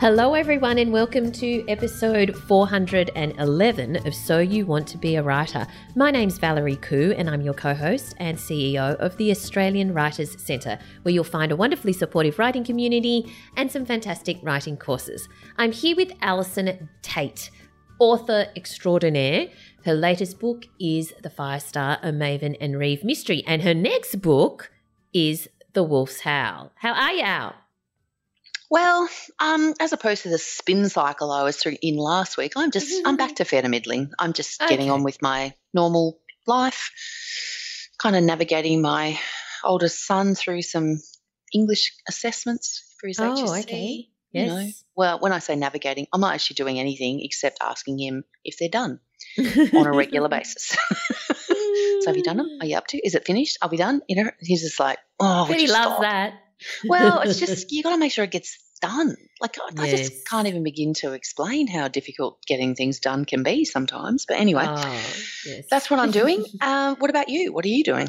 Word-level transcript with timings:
Hello, 0.00 0.34
everyone, 0.34 0.78
and 0.78 0.92
welcome 0.92 1.32
to 1.32 1.68
episode 1.68 2.36
411 2.46 4.06
of 4.06 4.14
So 4.14 4.38
You 4.38 4.64
Want 4.64 4.86
to 4.86 4.96
Be 4.96 5.16
a 5.16 5.24
Writer. 5.24 5.66
My 5.96 6.12
name's 6.12 6.38
Valerie 6.38 6.76
Khoo, 6.76 7.16
and 7.18 7.28
I'm 7.28 7.40
your 7.40 7.52
co 7.52 7.74
host 7.74 8.14
and 8.18 8.38
CEO 8.38 8.94
of 8.94 9.16
the 9.16 9.32
Australian 9.32 9.92
Writers 9.92 10.40
Centre, 10.40 10.78
where 11.02 11.12
you'll 11.12 11.24
find 11.24 11.50
a 11.50 11.56
wonderfully 11.56 11.92
supportive 11.92 12.38
writing 12.38 12.62
community 12.62 13.34
and 13.56 13.72
some 13.72 13.84
fantastic 13.84 14.38
writing 14.40 14.76
courses. 14.76 15.28
I'm 15.56 15.72
here 15.72 15.96
with 15.96 16.12
Allison 16.22 16.88
Tait, 17.02 17.50
author 17.98 18.46
extraordinaire. 18.54 19.48
Her 19.84 19.94
latest 19.94 20.38
book 20.38 20.66
is 20.78 21.12
The 21.24 21.30
Firestar, 21.30 21.98
a 22.04 22.12
Maven 22.12 22.56
and 22.60 22.78
Reeve 22.78 23.02
mystery, 23.02 23.42
and 23.48 23.62
her 23.62 23.74
next 23.74 24.22
book 24.22 24.70
is 25.12 25.48
The 25.72 25.82
Wolf's 25.82 26.20
Howl. 26.20 26.70
How 26.76 26.92
are 26.92 27.12
you, 27.14 27.22
Al? 27.22 27.54
Well, 28.70 29.08
um, 29.38 29.72
as 29.80 29.92
opposed 29.92 30.24
to 30.24 30.28
the 30.28 30.38
spin 30.38 30.88
cycle 30.88 31.30
I 31.30 31.42
was 31.42 31.56
through 31.56 31.76
in 31.80 31.96
last 31.96 32.36
week, 32.36 32.52
I'm 32.56 32.70
just 32.70 32.92
I'm 33.06 33.16
back 33.16 33.36
to 33.36 33.44
fair 33.44 33.62
to 33.62 33.68
middling. 33.68 34.10
I'm 34.18 34.34
just 34.34 34.60
getting 34.60 34.90
on 34.90 35.04
with 35.04 35.22
my 35.22 35.54
normal 35.72 36.18
life, 36.46 36.90
kind 37.98 38.14
of 38.14 38.22
navigating 38.24 38.82
my 38.82 39.18
oldest 39.64 40.04
son 40.06 40.34
through 40.34 40.62
some 40.62 41.00
English 41.54 41.94
assessments 42.08 42.94
for 43.00 43.06
his 43.08 43.18
Oh, 43.18 43.32
HSC. 43.34 43.60
okay. 43.62 44.08
you 44.32 44.46
know. 44.46 44.58
Yes. 44.58 44.84
Well, 44.94 45.18
when 45.20 45.32
I 45.32 45.38
say 45.38 45.56
navigating, 45.56 46.06
I'm 46.12 46.20
not 46.20 46.34
actually 46.34 46.56
doing 46.56 46.78
anything 46.78 47.20
except 47.22 47.58
asking 47.62 47.98
him 47.98 48.24
if 48.44 48.58
they're 48.58 48.68
done 48.68 49.00
on 49.38 49.86
a 49.86 49.92
regular 49.92 50.28
basis. 50.36 50.76
so 51.46 52.02
have 52.06 52.16
you 52.18 52.22
done 52.22 52.36
them? 52.36 52.58
Are 52.60 52.66
you 52.66 52.76
up 52.76 52.86
to? 52.88 52.98
Is 52.98 53.14
it 53.14 53.24
finished? 53.24 53.56
Are 53.62 53.70
we 53.70 53.78
done? 53.78 54.02
You 54.08 54.24
know, 54.24 54.30
he's 54.40 54.60
just 54.62 54.78
like, 54.78 54.98
oh, 55.20 55.46
he 55.46 55.66
loves 55.68 55.70
stop? 55.70 56.00
that. 56.02 56.34
Well, 56.84 57.20
it's 57.20 57.38
just 57.46 57.70
you 57.72 57.82
got 57.82 57.92
to 57.92 57.98
make 57.98 58.12
sure 58.12 58.24
it 58.24 58.30
gets 58.32 58.58
done. 58.78 59.16
Like 59.40 59.56
I 59.58 59.84
I 59.84 59.90
just 59.90 60.26
can't 60.28 60.46
even 60.48 60.62
begin 60.62 60.94
to 60.94 61.12
explain 61.12 61.66
how 61.66 61.88
difficult 61.88 62.44
getting 62.46 62.74
things 62.74 63.00
done 63.00 63.24
can 63.24 63.42
be 63.42 63.64
sometimes. 63.64 64.26
But 64.26 64.38
anyway, 64.38 64.66
Oh, 64.68 65.02
yes. 65.46 65.66
that's 65.70 65.90
what 65.90 66.00
I'm 66.00 66.10
doing. 66.10 66.44
Um, 66.60 66.96
what 66.98 67.10
about 67.10 67.28
you? 67.28 67.52
What 67.52 67.64
are 67.64 67.68
you 67.68 67.84
doing? 67.84 68.08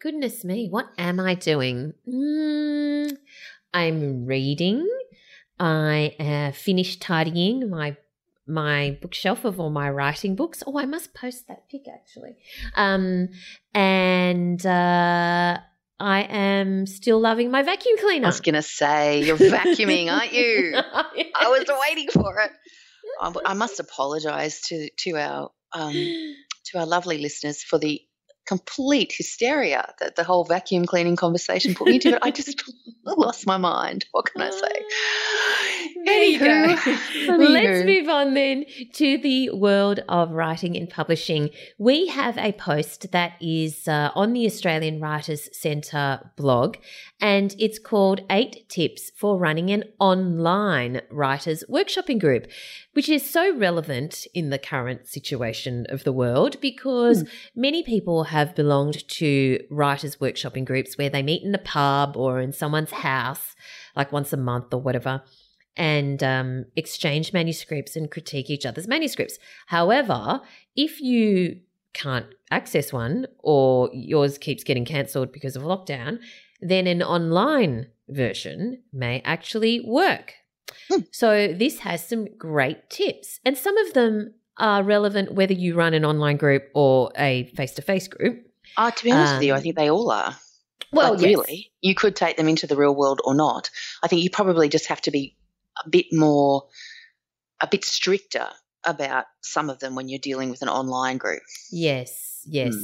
Goodness 0.00 0.44
me, 0.44 0.68
what 0.70 0.86
am 0.96 1.18
I 1.18 1.34
doing? 1.34 1.92
Mm, 2.08 3.16
I'm 3.74 4.26
reading. 4.26 4.88
I 5.58 6.14
uh, 6.20 6.52
finished 6.52 7.02
tidying 7.02 7.68
my 7.68 7.96
my 8.46 8.96
bookshelf 9.02 9.44
of 9.44 9.60
all 9.60 9.70
my 9.70 9.90
writing 9.90 10.34
books. 10.34 10.62
Oh, 10.66 10.78
I 10.78 10.86
must 10.86 11.14
post 11.14 11.48
that 11.48 11.68
pic 11.68 11.86
actually. 11.88 12.36
Um, 12.76 13.28
and 13.74 14.64
uh, 14.64 15.58
I 16.00 16.22
am 16.22 16.86
still 16.86 17.20
loving 17.20 17.50
my 17.50 17.62
vacuum 17.62 17.96
cleaner. 17.98 18.26
I 18.26 18.28
was 18.28 18.40
gonna 18.40 18.62
say 18.62 19.22
you're 19.24 19.36
vacuuming, 19.36 20.12
aren't 20.12 20.32
you? 20.32 20.74
I 20.76 21.48
was 21.48 21.66
waiting 21.88 22.08
for 22.08 22.38
it. 22.40 22.52
I, 23.20 23.32
I 23.46 23.54
must 23.54 23.80
apologise 23.80 24.60
to 24.68 24.90
to 24.98 25.16
our 25.16 25.50
um, 25.72 25.94
to 25.94 26.78
our 26.78 26.86
lovely 26.86 27.18
listeners 27.18 27.62
for 27.62 27.78
the 27.78 28.00
complete 28.46 29.12
hysteria 29.16 29.92
that 30.00 30.16
the 30.16 30.24
whole 30.24 30.44
vacuum 30.44 30.86
cleaning 30.86 31.16
conversation 31.16 31.74
put 31.74 31.88
me 31.88 31.96
into. 31.96 32.18
I 32.24 32.30
just 32.30 32.62
lost 33.04 33.46
my 33.46 33.58
mind. 33.58 34.06
What 34.12 34.26
can 34.32 34.40
I 34.40 34.50
say? 34.50 35.67
There 36.04 36.22
you 36.22 36.38
go. 36.38 36.44
Anywho. 36.44 37.52
Let's 37.52 37.84
move 37.84 38.08
on 38.08 38.34
then 38.34 38.64
to 38.94 39.18
the 39.18 39.50
world 39.50 40.00
of 40.08 40.32
writing 40.32 40.76
and 40.76 40.88
publishing. 40.88 41.50
We 41.78 42.06
have 42.08 42.38
a 42.38 42.52
post 42.52 43.10
that 43.12 43.32
is 43.40 43.88
uh, 43.88 44.10
on 44.14 44.32
the 44.32 44.46
Australian 44.46 45.00
Writers 45.00 45.48
Centre 45.56 46.30
blog, 46.36 46.76
and 47.20 47.54
it's 47.58 47.78
called 47.78 48.20
Eight 48.30 48.68
Tips 48.68 49.10
for 49.16 49.38
Running 49.38 49.70
an 49.70 49.84
Online 49.98 51.02
Writers 51.10 51.64
Workshopping 51.68 52.20
Group, 52.20 52.46
which 52.92 53.08
is 53.08 53.28
so 53.28 53.56
relevant 53.56 54.26
in 54.34 54.50
the 54.50 54.58
current 54.58 55.06
situation 55.06 55.86
of 55.88 56.04
the 56.04 56.12
world 56.12 56.60
because 56.60 57.28
many 57.54 57.82
people 57.82 58.24
have 58.24 58.54
belonged 58.54 59.06
to 59.08 59.64
writers' 59.70 60.16
workshopping 60.16 60.64
groups 60.64 60.96
where 60.96 61.10
they 61.10 61.22
meet 61.22 61.42
in 61.42 61.54
a 61.54 61.58
pub 61.58 62.16
or 62.16 62.40
in 62.40 62.52
someone's 62.52 62.90
house, 62.90 63.54
like 63.96 64.12
once 64.12 64.32
a 64.32 64.36
month 64.36 64.72
or 64.72 64.80
whatever 64.80 65.22
and 65.78 66.22
um, 66.22 66.64
exchange 66.76 67.32
manuscripts 67.32 67.96
and 67.96 68.10
critique 68.10 68.50
each 68.50 68.66
other's 68.66 68.88
manuscripts. 68.88 69.38
However, 69.66 70.40
if 70.76 71.00
you 71.00 71.60
can't 71.94 72.26
access 72.50 72.92
one 72.92 73.26
or 73.38 73.88
yours 73.94 74.36
keeps 74.38 74.64
getting 74.64 74.84
cancelled 74.84 75.32
because 75.32 75.56
of 75.56 75.62
lockdown, 75.62 76.18
then 76.60 76.86
an 76.86 77.02
online 77.02 77.86
version 78.08 78.82
may 78.92 79.22
actually 79.24 79.80
work. 79.80 80.34
Hmm. 80.90 81.00
So, 81.12 81.48
this 81.54 81.78
has 81.80 82.06
some 82.06 82.26
great 82.36 82.90
tips, 82.90 83.40
and 83.44 83.56
some 83.56 83.76
of 83.78 83.94
them 83.94 84.34
are 84.58 84.82
relevant 84.82 85.32
whether 85.34 85.54
you 85.54 85.74
run 85.74 85.94
an 85.94 86.04
online 86.04 86.36
group 86.36 86.64
or 86.74 87.10
a 87.16 87.44
face 87.56 87.72
to 87.74 87.82
face 87.82 88.06
group. 88.08 88.44
Uh, 88.76 88.90
to 88.90 89.04
be 89.04 89.10
honest 89.12 89.34
with 89.34 89.44
you, 89.44 89.54
I 89.54 89.56
Um, 89.56 89.62
think 89.62 89.76
they 89.76 89.88
all 89.90 90.10
are. 90.10 90.36
Well, 90.92 91.12
Like, 91.12 91.22
yes. 91.22 91.28
really, 91.28 91.70
you 91.80 91.94
could 91.94 92.16
take 92.16 92.36
them 92.36 92.48
into 92.48 92.66
the 92.66 92.76
real 92.76 92.94
world 92.94 93.20
or 93.24 93.34
not. 93.34 93.70
I 94.02 94.08
think 94.08 94.22
you 94.22 94.30
probably 94.30 94.68
just 94.68 94.86
have 94.86 95.00
to 95.02 95.10
be 95.10 95.36
a 95.84 95.88
bit 95.88 96.06
more, 96.12 96.66
a 97.60 97.66
bit 97.66 97.84
stricter 97.84 98.48
about 98.84 99.26
some 99.42 99.68
of 99.70 99.80
them 99.80 99.94
when 99.94 100.08
you're 100.08 100.18
dealing 100.18 100.50
with 100.50 100.62
an 100.62 100.68
online 100.68 101.18
group. 101.18 101.42
Yes, 101.70 102.42
yes. 102.46 102.74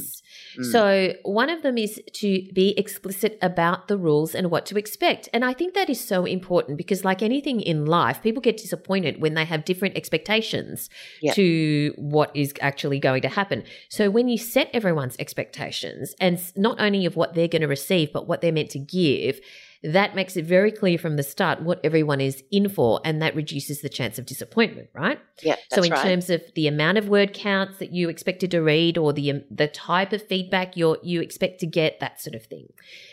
Mm. 0.59 0.71
So, 0.71 1.13
one 1.23 1.49
of 1.49 1.63
them 1.63 1.77
is 1.77 2.01
to 2.13 2.47
be 2.53 2.77
explicit 2.77 3.37
about 3.41 3.87
the 3.87 3.97
rules 3.97 4.35
and 4.35 4.51
what 4.51 4.65
to 4.67 4.77
expect. 4.77 5.29
And 5.33 5.43
I 5.43 5.53
think 5.53 5.73
that 5.73 5.89
is 5.89 5.99
so 6.03 6.25
important 6.25 6.77
because, 6.77 7.03
like 7.03 7.21
anything 7.21 7.61
in 7.61 7.85
life, 7.85 8.21
people 8.21 8.41
get 8.41 8.57
disappointed 8.57 9.21
when 9.21 9.33
they 9.33 9.45
have 9.45 9.65
different 9.65 9.97
expectations 9.97 10.89
Yeah. 11.21 11.33
to 11.33 11.93
what 11.97 12.35
is 12.35 12.53
actually 12.61 12.99
going 12.99 13.21
to 13.23 13.29
happen. 13.29 13.63
So, 13.89 14.09
when 14.09 14.27
you 14.27 14.37
set 14.37 14.69
everyone's 14.73 15.15
expectations 15.17 16.15
and 16.19 16.39
not 16.55 16.79
only 16.79 17.05
of 17.05 17.15
what 17.15 17.33
they're 17.33 17.47
going 17.47 17.61
to 17.61 17.67
receive, 17.67 18.13
but 18.13 18.27
what 18.27 18.41
they're 18.41 18.51
meant 18.51 18.71
to 18.71 18.79
give, 18.79 19.39
that 19.85 20.15
makes 20.15 20.35
it 20.35 20.45
very 20.45 20.71
clear 20.71 20.97
from 20.97 21.15
the 21.15 21.23
start 21.23 21.61
what 21.61 21.79
everyone 21.83 22.19
is 22.19 22.43
in 22.51 22.69
for, 22.69 22.99
and 23.05 23.21
that 23.21 23.35
reduces 23.35 23.81
the 23.81 23.89
chance 23.89 24.17
of 24.17 24.25
disappointment, 24.25 24.89
right? 24.93 25.19
yeah, 25.43 25.55
So, 25.71 25.83
in 25.83 25.91
right. 25.91 26.01
terms 26.01 26.29
of 26.29 26.41
the 26.55 26.67
amount 26.67 26.97
of 26.97 27.07
word 27.07 27.33
counts 27.33 27.77
that 27.77 27.91
you 27.91 28.09
expected 28.09 28.51
to 28.51 28.61
read, 28.61 28.97
or 28.97 29.13
the 29.13 29.31
um, 29.31 29.43
the 29.51 29.67
type 29.67 30.11
of 30.13 30.25
feedback 30.25 30.75
you 30.75 30.97
you 31.03 31.21
expect 31.21 31.59
to 31.59 31.67
get, 31.67 31.99
that 31.99 32.19
sort 32.21 32.35
of 32.35 32.45
thing. 32.45 32.67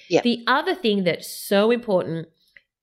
Yeah. 0.09 0.23
The 0.23 0.45
other 0.47 0.75
thing 0.75 1.05
that's 1.05 1.29
so 1.29 1.71
important, 1.71 2.29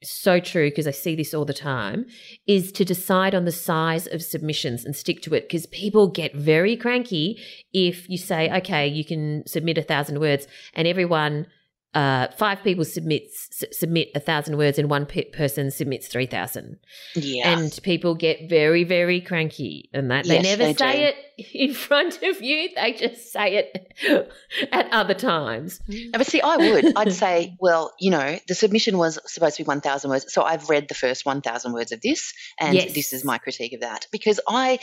so 0.04 0.40
true 0.40 0.70
because 0.70 0.88
I 0.88 0.92
see 0.92 1.16
this 1.16 1.34
all 1.34 1.46
the 1.46 1.54
time, 1.54 2.06
is 2.46 2.72
to 2.74 2.86
decide 2.86 3.34
on 3.34 3.46
the 3.46 3.52
size 3.52 4.08
of 4.08 4.22
submissions 4.22 4.86
and 4.86 4.96
stick 4.96 5.22
to 5.24 5.34
it. 5.34 5.48
Because 5.48 5.66
people 5.68 6.08
get 6.08 6.36
very 6.36 6.78
cranky 6.78 7.42
if 7.74 8.08
you 8.10 8.18
say, 8.18 8.52
okay, 8.58 8.88
you 8.88 9.04
can 9.04 9.44
submit 9.48 9.78
a 9.78 9.84
thousand 9.84 10.20
words, 10.20 10.48
and 10.74 10.88
everyone. 10.88 11.48
Uh, 11.96 12.28
five 12.38 12.62
people 12.64 12.86
submits 12.86 13.48
s- 13.64 13.78
submit 13.78 14.10
a 14.14 14.20
thousand 14.20 14.58
words 14.58 14.78
and 14.78 14.92
one 14.92 15.08
pe- 15.08 15.24
person 15.32 15.72
submits 15.72 16.08
three 16.08 16.28
thousand 16.28 16.78
yeah, 17.16 17.50
and 17.50 17.80
people 17.82 18.14
get 18.14 18.48
very 18.48 18.84
very 18.84 19.20
cranky 19.20 19.90
and 19.92 20.12
that 20.12 20.24
they 20.28 20.36
Yes, 20.36 20.44
never 20.44 20.64
they 20.66 20.74
say 20.76 20.98
do. 20.98 21.08
it 21.40 21.48
in 21.56 21.74
front 21.74 22.22
of 22.22 22.44
you 22.44 22.70
they 22.76 22.94
just 22.94 23.32
say 23.34 23.56
it 23.56 24.32
at 24.72 24.88
other 24.92 25.16
times 25.16 25.82
but 26.14 26.28
see, 26.28 26.42
I 26.42 26.58
would. 26.58 26.94
I'd 26.96 27.12
say, 27.14 27.56
well, 27.60 27.92
you 28.00 28.12
know, 28.12 28.38
the 28.48 28.54
submission 28.54 28.98
was 29.00 29.18
supposed 29.26 29.58
to 29.58 29.64
be 29.64 29.68
1,000 29.68 30.10
words. 30.12 30.32
So 30.32 30.44
I've 30.44 30.70
read 30.70 30.88
the 30.90 30.94
first 30.94 31.26
1,000 31.26 31.74
words 31.74 31.92
of 31.92 32.02
this, 32.02 32.34
and 32.60 32.76
Yes. 32.76 32.94
this 32.94 33.14
is 33.14 33.24
my 33.26 33.38
critique 33.40 33.74
of 33.74 33.82
that. 33.82 34.06
Because 34.12 34.40
I, 34.48 34.78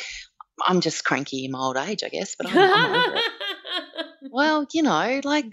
I'm 0.66 0.80
just 0.80 1.04
cranky 1.04 1.44
in 1.44 1.52
my 1.52 1.58
old 1.60 1.76
age, 1.76 2.02
I 2.02 2.08
guess. 2.08 2.34
But 2.36 2.48
I'm, 2.50 2.58
I'm 2.58 2.94
over 3.08 3.16
it. 3.18 3.24
Well, 4.30 4.66
you 4.72 4.82
know, 4.82 5.20
like, 5.24 5.46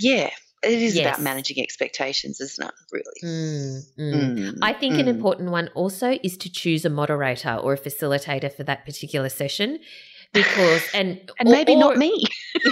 yeah, 0.00 0.30
it 0.62 0.82
is 0.82 0.96
Yes. 0.96 1.06
about 1.06 1.20
managing 1.22 1.60
expectations, 1.62 2.40
isn't 2.40 2.66
it? 2.66 2.74
Really. 2.92 3.20
Mm, 3.22 3.82
mm. 3.98 4.38
Mm, 4.38 4.58
I 4.62 4.72
think 4.72 4.94
an 4.94 5.06
mm. 5.06 5.10
important 5.10 5.50
one 5.50 5.68
also 5.74 6.18
is 6.22 6.36
to 6.38 6.50
choose 6.50 6.84
a 6.84 6.90
moderator 6.90 7.54
or 7.54 7.74
a 7.74 7.78
facilitator 7.78 8.52
for 8.52 8.64
that 8.64 8.84
particular 8.84 9.28
session 9.28 9.78
because 10.32 10.82
and 10.94 11.20
and 11.38 11.48
or- 11.48 11.52
maybe 11.52 11.74
or- 11.74 11.78
not 11.78 11.96
me. 11.98 12.24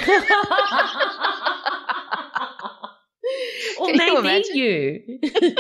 or 3.79 3.89
Can 3.89 3.97
maybe 3.97 4.59
you. 4.59 5.21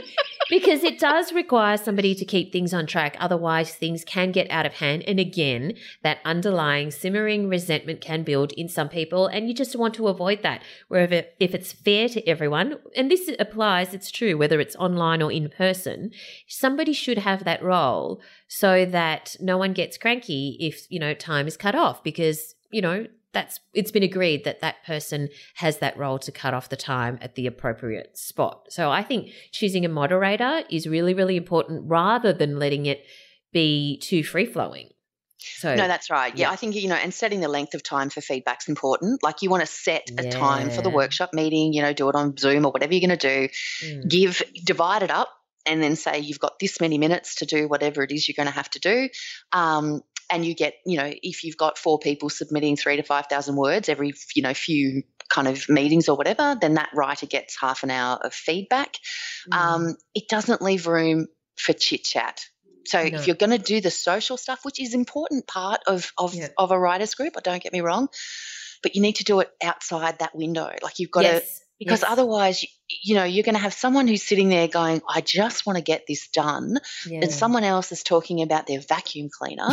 because 0.50 0.84
it 0.84 0.98
does 0.98 1.32
require 1.32 1.76
somebody 1.76 2.14
to 2.14 2.24
keep 2.24 2.52
things 2.52 2.74
on 2.74 2.86
track. 2.86 3.16
Otherwise, 3.18 3.74
things 3.74 4.04
can 4.04 4.32
get 4.32 4.50
out 4.50 4.66
of 4.66 4.74
hand. 4.74 5.04
And 5.06 5.18
again, 5.18 5.74
that 6.02 6.18
underlying 6.24 6.90
simmering 6.90 7.48
resentment 7.48 8.00
can 8.00 8.22
build 8.22 8.52
in 8.52 8.68
some 8.68 8.88
people. 8.88 9.26
And 9.26 9.48
you 9.48 9.54
just 9.54 9.76
want 9.76 9.94
to 9.94 10.08
avoid 10.08 10.42
that. 10.42 10.62
Wherever, 10.88 11.22
if 11.40 11.54
it's 11.54 11.72
fair 11.72 12.08
to 12.10 12.26
everyone, 12.28 12.78
and 12.96 13.10
this 13.10 13.30
applies, 13.38 13.94
it's 13.94 14.10
true, 14.10 14.36
whether 14.36 14.60
it's 14.60 14.76
online 14.76 15.22
or 15.22 15.32
in 15.32 15.48
person, 15.48 16.10
somebody 16.48 16.92
should 16.92 17.18
have 17.18 17.44
that 17.44 17.62
role 17.62 18.20
so 18.48 18.84
that 18.84 19.36
no 19.40 19.56
one 19.56 19.72
gets 19.72 19.98
cranky 19.98 20.56
if, 20.60 20.86
you 20.90 20.98
know, 20.98 21.14
time 21.14 21.46
is 21.46 21.56
cut 21.56 21.74
off 21.74 22.02
because, 22.04 22.54
you 22.70 22.82
know, 22.82 23.06
that's 23.34 23.60
it's 23.74 23.90
been 23.90 24.02
agreed 24.02 24.44
that 24.44 24.60
that 24.60 24.76
person 24.86 25.28
has 25.56 25.78
that 25.78 25.96
role 25.98 26.18
to 26.20 26.32
cut 26.32 26.54
off 26.54 26.68
the 26.68 26.76
time 26.76 27.18
at 27.20 27.34
the 27.34 27.46
appropriate 27.46 28.16
spot. 28.16 28.68
So 28.70 28.90
I 28.90 29.02
think 29.02 29.30
choosing 29.52 29.84
a 29.84 29.88
moderator 29.88 30.62
is 30.70 30.86
really 30.86 31.12
really 31.12 31.36
important 31.36 31.82
rather 31.86 32.32
than 32.32 32.58
letting 32.58 32.86
it 32.86 33.04
be 33.52 33.98
too 33.98 34.22
free 34.22 34.46
flowing. 34.46 34.90
So 35.38 35.74
No, 35.74 35.86
that's 35.86 36.10
right. 36.10 36.34
Yeah, 36.34 36.48
yeah, 36.48 36.52
I 36.52 36.56
think 36.56 36.74
you 36.74 36.88
know, 36.88 36.94
and 36.94 37.12
setting 37.12 37.40
the 37.40 37.48
length 37.48 37.74
of 37.74 37.82
time 37.82 38.08
for 38.08 38.20
feedback's 38.20 38.68
important. 38.68 39.22
Like 39.22 39.42
you 39.42 39.50
want 39.50 39.60
to 39.60 39.66
set 39.66 40.08
a 40.16 40.30
time 40.30 40.70
for 40.70 40.80
the 40.80 40.90
workshop 40.90 41.30
meeting, 41.34 41.74
you 41.74 41.82
know, 41.82 41.92
do 41.92 42.08
it 42.08 42.14
on 42.14 42.36
Zoom 42.36 42.64
or 42.64 42.72
whatever 42.72 42.94
you're 42.94 43.06
going 43.06 43.18
to 43.18 43.48
do. 43.48 43.48
Mm. 43.84 44.08
Give 44.08 44.42
divide 44.64 45.02
it 45.02 45.10
up 45.10 45.28
and 45.66 45.82
then 45.82 45.96
say 45.96 46.18
you've 46.18 46.38
got 46.38 46.58
this 46.58 46.80
many 46.80 46.98
minutes 46.98 47.36
to 47.36 47.46
do 47.46 47.68
whatever 47.68 48.02
it 48.02 48.10
is 48.10 48.28
you're 48.28 48.34
going 48.36 48.48
to 48.48 48.54
have 48.54 48.70
to 48.70 48.78
do. 48.78 49.08
Um, 49.52 50.02
and 50.30 50.44
you 50.44 50.54
get, 50.54 50.74
you 50.86 50.96
know, 50.96 51.12
if 51.22 51.44
you've 51.44 51.56
got 51.56 51.78
four 51.78 51.98
people 51.98 52.30
submitting 52.30 52.76
three 52.76 52.96
to 52.96 53.02
5,000 53.02 53.56
words 53.56 53.88
every, 53.88 54.14
you 54.34 54.42
know, 54.42 54.54
few 54.54 55.02
kind 55.28 55.48
of 55.48 55.68
meetings 55.68 56.08
or 56.08 56.16
whatever, 56.16 56.56
then 56.60 56.74
that 56.74 56.90
writer 56.94 57.26
gets 57.26 57.56
half 57.60 57.82
an 57.82 57.90
hour 57.90 58.18
of 58.22 58.32
feedback. 58.32 58.96
Mm. 59.52 59.56
Um, 59.56 59.96
it 60.14 60.28
doesn't 60.28 60.62
leave 60.62 60.86
room 60.86 61.26
for 61.56 61.72
chit 61.72 62.04
chat. 62.04 62.44
So 62.86 62.98
no. 62.98 63.18
if 63.18 63.26
you're 63.26 63.36
going 63.36 63.50
to 63.50 63.58
do 63.58 63.80
the 63.80 63.90
social 63.90 64.36
stuff, 64.36 64.64
which 64.64 64.80
is 64.80 64.94
important 64.94 65.46
part 65.46 65.80
of 65.86 66.12
of, 66.18 66.34
yeah. 66.34 66.48
of 66.58 66.70
a 66.70 66.78
writers 66.78 67.14
group, 67.14 67.34
don't 67.42 67.62
get 67.62 67.72
me 67.72 67.80
wrong, 67.80 68.08
but 68.82 68.94
you 68.94 69.02
need 69.02 69.16
to 69.16 69.24
do 69.24 69.40
it 69.40 69.50
outside 69.62 70.18
that 70.18 70.34
window. 70.34 70.70
Like 70.82 70.98
you've 70.98 71.10
got 71.10 71.24
yes. 71.24 71.58
to 71.58 71.63
because 71.78 72.02
yes. 72.02 72.10
otherwise 72.10 72.64
you, 73.02 73.14
know 73.14 73.24
you're 73.24 73.42
going 73.42 73.54
to 73.54 73.60
have 73.60 73.74
someone 73.74 74.06
who's 74.06 74.22
sitting 74.22 74.48
there 74.48 74.68
going 74.68 75.00
i 75.08 75.20
just 75.20 75.66
want 75.66 75.76
to 75.76 75.82
get 75.82 76.04
this 76.06 76.28
done 76.28 76.78
yeah. 77.06 77.20
and 77.22 77.32
someone 77.32 77.64
else 77.64 77.92
is 77.92 78.02
talking 78.02 78.42
about 78.42 78.66
their 78.66 78.80
vacuum 78.80 79.28
cleaner 79.30 79.68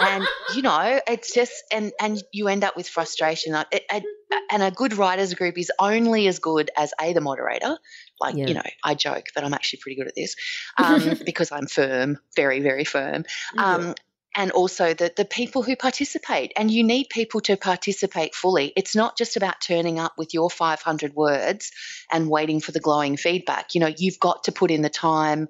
and 0.00 0.24
you 0.54 0.62
know 0.62 1.00
it's 1.06 1.32
just 1.34 1.52
and 1.72 1.92
and 2.00 2.22
you 2.32 2.48
end 2.48 2.64
up 2.64 2.76
with 2.76 2.88
frustration 2.88 3.54
it, 3.70 3.84
it, 3.92 4.04
and 4.50 4.62
a 4.62 4.70
good 4.70 4.94
writers 4.94 5.34
group 5.34 5.58
is 5.58 5.70
only 5.78 6.26
as 6.26 6.38
good 6.38 6.70
as 6.76 6.92
a 7.00 7.12
the 7.12 7.20
moderator 7.20 7.76
like 8.20 8.36
yeah. 8.36 8.46
you 8.46 8.54
know 8.54 8.62
i 8.84 8.94
joke 8.94 9.26
that 9.34 9.44
i'm 9.44 9.54
actually 9.54 9.80
pretty 9.80 9.96
good 9.96 10.08
at 10.08 10.14
this 10.14 10.36
um, 10.78 11.18
because 11.26 11.52
i'm 11.52 11.66
firm 11.66 12.18
very 12.36 12.60
very 12.60 12.84
firm 12.84 13.24
um, 13.58 13.94
and 14.34 14.50
also 14.50 14.94
the, 14.94 15.12
the 15.16 15.24
people 15.24 15.62
who 15.62 15.76
participate. 15.76 16.52
And 16.56 16.70
you 16.70 16.84
need 16.84 17.08
people 17.10 17.40
to 17.42 17.56
participate 17.56 18.34
fully. 18.34 18.72
It's 18.76 18.96
not 18.96 19.16
just 19.18 19.36
about 19.36 19.60
turning 19.60 19.98
up 19.98 20.14
with 20.16 20.34
your 20.34 20.50
500 20.50 21.14
words 21.14 21.70
and 22.10 22.30
waiting 22.30 22.60
for 22.60 22.72
the 22.72 22.80
glowing 22.80 23.16
feedback. 23.16 23.74
You 23.74 23.80
know, 23.82 23.92
you've 23.94 24.20
got 24.20 24.44
to 24.44 24.52
put 24.52 24.70
in 24.70 24.82
the 24.82 24.90
time 24.90 25.48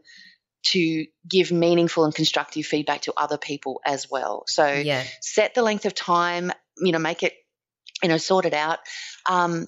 to 0.65 1.07
give 1.29 1.51
meaningful 1.51 2.05
and 2.05 2.15
constructive 2.15 2.65
feedback 2.65 3.03
to 3.03 3.13
other 3.17 3.39
people 3.39 3.81
as 3.85 4.09
well. 4.11 4.45
So 4.47 4.67
yeah. 4.67 5.05
set 5.21 5.55
the 5.55 5.63
length 5.63 5.87
of 5.87 5.95
time, 5.95 6.53
you 6.79 6.93
know, 6.93 6.99
make 6.99 7.23
it, 7.23 7.35
you 8.03 8.09
know, 8.09 8.17
sort 8.17 8.47
it 8.47 8.55
out. 8.55 8.79
Um, 9.29 9.67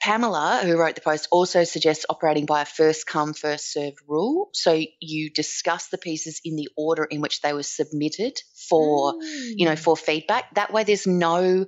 Pamela, 0.00 0.60
who 0.62 0.78
wrote 0.78 0.94
the 0.94 1.02
post, 1.02 1.28
also 1.30 1.64
suggests 1.64 2.06
operating 2.08 2.46
by 2.46 2.62
a 2.62 2.64
first 2.64 3.06
come, 3.06 3.34
first 3.34 3.72
served 3.72 3.98
rule. 4.08 4.48
So 4.54 4.80
you 4.98 5.30
discuss 5.30 5.88
the 5.88 5.98
pieces 5.98 6.40
in 6.44 6.56
the 6.56 6.68
order 6.76 7.04
in 7.04 7.20
which 7.20 7.42
they 7.42 7.52
were 7.52 7.62
submitted 7.62 8.40
for, 8.68 9.14
mm. 9.14 9.52
you 9.56 9.66
know, 9.66 9.74
mm. 9.74 9.78
for 9.78 9.96
feedback. 9.96 10.54
That 10.54 10.72
way 10.72 10.84
there's 10.84 11.06
no 11.06 11.66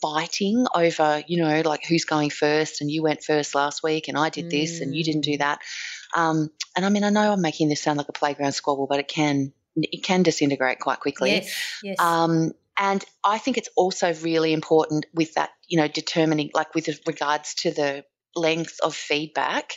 fighting 0.00 0.66
over, 0.74 1.22
you 1.26 1.42
know, 1.42 1.62
like 1.64 1.84
who's 1.84 2.04
going 2.04 2.30
first 2.30 2.80
and 2.80 2.90
you 2.90 3.02
went 3.02 3.24
first 3.24 3.54
last 3.54 3.82
week 3.82 4.08
and 4.08 4.16
I 4.16 4.30
did 4.30 4.50
this 4.50 4.80
and 4.80 4.94
you 4.94 5.04
didn't 5.04 5.22
do 5.22 5.34
mm. 5.34 5.38
that. 5.38 5.60
Um, 6.14 6.50
and 6.76 6.86
I 6.86 6.88
mean, 6.88 7.04
I 7.04 7.10
know 7.10 7.32
I'm 7.32 7.40
making 7.40 7.68
this 7.68 7.80
sound 7.80 7.98
like 7.98 8.08
a 8.08 8.12
playground 8.12 8.52
squabble, 8.52 8.86
but 8.86 9.00
it 9.00 9.08
can 9.08 9.52
it 9.74 10.04
can 10.04 10.22
disintegrate 10.22 10.80
quite 10.80 11.00
quickly. 11.00 11.30
Yes, 11.30 11.80
yes. 11.82 11.96
Um, 11.98 12.52
and 12.78 13.04
I 13.24 13.38
think 13.38 13.58
it's 13.58 13.68
also 13.76 14.14
really 14.14 14.52
important 14.52 15.06
with 15.14 15.34
that, 15.34 15.50
you 15.68 15.78
know, 15.78 15.88
determining, 15.88 16.50
like 16.54 16.74
with 16.74 16.88
regards 17.06 17.54
to 17.56 17.70
the 17.70 18.04
length 18.34 18.78
of 18.82 18.94
feedback, 18.94 19.74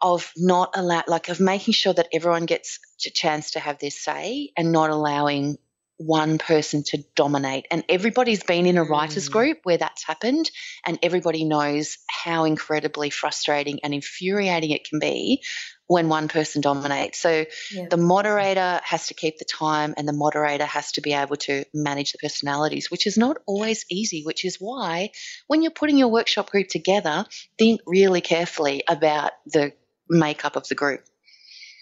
of 0.00 0.32
not 0.36 0.70
allow, 0.74 1.04
like 1.06 1.28
of 1.28 1.40
making 1.40 1.74
sure 1.74 1.92
that 1.92 2.08
everyone 2.12 2.46
gets 2.46 2.78
a 3.06 3.10
chance 3.10 3.52
to 3.52 3.60
have 3.60 3.78
their 3.78 3.90
say 3.90 4.50
and 4.56 4.72
not 4.72 4.90
allowing 4.90 5.58
one 5.98 6.38
person 6.38 6.84
to 6.84 7.04
dominate. 7.14 7.66
And 7.70 7.84
everybody's 7.88 8.42
been 8.42 8.66
in 8.66 8.78
a 8.78 8.84
writers 8.84 9.28
mm. 9.28 9.32
group 9.32 9.58
where 9.64 9.76
that's 9.76 10.04
happened, 10.04 10.50
and 10.86 10.98
everybody 11.02 11.44
knows 11.44 11.98
how 12.08 12.44
incredibly 12.44 13.10
frustrating 13.10 13.80
and 13.82 13.92
infuriating 13.92 14.70
it 14.70 14.88
can 14.88 15.00
be 15.00 15.42
when 15.88 16.08
one 16.08 16.28
person 16.28 16.60
dominates. 16.60 17.18
So 17.18 17.46
yeah. 17.72 17.86
the 17.90 17.96
moderator 17.96 18.80
has 18.84 19.08
to 19.08 19.14
keep 19.14 19.38
the 19.38 19.44
time 19.44 19.94
and 19.96 20.06
the 20.06 20.12
moderator 20.12 20.66
has 20.66 20.92
to 20.92 21.00
be 21.00 21.14
able 21.14 21.36
to 21.36 21.64
manage 21.74 22.12
the 22.12 22.18
personalities, 22.18 22.90
which 22.90 23.06
is 23.06 23.16
not 23.16 23.38
always 23.46 23.84
easy, 23.90 24.22
which 24.22 24.44
is 24.44 24.56
why 24.60 25.10
when 25.46 25.62
you're 25.62 25.70
putting 25.70 25.96
your 25.96 26.08
workshop 26.08 26.50
group 26.50 26.68
together, 26.68 27.24
think 27.58 27.80
really 27.86 28.20
carefully 28.20 28.84
about 28.86 29.32
the 29.46 29.72
makeup 30.08 30.56
of 30.56 30.68
the 30.68 30.74
group. 30.74 31.00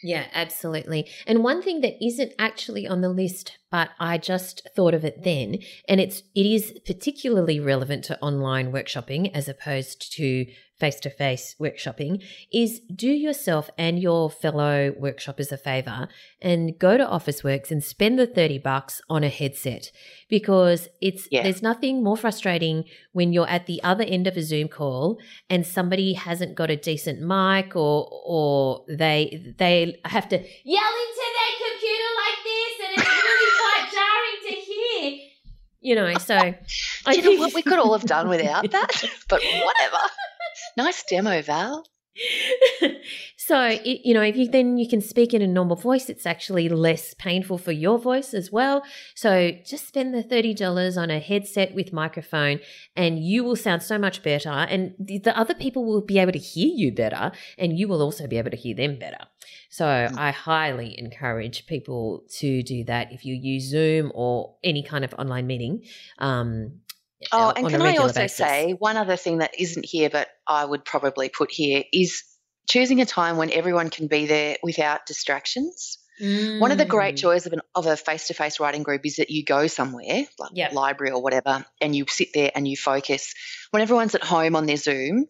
Yeah, 0.03 0.27
absolutely. 0.33 1.09
And 1.27 1.43
one 1.43 1.63
thing 1.63 1.81
that 1.81 2.05
isn't 2.05 2.33
actually 2.39 2.87
on 2.87 3.01
the 3.01 3.09
list, 3.09 3.59
but 3.71 3.91
I 3.99 4.19
just 4.19 4.69
thought 4.77 4.95
of 4.95 5.05
it 5.05 5.23
then, 5.25 5.59
and 5.89 6.01
it's 6.01 6.23
it 6.35 6.47
is 6.47 6.79
particularly 6.85 7.61
relevant 7.61 8.05
to 8.05 8.21
online 8.21 8.73
workshopping 8.73 9.31
as 9.35 9.49
opposed 9.49 10.13
to 10.17 10.47
face 10.79 11.01
to 11.01 11.11
face 11.11 11.57
workshopping 11.59 12.23
is 12.53 12.81
do 12.95 13.09
yourself 13.09 13.71
and 13.79 13.99
your 13.99 14.31
fellow 14.31 14.91
workshoppers 14.93 15.51
a 15.51 15.57
favor 15.57 16.09
and 16.43 16.79
go 16.79 16.97
to 16.99 17.05
Officeworks 17.05 17.71
and 17.71 17.83
spend 17.83 18.19
the 18.19 18.27
30 18.27 18.59
bucks 18.59 19.01
on 19.09 19.25
a 19.25 19.29
headset 19.29 19.91
because 20.29 20.89
it's 21.01 21.29
yeah. 21.31 21.43
there's 21.43 21.63
nothing 21.63 22.05
more 22.05 22.17
frustrating 22.17 22.85
when 23.13 23.33
you're 23.33 23.49
at 23.49 23.67
the 23.67 23.83
other 23.83 24.05
end 24.05 24.27
of 24.27 24.37
a 24.37 24.43
Zoom 24.43 24.69
call 24.69 25.19
and 25.49 25.67
somebody 25.67 26.13
hasn't 26.13 26.55
got 26.55 26.71
a 26.71 26.77
decent 26.77 27.21
mic 27.21 27.75
or 27.75 28.09
or 28.11 28.85
they 28.89 29.55
they 29.59 29.99
have 30.05 30.29
to 30.29 30.37
yell 30.37 30.95
into 31.07 31.27
their 31.39 31.55
computer 31.65 32.11
like 32.23 32.39
this 32.45 32.75
and 32.85 32.99
it's 32.99 33.23
really 33.23 33.51
quite 33.61 33.93
jarring 33.97 34.41
to 34.47 34.55
hear. 34.55 35.21
You 35.81 35.95
know, 35.95 36.19
so 36.19 36.35
I 37.07 37.13
you 37.13 37.23
know 37.23 37.41
what 37.41 37.55
we 37.55 37.63
could 37.63 37.79
all 37.79 37.93
have 37.97 38.07
done 38.07 38.29
without 38.29 38.71
that, 38.71 39.05
but 39.29 39.41
whatever 39.43 39.99
nice 40.77 41.05
demo, 41.05 41.43
Val. 41.43 41.85
so 43.37 43.61
it, 43.61 44.01
you 44.05 44.15
know 44.15 44.23
if 44.23 44.37
you 44.37 44.49
then 44.49 44.79
you 44.79 44.89
can 44.89 45.03
speak 45.03 45.35
in 45.35 45.43
a 45.43 45.47
normal 45.47 45.77
voice 45.77 46.09
it's 46.09 46.25
actually 46.25 46.69
less 46.69 47.13
painful 47.15 47.59
for 47.59 47.73
your 47.73 47.99
voice 47.99 48.33
as 48.33 48.51
well 48.51 48.83
so 49.15 49.51
just 49.67 49.87
spend 49.87 50.15
the 50.15 50.25
$30 50.25 50.97
on 50.97 51.11
a 51.11 51.19
headset 51.19 51.75
with 51.75 51.93
microphone 51.93 52.59
and 52.97 53.23
you 53.23 53.45
will 53.45 53.57
sound 53.57 53.83
so 53.83 53.99
much 53.99 54.23
better 54.23 54.49
and 54.49 54.95
the, 54.99 55.19
the 55.19 55.39
other 55.39 55.55
people 55.55 55.85
will 55.85 56.01
be 56.01 56.19
able 56.19 56.33
to 56.33 56.39
hear 56.39 56.71
you 56.75 56.91
better 56.91 57.33
and 57.59 57.79
you 57.79 57.87
will 57.87 58.01
also 58.01 58.27
be 58.27 58.39
able 58.39 58.51
to 58.51 58.57
hear 58.57 58.75
them 58.75 58.99
better 58.99 59.27
so 59.69 59.85
mm. 59.85 60.17
i 60.17 60.31
highly 60.31 60.99
encourage 60.99 61.67
people 61.67 62.25
to 62.31 62.63
do 62.63 62.83
that 62.85 63.13
if 63.13 63.27
you 63.27 63.35
use 63.35 63.69
zoom 63.69 64.11
or 64.15 64.55
any 64.65 64.83
kind 64.83 65.05
of 65.05 65.13
online 65.19 65.47
meeting 65.47 65.83
um, 66.19 66.81
Oh, 67.33 67.53
and 67.57 67.69
can 67.69 67.83
I 67.83 67.97
also 67.97 68.21
basis. 68.21 68.37
say 68.37 68.73
one 68.73 68.97
other 68.97 69.17
thing 69.17 69.39
that 69.39 69.59
isn't 69.59 69.87
here, 69.87 70.11
but 70.11 70.29
I 70.47 70.65
would 70.65 70.85
probably 70.85 71.29
put 71.29 71.51
here 71.51 71.83
is 71.93 72.23
choosing 72.69 73.01
a 73.01 73.07
time 73.07 73.37
when 73.37 73.51
everyone 73.51 73.91
can 73.91 74.07
be 74.07 74.27
there 74.27 74.57
without 74.63 75.07
distractions. 75.07 75.99
Mm. 76.21 76.61
One 76.61 76.73
of 76.73 76.79
the 76.79 76.85
great 76.85 77.15
mm. 77.15 77.19
joys 77.19 77.47
of, 77.47 77.53
an, 77.53 77.61
of 77.75 77.87
a 77.87 77.97
face-to-face 77.97 78.59
writing 78.59 78.83
group 78.83 79.05
is 79.05 79.17
that 79.17 79.31
you 79.31 79.45
go 79.45 79.67
somewhere, 79.67 80.25
like 80.39 80.51
yep. 80.55 80.73
library 80.73 81.13
or 81.13 81.23
whatever, 81.23 81.65
and 81.81 81.95
you 81.95 82.07
sit 82.09 82.29
there 82.35 82.51
and 82.55 82.67
you 82.67 82.77
focus. 82.77 83.35
When 83.71 83.83
everyone's 83.83 84.15
at 84.15 84.25
home 84.25 84.57
on 84.57 84.67
their 84.67 84.77
Zoom, 84.77 85.27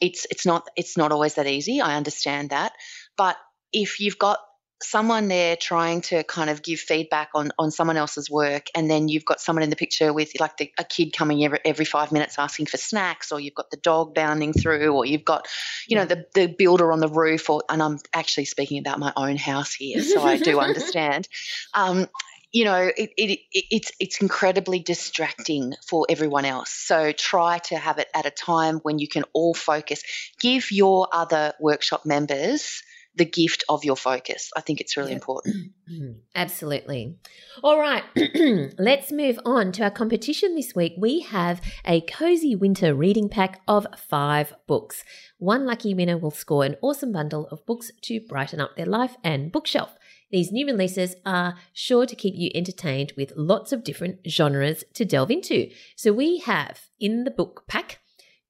it's 0.00 0.26
it's 0.30 0.44
not 0.44 0.68
it's 0.76 0.96
not 0.96 1.12
always 1.12 1.34
that 1.34 1.46
easy. 1.46 1.80
I 1.80 1.96
understand 1.96 2.50
that, 2.50 2.72
but 3.16 3.36
if 3.72 4.00
you've 4.00 4.18
got 4.18 4.38
someone 4.82 5.28
there 5.28 5.56
trying 5.56 6.02
to 6.02 6.22
kind 6.24 6.50
of 6.50 6.62
give 6.62 6.78
feedback 6.78 7.30
on 7.34 7.50
on 7.58 7.70
someone 7.70 7.96
else's 7.96 8.30
work 8.30 8.66
and 8.74 8.90
then 8.90 9.08
you've 9.08 9.24
got 9.24 9.40
someone 9.40 9.62
in 9.62 9.70
the 9.70 9.76
picture 9.76 10.12
with 10.12 10.38
like 10.38 10.56
the, 10.58 10.70
a 10.78 10.84
kid 10.84 11.12
coming 11.12 11.42
every, 11.44 11.58
every 11.64 11.84
five 11.84 12.12
minutes 12.12 12.38
asking 12.38 12.66
for 12.66 12.76
snacks 12.76 13.32
or 13.32 13.40
you've 13.40 13.54
got 13.54 13.70
the 13.70 13.78
dog 13.78 14.14
bounding 14.14 14.52
through 14.52 14.88
or 14.88 15.06
you've 15.06 15.24
got 15.24 15.48
you 15.88 15.96
know 15.96 16.04
the, 16.04 16.26
the 16.34 16.46
builder 16.46 16.92
on 16.92 17.00
the 17.00 17.08
roof 17.08 17.48
or 17.48 17.62
and 17.70 17.82
i'm 17.82 17.98
actually 18.12 18.44
speaking 18.44 18.78
about 18.78 18.98
my 18.98 19.12
own 19.16 19.36
house 19.36 19.74
here 19.74 20.02
so 20.02 20.22
i 20.22 20.36
do 20.36 20.60
understand. 20.66 21.26
Um, 21.74 22.08
you 22.52 22.64
know 22.64 22.90
it, 22.96 23.10
it, 23.16 23.40
it, 23.52 23.64
it's 23.70 23.92
it's 23.98 24.20
incredibly 24.20 24.78
distracting 24.78 25.74
for 25.86 26.06
everyone 26.08 26.44
else. 26.44 26.70
So 26.70 27.12
try 27.12 27.58
to 27.58 27.76
have 27.76 27.98
it 27.98 28.08
at 28.14 28.24
a 28.24 28.30
time 28.30 28.76
when 28.78 28.98
you 28.98 29.08
can 29.08 29.24
all 29.32 29.52
focus. 29.52 30.02
Give 30.40 30.70
your 30.70 31.08
other 31.12 31.54
workshop 31.60 32.06
members 32.06 32.82
the 33.16 33.24
gift 33.24 33.64
of 33.68 33.84
your 33.84 33.96
focus. 33.96 34.50
I 34.56 34.60
think 34.60 34.80
it's 34.80 34.96
really 34.96 35.10
yeah. 35.10 35.16
important. 35.16 35.72
Absolutely. 36.34 37.16
All 37.62 37.78
right, 37.78 38.04
let's 38.78 39.10
move 39.10 39.38
on 39.44 39.72
to 39.72 39.84
our 39.84 39.90
competition 39.90 40.54
this 40.54 40.74
week. 40.74 40.94
We 40.98 41.20
have 41.20 41.60
a 41.84 42.02
cozy 42.02 42.54
winter 42.54 42.94
reading 42.94 43.28
pack 43.28 43.60
of 43.66 43.86
five 43.96 44.54
books. 44.66 45.04
One 45.38 45.66
lucky 45.66 45.94
winner 45.94 46.18
will 46.18 46.30
score 46.30 46.64
an 46.64 46.76
awesome 46.82 47.12
bundle 47.12 47.46
of 47.48 47.64
books 47.66 47.90
to 48.02 48.20
brighten 48.20 48.60
up 48.60 48.76
their 48.76 48.86
life 48.86 49.16
and 49.24 49.50
bookshelf. 49.50 49.94
These 50.30 50.50
new 50.50 50.66
releases 50.66 51.14
are 51.24 51.54
sure 51.72 52.04
to 52.04 52.16
keep 52.16 52.34
you 52.36 52.50
entertained 52.54 53.12
with 53.16 53.32
lots 53.36 53.72
of 53.72 53.84
different 53.84 54.18
genres 54.28 54.84
to 54.94 55.04
delve 55.04 55.30
into. 55.30 55.70
So 55.94 56.12
we 56.12 56.38
have 56.38 56.80
in 56.98 57.24
the 57.24 57.30
book 57.30 57.64
pack 57.68 58.00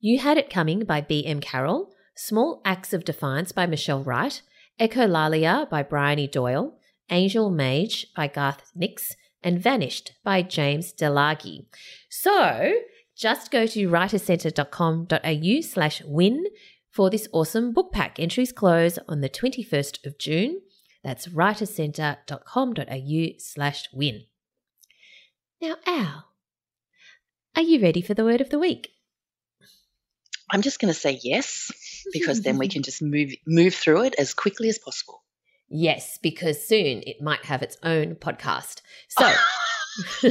You 0.01 0.19
Had 0.19 0.39
It 0.39 0.49
Coming 0.49 0.85
by 0.85 1.03
B.M. 1.03 1.41
Carroll, 1.41 1.93
Small 2.17 2.63
Acts 2.65 2.95
of 2.95 3.05
Defiance 3.05 3.53
by 3.53 3.67
Michelle 3.67 4.03
Wright, 4.03 4.41
Echolalia 4.81 5.69
by 5.71 5.83
Briohny 5.83 6.31
Doyle, 6.31 6.79
Angel 7.11 7.51
Mage 7.51 8.07
by 8.15 8.29
Garth 8.29 8.71
Nix, 8.75 9.15
and 9.43 9.61
Vanished 9.61 10.13
by 10.25 10.43
James 10.43 10.93
DeLargy. 10.93 11.67
So 12.11 12.75
just 13.17 13.51
go 13.51 13.67
to 13.67 13.89
writerscentre.com.au 13.89 15.61
slash 15.63 16.03
win 16.05 16.45
for 16.91 17.09
this 17.11 17.29
awesome 17.33 17.73
book 17.73 17.93
pack. 17.93 18.19
Entries 18.19 18.53
close 18.53 18.99
on 19.09 19.21
the 19.21 19.29
21st 19.29 20.05
of 20.05 20.19
June. 20.19 20.63
That's 21.05 21.29
writerscentre.com.au 21.29 23.39
slash 23.39 23.89
win. 23.93 24.25
Now, 25.63 25.77
Al, 25.87 26.25
are 27.55 27.63
you 27.63 27.81
ready 27.81 28.03
for 28.03 28.15
the 28.15 28.25
word 28.25 28.41
of 28.41 28.51
the 28.51 28.59
week? 28.59 28.91
I'm 30.51 30.63
just 30.63 30.81
going 30.81 30.93
to 30.93 30.99
say 30.99 31.19
yes 31.23 31.71
because 32.13 32.43
then 32.43 32.59
we 32.59 32.69
can 32.69 32.83
just 32.83 33.03
move 33.03 33.33
move 33.47 33.75
through 33.75 34.05
it 34.05 34.15
as 34.19 34.35
quickly 34.35 34.69
as 34.69 34.79
possible. 34.79 35.23
Yes, 35.69 36.19
because 36.23 36.67
soon 36.67 37.03
it 37.07 37.21
might 37.21 37.45
have 37.45 37.63
its 37.63 37.77
own 37.83 38.15
podcast. 38.15 38.83
So, 39.09 39.33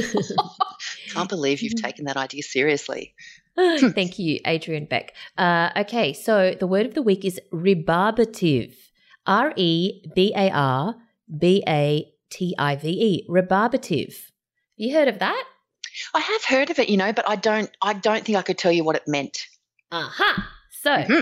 can't 1.10 1.28
believe 1.28 1.60
you've 1.60 1.82
taken 1.82 2.06
that 2.06 2.16
idea 2.16 2.42
seriously. 2.42 3.14
Thank 3.56 4.18
you, 4.18 4.38
Adrian 4.46 4.84
Beck. 4.84 5.14
Uh, 5.38 5.70
okay, 5.76 6.12
so 6.12 6.54
the 6.58 6.66
word 6.66 6.86
of 6.86 6.94
the 6.94 7.02
week 7.02 7.24
is 7.24 7.40
rebarbative. 7.52 8.74
R 9.26 9.52
E 9.56 10.02
B 10.14 10.32
A 10.36 10.50
R 10.50 10.94
B 11.38 11.62
A 11.66 12.12
T 12.30 12.54
I 12.58 12.76
V 12.76 12.88
E. 12.88 13.26
Rebarbative. 13.28 14.14
You 14.76 14.94
heard 14.94 15.08
of 15.08 15.18
that? 15.18 15.44
I 16.14 16.20
have 16.20 16.44
heard 16.44 16.70
of 16.70 16.78
it, 16.78 16.90
you 16.90 16.96
know, 16.96 17.12
but 17.12 17.28
I 17.28 17.36
don't. 17.36 17.70
I 17.82 17.94
don't 17.94 18.24
think 18.24 18.36
I 18.36 18.42
could 18.42 18.58
tell 18.58 18.72
you 18.72 18.84
what 18.84 18.96
it 18.96 19.04
meant. 19.06 19.46
Aha. 19.92 20.06
Uh-huh. 20.06 20.42
So 20.82 20.90
mm-hmm. 20.90 21.12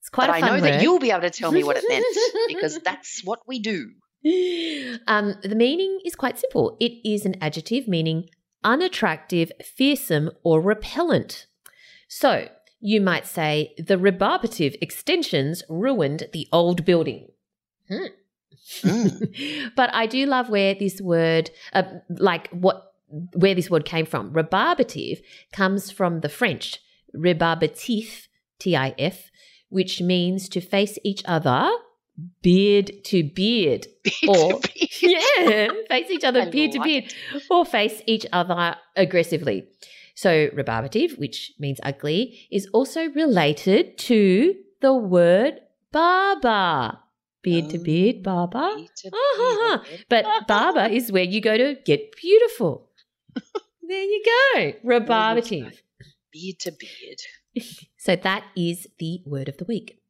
it's 0.00 0.08
quite. 0.10 0.26
But 0.26 0.34
I 0.34 0.40
know 0.40 0.52
word. 0.54 0.62
that 0.62 0.82
you'll 0.82 0.98
be 0.98 1.10
able 1.10 1.22
to 1.22 1.30
tell 1.30 1.52
me 1.52 1.64
what 1.64 1.76
it 1.78 1.84
meant 1.88 2.06
because 2.48 2.78
that's 2.80 3.22
what 3.24 3.40
we 3.46 3.58
do. 3.58 3.90
Um, 5.08 5.34
the 5.42 5.56
meaning 5.56 5.98
is 6.04 6.14
quite 6.14 6.38
simple. 6.38 6.76
It 6.78 6.92
is 7.04 7.26
an 7.26 7.34
adjective 7.40 7.88
meaning 7.88 8.28
unattractive, 8.62 9.50
fearsome, 9.64 10.30
or 10.44 10.60
repellent. 10.60 11.46
So 12.06 12.48
you 12.80 13.00
might 13.00 13.26
say 13.26 13.74
the 13.78 13.96
rebarbative 13.96 14.76
extensions 14.80 15.62
ruined 15.68 16.28
the 16.32 16.46
old 16.52 16.84
building. 16.84 17.28
Hmm. 17.88 18.06
Mm. 18.82 19.72
but 19.76 19.92
I 19.92 20.06
do 20.06 20.26
love 20.26 20.48
where 20.48 20.74
this 20.74 21.00
word, 21.00 21.50
uh, 21.72 21.82
like 22.08 22.48
what, 22.50 22.92
where 23.34 23.54
this 23.54 23.70
word 23.70 23.84
came 23.84 24.06
from. 24.06 24.32
Rebarbative 24.32 25.20
comes 25.52 25.90
from 25.90 26.20
the 26.20 26.28
French 26.28 26.78
rebarbatif, 27.16 28.28
T 28.58 28.76
I 28.76 28.94
F, 28.98 29.30
which 29.68 30.00
means 30.00 30.48
to 30.50 30.60
face 30.60 30.98
each 31.04 31.22
other 31.24 31.70
beard 32.42 32.90
to 33.04 33.22
beard, 33.22 33.86
beard 34.04 34.28
or 34.28 34.60
to 34.60 34.68
beard. 34.68 34.90
yeah, 35.02 35.68
face 35.88 36.10
each 36.10 36.24
other 36.24 36.50
beard 36.50 36.72
to 36.72 36.80
beard, 36.80 37.12
or 37.50 37.64
face 37.64 38.02
each 38.06 38.26
other 38.32 38.76
aggressively. 38.96 39.64
So 40.14 40.48
rebarbative, 40.48 41.18
which 41.18 41.52
means 41.58 41.80
ugly, 41.82 42.46
is 42.50 42.68
also 42.72 43.08
related 43.10 43.98
to 43.98 44.54
the 44.80 44.94
word 44.94 45.60
barber. 45.90 46.98
Beard 47.42 47.70
to 47.70 47.78
beard, 47.78 48.22
barber. 48.22 48.76
Beard 48.76 48.90
to 48.96 49.10
Ah. 49.14 49.82
But 50.08 50.26
barber 50.46 50.86
is 50.86 51.10
where 51.10 51.24
you 51.24 51.40
go 51.40 51.56
to 51.56 51.76
get 51.84 52.14
beautiful. 52.16 52.88
there 53.82 54.02
you 54.04 54.22
go. 54.54 54.72
Rebarbative. 54.84 55.80
Beard 56.32 56.58
to 56.60 56.72
beard. 56.72 57.20
So 57.98 58.16
that 58.16 58.44
is 58.56 58.88
the 58.98 59.20
word 59.24 59.48
of 59.48 59.58
the 59.58 59.64
week. 59.64 60.02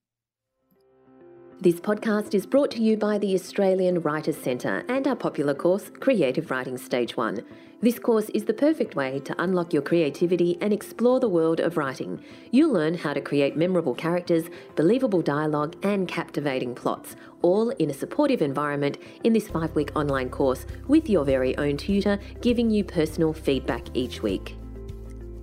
This 1.61 1.79
podcast 1.79 2.35
is 2.35 2.47
brought 2.47 2.71
to 2.73 2.83
you 2.83 2.97
by 2.97 3.19
the 3.19 3.35
Australian 3.35 4.01
Writers 4.01 4.37
Centre 4.37 4.83
and 4.89 5.07
our 5.07 5.15
popular 5.15 5.55
course, 5.55 5.91
Creative 6.01 6.51
Writing 6.51 6.79
Stage 6.79 7.17
1. 7.17 7.45
This 7.83 7.99
course 7.99 8.29
is 8.31 8.47
the 8.47 8.55
perfect 8.55 8.97
way 8.97 9.21
to 9.21 9.43
unlock 9.43 9.73
your 9.73 9.83
creativity 9.83 10.57
and 10.61 10.73
explore 10.73 11.21
the 11.21 11.29
world 11.29 11.61
of 11.61 11.77
writing. 11.77 12.25
You'll 12.51 12.73
learn 12.73 12.95
how 12.95 13.13
to 13.13 13.21
create 13.21 13.57
memorable 13.57 13.95
characters, 13.95 14.45
believable 14.75 15.23
dialogue, 15.23 15.77
and 15.85 16.09
captivating 16.09 16.75
plots, 16.75 17.15
all 17.43 17.71
in 17.71 17.91
a 17.91 17.95
supportive 17.95 18.41
environment 18.41 18.99
in 19.23 19.33
this 19.33 19.49
five 19.49 19.75
week 19.75 19.93
online 19.95 20.31
course 20.31 20.65
with 20.89 21.11
your 21.11 21.25
very 21.25 21.57
own 21.59 21.77
tutor 21.77 22.19
giving 22.41 22.71
you 22.71 22.85
personal 22.85 23.33
feedback 23.33 23.87
each 23.95 24.23
week. 24.23 24.57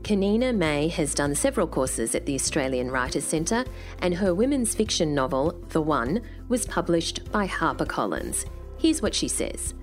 Kaneana 0.10 0.58
May 0.58 0.88
has 0.88 1.14
done 1.14 1.36
several 1.36 1.68
courses 1.68 2.16
at 2.16 2.26
the 2.26 2.34
Australian 2.34 2.90
Writers 2.90 3.24
Centre, 3.24 3.64
and 4.02 4.16
her 4.16 4.34
women's 4.34 4.74
fiction 4.74 5.14
novel, 5.14 5.52
The 5.70 5.84
One, 5.84 6.22
was 6.48 6.66
published 6.66 7.32
by 7.32 7.48
HarperCollins. 7.48 8.46
Here's 8.80 9.04
what 9.04 9.14
she 9.14 9.28
says. 9.28 9.76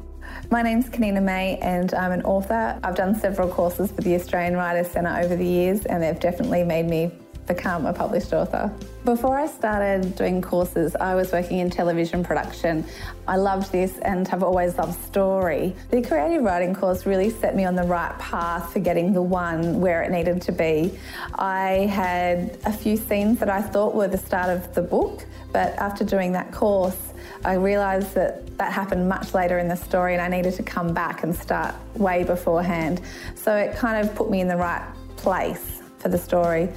My 0.51 0.63
name's 0.63 0.89
Kaneana 0.89 1.23
May 1.23 1.59
and 1.59 1.95
I'm 1.95 2.11
an 2.11 2.23
author. 2.23 2.77
I've 2.83 2.97
done 2.97 3.15
several 3.15 3.49
courses 3.49 3.93
with 3.93 4.05
the 4.05 4.17
Australian 4.17 4.57
Writers 4.57 4.89
Centre 4.89 5.17
over 5.17 5.37
the 5.37 5.47
years 5.47 5.87
and 5.87 6.03
they've 6.03 6.19
definitely 6.19 6.65
made 6.65 6.87
me 6.87 7.13
become 7.47 7.87
a 7.87 7.93
published 7.93 8.33
author. 8.33 8.73
Before 9.05 9.39
I 9.39 9.47
started 9.47 10.17
doing 10.17 10.43
courses, 10.43 10.97
I 10.97 11.15
was 11.15 11.33
working 11.33 11.61
in 11.61 11.71
television 11.71 12.25
production. 12.25 12.85
I 13.29 13.37
loved 13.37 13.71
this 13.71 13.99
and 13.99 14.27
have 14.29 14.43
always 14.43 14.77
loved 14.79 15.01
story. 15.05 15.77
The 15.91 16.03
creative 16.03 16.43
writing 16.43 16.75
course 16.75 17.07
really 17.07 17.31
set 17.31 17.55
me 17.55 17.65
on 17.65 17.77
the 17.77 17.85
right 17.85 18.17
path 18.19 18.73
for 18.73 18.81
getting 18.81 19.13
the 19.13 19.23
one 19.23 19.81
where 19.81 20.03
it 20.03 20.11
needed 20.11 20.43
to 20.43 20.53
be. 20.53 20.99
I 21.35 21.87
had 21.91 22.59
a 22.65 22.73
few 22.73 22.97
scenes 22.97 23.39
that 23.39 23.49
I 23.49 23.63
thought 23.63 23.95
were 23.95 24.09
the 24.09 24.19
start 24.19 24.51
of 24.51 24.75
the 24.75 24.83
book, 24.83 25.25
but 25.53 25.75
after 25.77 26.05
doing 26.05 26.33
that 26.33 26.53
course, 26.53 27.13
I 27.45 27.55
realised 27.55 28.15
that 28.15 28.59
that 28.59 28.73
happened 28.73 29.09
much 29.09 29.35
later 29.35 29.59
in 29.59 29.69
the 29.69 29.77
story 29.77 30.15
and 30.15 30.23
I 30.23 30.29
needed 30.29 30.55
to 30.55 30.63
come 30.63 30.93
back 30.93 31.23
and 31.23 31.35
start 31.35 31.75
way 31.95 32.25
beforehand. 32.25 33.03
So 33.35 33.55
it 33.55 33.77
kind 33.77 34.05
of 34.05 34.15
put 34.17 34.31
me 34.31 34.41
in 34.41 34.49
the 34.49 34.57
right 34.57 34.85
place 35.17 35.81
for 35.99 36.09
the 36.09 36.19
story. 36.19 36.69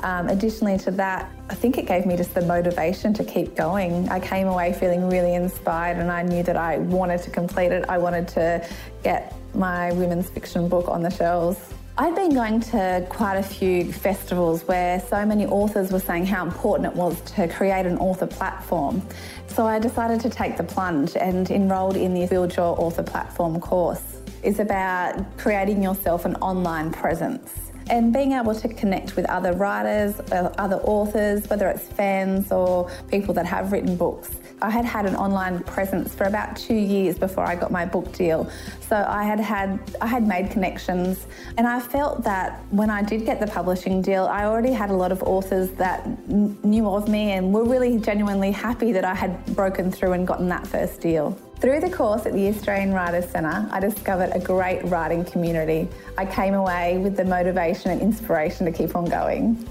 Um, 0.00 0.28
additionally 0.28 0.78
to 0.78 0.90
that, 0.92 1.30
I 1.48 1.54
think 1.54 1.78
it 1.78 1.86
gave 1.86 2.06
me 2.06 2.16
just 2.16 2.34
the 2.34 2.42
motivation 2.42 3.14
to 3.14 3.24
keep 3.24 3.54
going. 3.54 4.08
I 4.08 4.20
came 4.20 4.46
away 4.46 4.72
feeling 4.72 5.08
really 5.08 5.34
inspired 5.34 5.98
and 5.98 6.10
I 6.10 6.22
knew 6.22 6.42
that 6.42 6.56
I 6.56 6.78
wanted 6.78 7.22
to 7.22 7.30
complete 7.30 7.72
it. 7.72 7.84
I 7.88 7.98
wanted 7.98 8.28
to 8.28 8.66
get 9.02 9.34
my 9.54 9.92
women's 9.92 10.28
fiction 10.28 10.68
book 10.68 10.88
on 10.88 11.02
the 11.02 11.10
shelves. 11.10 11.58
I'd 11.96 12.16
been 12.16 12.34
going 12.34 12.58
to 12.60 13.06
quite 13.08 13.36
a 13.36 13.42
few 13.42 13.92
festivals 13.92 14.66
where 14.66 14.98
so 14.98 15.24
many 15.24 15.46
authors 15.46 15.92
were 15.92 16.00
saying 16.00 16.26
how 16.26 16.44
important 16.44 16.92
it 16.92 16.96
was 16.96 17.20
to 17.36 17.46
create 17.46 17.86
an 17.86 17.98
author 17.98 18.26
platform. 18.26 19.00
So 19.46 19.64
I 19.64 19.78
decided 19.78 20.20
to 20.22 20.30
take 20.30 20.56
the 20.56 20.64
plunge 20.64 21.16
and 21.16 21.48
enrolled 21.52 21.96
in 21.96 22.12
the 22.12 22.26
Build 22.26 22.56
Your 22.56 22.78
Author 22.80 23.04
Platform 23.04 23.60
course. 23.60 24.02
It's 24.42 24.58
about 24.58 25.38
creating 25.38 25.84
yourself 25.84 26.24
an 26.24 26.34
online 26.36 26.90
presence 26.90 27.63
and 27.90 28.12
being 28.12 28.32
able 28.32 28.54
to 28.54 28.68
connect 28.68 29.16
with 29.16 29.26
other 29.26 29.52
writers, 29.52 30.18
uh, 30.32 30.54
other 30.58 30.76
authors, 30.76 31.48
whether 31.48 31.68
it's 31.68 31.84
fans 31.84 32.50
or 32.50 32.90
people 33.08 33.34
that 33.34 33.46
have 33.46 33.72
written 33.72 33.96
books. 33.96 34.30
I 34.62 34.70
had 34.70 34.84
had 34.84 35.04
an 35.04 35.14
online 35.16 35.60
presence 35.64 36.14
for 36.14 36.24
about 36.24 36.56
two 36.56 36.74
years 36.74 37.18
before 37.18 37.44
I 37.44 37.54
got 37.54 37.70
my 37.70 37.84
book 37.84 38.12
deal. 38.12 38.48
So 38.88 39.04
I 39.06 39.24
had 39.24 39.38
had 39.38 39.78
I 40.00 40.06
had 40.06 40.26
made 40.26 40.50
connections 40.50 41.26
and 41.58 41.66
I 41.66 41.80
felt 41.80 42.24
that 42.24 42.62
when 42.70 42.88
I 42.88 43.02
did 43.02 43.26
get 43.26 43.40
the 43.40 43.46
publishing 43.46 44.00
deal, 44.00 44.24
I 44.24 44.44
already 44.44 44.72
had 44.72 44.90
a 44.90 44.94
lot 44.94 45.12
of 45.12 45.22
authors 45.22 45.70
that 45.72 46.06
knew 46.28 46.88
of 46.88 47.08
me 47.08 47.32
and 47.32 47.52
were 47.52 47.64
really 47.64 47.98
genuinely 47.98 48.52
happy 48.52 48.92
that 48.92 49.04
I 49.04 49.14
had 49.14 49.44
broken 49.54 49.90
through 49.90 50.12
and 50.12 50.26
gotten 50.26 50.48
that 50.48 50.66
first 50.66 51.00
deal. 51.00 51.38
Through 51.64 51.80
the 51.80 51.88
course 51.88 52.26
at 52.26 52.34
the 52.34 52.46
Australian 52.48 52.92
Writers 52.92 53.24
Centre, 53.30 53.66
I 53.70 53.80
discovered 53.80 54.32
a 54.34 54.38
great 54.38 54.84
writing 54.84 55.24
community. 55.24 55.88
I 56.18 56.26
came 56.26 56.52
away 56.52 56.98
with 56.98 57.16
the 57.16 57.24
motivation 57.24 57.90
and 57.90 58.02
inspiration 58.02 58.66
to 58.66 58.70
keep 58.70 58.94
on 58.94 59.06
going. 59.06 59.66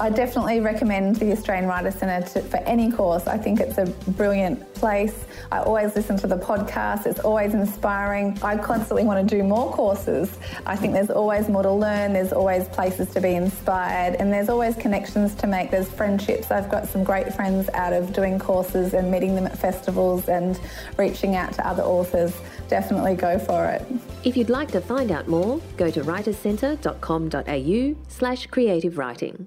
I 0.00 0.10
definitely 0.10 0.58
recommend 0.58 1.16
the 1.16 1.30
Australian 1.30 1.68
Writers 1.68 1.94
Centre 1.94 2.28
to, 2.32 2.42
for 2.42 2.56
any 2.58 2.90
course. 2.90 3.28
I 3.28 3.38
think 3.38 3.60
it's 3.60 3.78
a 3.78 3.86
brilliant 4.10 4.74
place. 4.74 5.24
I 5.52 5.60
always 5.60 5.94
listen 5.94 6.16
to 6.18 6.26
the 6.26 6.36
podcast, 6.36 7.06
it's 7.06 7.20
always 7.20 7.54
inspiring. 7.54 8.36
I 8.42 8.56
constantly 8.56 9.04
want 9.04 9.28
to 9.28 9.36
do 9.36 9.44
more 9.44 9.70
courses. 9.72 10.36
I 10.66 10.74
think 10.74 10.94
there's 10.94 11.10
always 11.10 11.48
more 11.48 11.62
to 11.62 11.70
learn, 11.70 12.12
there's 12.12 12.32
always 12.32 12.66
places 12.68 13.08
to 13.10 13.20
be 13.20 13.36
inspired, 13.36 14.16
and 14.16 14.32
there's 14.32 14.48
always 14.48 14.74
connections 14.74 15.32
to 15.36 15.46
make. 15.46 15.70
There's 15.70 15.88
friendships. 15.88 16.50
I've 16.50 16.68
got 16.68 16.88
some 16.88 17.04
great 17.04 17.32
friends 17.32 17.68
out 17.74 17.92
of 17.92 18.12
doing 18.12 18.40
courses 18.40 18.94
and 18.94 19.12
meeting 19.12 19.36
them 19.36 19.46
at 19.46 19.56
festivals 19.56 20.28
and 20.28 20.58
reaching 20.98 21.36
out 21.36 21.52
to 21.54 21.64
other 21.66 21.84
authors. 21.84 22.34
Definitely 22.68 23.14
go 23.14 23.38
for 23.38 23.66
it. 23.66 23.86
If 24.24 24.36
you'd 24.36 24.50
like 24.50 24.72
to 24.72 24.80
find 24.80 25.12
out 25.12 25.28
more, 25.28 25.60
go 25.76 25.88
to 25.90 26.02
writerscentre.com.au 26.02 27.94
slash 28.08 28.46
creative 28.48 28.98
writing. 28.98 29.46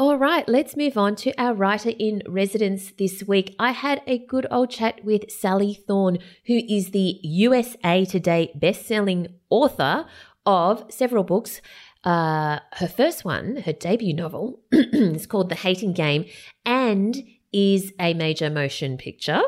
All 0.00 0.16
right, 0.16 0.48
let's 0.48 0.78
move 0.78 0.96
on 0.96 1.14
to 1.16 1.34
our 1.38 1.52
writer 1.52 1.90
in 1.90 2.22
residence 2.26 2.92
this 2.92 3.22
week. 3.22 3.54
I 3.58 3.72
had 3.72 4.00
a 4.06 4.16
good 4.16 4.46
old 4.50 4.70
chat 4.70 5.04
with 5.04 5.30
Sally 5.30 5.74
Thorne, 5.74 6.16
who 6.46 6.54
is 6.54 6.92
the 6.92 7.20
USA 7.22 8.06
Today 8.06 8.50
best-selling 8.54 9.26
author 9.50 10.06
of 10.46 10.86
several 10.88 11.22
books. 11.22 11.60
Uh, 12.02 12.60
her 12.76 12.88
first 12.88 13.26
one, 13.26 13.56
her 13.66 13.74
debut 13.74 14.14
novel, 14.14 14.60
is 14.72 15.26
called 15.26 15.50
The 15.50 15.54
Hating 15.54 15.92
Game 15.92 16.24
and 16.64 17.22
is 17.52 17.92
a 18.00 18.14
major 18.14 18.48
motion 18.48 18.96
picture. 18.96 19.42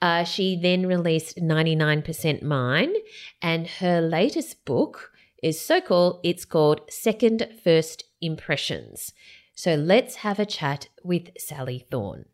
Uh, 0.00 0.24
she 0.24 0.58
then 0.58 0.86
released 0.86 1.36
99% 1.36 2.40
Mine, 2.40 2.94
and 3.42 3.66
her 3.66 4.00
latest 4.00 4.64
book 4.64 5.10
is 5.42 5.60
so 5.60 5.82
cool, 5.82 6.20
it's 6.24 6.46
called 6.46 6.80
Second 6.88 7.46
First 7.62 8.04
Impressions. 8.22 9.12
So 9.54 9.74
let's 9.74 10.16
have 10.16 10.38
a 10.38 10.46
chat 10.46 10.88
with 11.02 11.30
Sally 11.38 11.86
Thorne. 11.90 12.26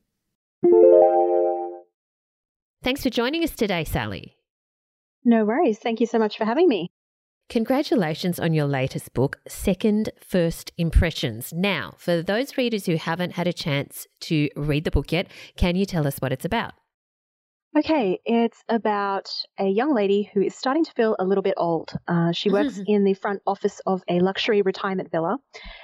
Thanks 2.83 3.03
for 3.03 3.11
joining 3.11 3.45
us 3.45 3.51
today, 3.51 3.85
Sally. 3.85 4.37
No 5.25 5.45
worries. 5.45 5.79
Thank 5.79 6.01
you 6.01 6.07
so 6.07 6.19
much 6.19 6.39
for 6.39 6.47
having 6.47 6.67
me. 6.67 6.91
Congratulations 7.51 8.39
on 8.39 8.55
your 8.55 8.67
latest 8.67 9.13
book, 9.13 9.39
Second 9.49 10.11
First 10.21 10.73
Impressions. 10.79 11.53
Now, 11.53 11.95
for 11.99 12.23
those 12.23 12.57
readers 12.57 12.87
who 12.87 12.97
haven't 12.97 13.33
had 13.33 13.49
a 13.49 13.53
chance 13.53 14.07
to 14.21 14.49
read 14.57 14.85
the 14.85 14.91
book 14.91 15.13
yet, 15.13 15.27
can 15.57 15.77
you 15.77 15.85
tell 15.85 16.07
us 16.07 16.19
what 16.19 16.33
it's 16.33 16.45
about? 16.45 16.75
Okay, 17.79 18.19
it's 18.25 18.65
about 18.69 19.31
a 19.57 19.67
young 19.67 19.95
lady 19.95 20.29
who 20.35 20.43
is 20.43 20.57
starting 20.57 20.85
to 20.85 20.93
feel 20.93 21.15
a 21.21 21.25
little 21.25 21.43
bit 21.43 21.55
old. 21.57 21.93
Uh, 22.09 22.33
she 22.33 22.51
works 22.51 22.81
in 22.85 23.05
the 23.05 23.15
front 23.15 23.43
office 23.47 23.81
of 23.87 24.03
a 24.09 24.19
luxury 24.19 24.61
retirement 24.63 25.13
villa, 25.13 25.39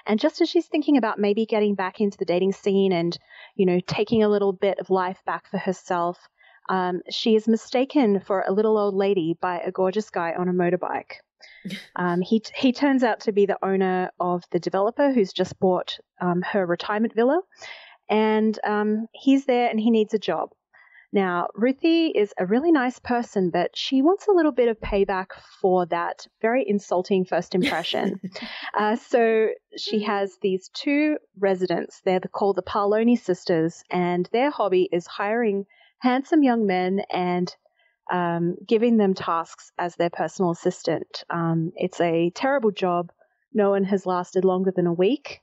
and 0.04 0.18
just 0.18 0.40
as 0.40 0.48
she's 0.48 0.66
thinking 0.66 0.96
about 0.96 1.20
maybe 1.20 1.46
getting 1.46 1.76
back 1.76 2.00
into 2.00 2.18
the 2.18 2.24
dating 2.24 2.52
scene 2.52 2.92
and, 2.92 3.16
you 3.54 3.66
know, 3.66 3.78
taking 3.86 4.24
a 4.24 4.28
little 4.28 4.52
bit 4.52 4.80
of 4.80 4.90
life 4.90 5.22
back 5.26 5.48
for 5.48 5.58
herself, 5.58 6.18
um, 6.68 7.02
she 7.08 7.36
is 7.36 7.46
mistaken 7.46 8.18
for 8.18 8.44
a 8.46 8.52
little 8.52 8.76
old 8.76 8.94
lady 8.94 9.36
by 9.40 9.60
a 9.60 9.70
gorgeous 9.70 10.10
guy 10.10 10.32
on 10.36 10.48
a 10.48 10.52
motorbike. 10.52 11.12
Um, 11.96 12.20
he 12.20 12.42
he 12.54 12.72
turns 12.72 13.02
out 13.02 13.20
to 13.20 13.32
be 13.32 13.46
the 13.46 13.58
owner 13.62 14.10
of 14.18 14.44
the 14.50 14.58
developer 14.58 15.12
who's 15.12 15.32
just 15.32 15.58
bought 15.58 15.98
um, 16.20 16.42
her 16.42 16.64
retirement 16.64 17.14
villa, 17.14 17.40
and 18.08 18.58
um, 18.64 19.06
he's 19.12 19.46
there 19.46 19.68
and 19.68 19.78
he 19.78 19.90
needs 19.90 20.14
a 20.14 20.18
job. 20.18 20.50
Now, 21.16 21.48
Ruthie 21.54 22.08
is 22.08 22.34
a 22.38 22.44
really 22.44 22.70
nice 22.70 22.98
person, 22.98 23.48
but 23.48 23.74
she 23.74 24.02
wants 24.02 24.28
a 24.28 24.32
little 24.32 24.52
bit 24.52 24.68
of 24.68 24.78
payback 24.78 25.28
for 25.62 25.86
that 25.86 26.26
very 26.42 26.62
insulting 26.68 27.24
first 27.24 27.54
impression. 27.54 28.20
uh, 28.78 28.96
so 28.96 29.48
she 29.78 30.02
has 30.02 30.36
these 30.42 30.68
two 30.74 31.16
residents. 31.38 32.02
They're 32.04 32.20
called 32.20 32.56
the 32.56 32.62
Parloni 32.62 33.16
sisters, 33.16 33.82
and 33.90 34.28
their 34.30 34.50
hobby 34.50 34.90
is 34.92 35.06
hiring 35.06 35.64
handsome 36.00 36.42
young 36.42 36.66
men 36.66 37.00
and 37.10 37.56
um, 38.12 38.56
giving 38.68 38.98
them 38.98 39.14
tasks 39.14 39.72
as 39.78 39.96
their 39.96 40.10
personal 40.10 40.50
assistant. 40.50 41.24
Um, 41.30 41.72
it's 41.76 41.98
a 41.98 42.28
terrible 42.34 42.72
job. 42.72 43.10
No 43.54 43.70
one 43.70 43.84
has 43.84 44.04
lasted 44.04 44.44
longer 44.44 44.70
than 44.70 44.86
a 44.86 44.92
week. 44.92 45.40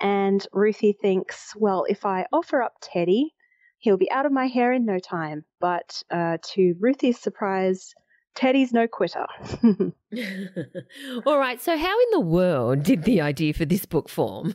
And 0.00 0.46
Ruthie 0.52 0.92
thinks, 0.92 1.52
well, 1.56 1.84
if 1.88 2.06
I 2.06 2.26
offer 2.32 2.62
up 2.62 2.74
Teddy, 2.80 3.34
He'll 3.78 3.96
be 3.96 4.10
out 4.10 4.26
of 4.26 4.32
my 4.32 4.46
hair 4.46 4.72
in 4.72 4.86
no 4.86 4.98
time. 4.98 5.44
But 5.60 6.02
uh, 6.10 6.38
to 6.54 6.74
Ruthie's 6.80 7.18
surprise, 7.18 7.94
Teddy's 8.34 8.72
no 8.72 8.86
quitter. 8.86 9.26
All 11.26 11.38
right. 11.38 11.60
So, 11.60 11.76
how 11.76 12.00
in 12.00 12.08
the 12.12 12.20
world 12.20 12.82
did 12.82 13.04
the 13.04 13.20
idea 13.20 13.52
for 13.54 13.64
this 13.64 13.86
book 13.86 14.08
form? 14.08 14.54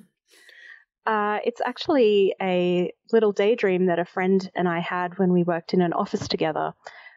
Uh, 1.05 1.39
it's 1.43 1.61
actually 1.65 2.35
a 2.41 2.91
little 3.11 3.31
daydream 3.31 3.87
that 3.87 3.99
a 3.99 4.05
friend 4.05 4.49
and 4.55 4.69
I 4.69 4.79
had 4.79 5.17
when 5.17 5.33
we 5.33 5.43
worked 5.43 5.73
in 5.73 5.81
an 5.81 5.93
office 5.93 6.27
together. 6.27 6.73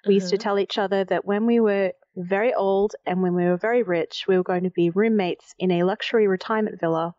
We 0.06 0.14
uh-huh. 0.14 0.14
used 0.14 0.28
to 0.30 0.36
uh-huh. 0.36 0.42
tell 0.42 0.58
each 0.58 0.78
other 0.78 1.04
that 1.04 1.26
when 1.26 1.44
we 1.44 1.60
were 1.60 1.92
very 2.16 2.54
old 2.54 2.94
and 3.04 3.22
when 3.22 3.34
we 3.34 3.44
were 3.44 3.56
very 3.56 3.82
rich, 3.82 4.24
we 4.26 4.36
were 4.36 4.42
going 4.42 4.64
to 4.64 4.70
be 4.70 4.90
roommates 4.90 5.54
in 5.58 5.70
a 5.70 5.82
luxury 5.82 6.26
retirement 6.28 6.80
villa 6.80 7.14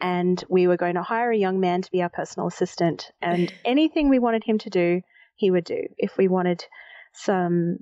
and 0.00 0.42
we 0.48 0.66
were 0.66 0.76
going 0.76 0.94
to 0.94 1.02
hire 1.02 1.30
a 1.30 1.36
young 1.36 1.60
man 1.60 1.82
to 1.82 1.90
be 1.90 2.02
our 2.02 2.08
personal 2.08 2.48
assistant. 2.48 3.10
And 3.22 3.52
anything 3.64 4.08
we 4.08 4.18
wanted 4.18 4.44
him 4.44 4.58
to 4.58 4.70
do, 4.70 5.02
he 5.34 5.50
would 5.50 5.64
do. 5.64 5.84
If 5.98 6.16
we 6.16 6.28
wanted 6.28 6.64
some 7.12 7.78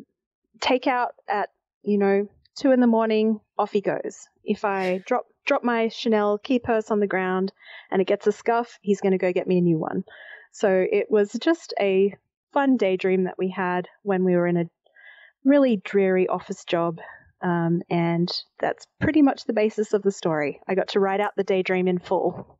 takeout 0.61 1.11
at, 1.29 1.51
you 1.83 1.99
know, 1.99 2.29
two 2.57 2.73
in 2.73 2.81
the 2.81 2.87
morning, 2.87 3.41
off 3.59 3.73
he 3.73 3.81
goes. 3.81 4.29
If 4.45 4.65
I 4.65 5.03
drop 5.07 5.27
drop 5.47 5.63
my 5.63 5.89
Chanel 5.89 6.39
key 6.39 6.59
purse 6.59 6.91
on 6.91 7.01
the 7.01 7.07
ground 7.07 7.53
and 7.91 8.01
it 8.01 8.07
gets 8.07 8.27
a 8.27 8.33
scuff, 8.33 8.79
he's 8.81 9.01
going 9.01 9.13
to 9.13 9.19
go 9.19 9.33
get 9.33 9.47
me 9.47 9.59
a 9.59 9.63
new 9.63 9.79
one. 9.79 10.05
So 10.53 10.87
it 10.91 11.11
was 11.11 11.33
just 11.33 11.75
a 11.81 12.15
fun 12.53 12.77
daydream 12.77 13.25
that 13.25 13.39
we 13.39 13.51
had 13.51 13.89
when 14.03 14.25
we 14.25 14.37
were 14.37 14.47
in 14.47 14.57
a 14.57 14.71
really 15.45 15.77
dreary 15.77 16.29
office 16.29 16.65
job 16.65 17.01
um, 17.45 17.83
and 17.91 18.33
that's 18.59 18.87
pretty 19.01 19.21
much 19.23 19.45
the 19.45 19.53
basis 19.53 19.93
of 19.93 20.03
the 20.03 20.11
story. 20.11 20.61
I 20.67 20.75
got 20.75 20.89
to 20.89 21.01
write 21.01 21.21
out 21.21 21.33
the 21.37 21.45
daydream 21.45 21.87
in 21.87 21.99
full. 21.99 22.59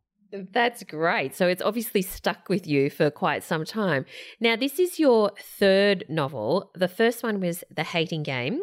That's 0.53 0.83
great. 0.83 1.35
So 1.35 1.47
it's 1.47 1.63
obviously 1.63 2.03
stuck 2.03 2.49
with 2.49 2.67
you 2.67 2.91
for 2.91 3.11
quite 3.11 3.45
some 3.45 3.65
time. 3.65 4.05
Now, 4.41 4.57
this 4.57 4.79
is 4.79 4.99
your 4.99 5.31
third 5.39 6.05
novel. 6.09 6.73
The 6.75 6.89
first 6.89 7.23
one 7.23 7.41
was 7.41 7.63
The 7.71 7.85
Hating 7.85 8.25
Game, 8.25 8.63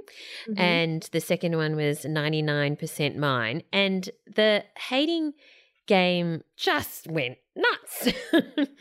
mm-hmm. 0.49 0.60
and 0.60 1.10
the 1.12 1.21
second 1.21 1.55
one 1.55 1.75
was 1.75 2.01
99% 2.01 3.15
Mine. 3.15 3.63
And 3.71 4.10
the 4.27 4.65
Hating 4.89 5.34
Game 5.91 6.41
just 6.56 7.06
went 7.10 7.38
nuts. 7.54 8.06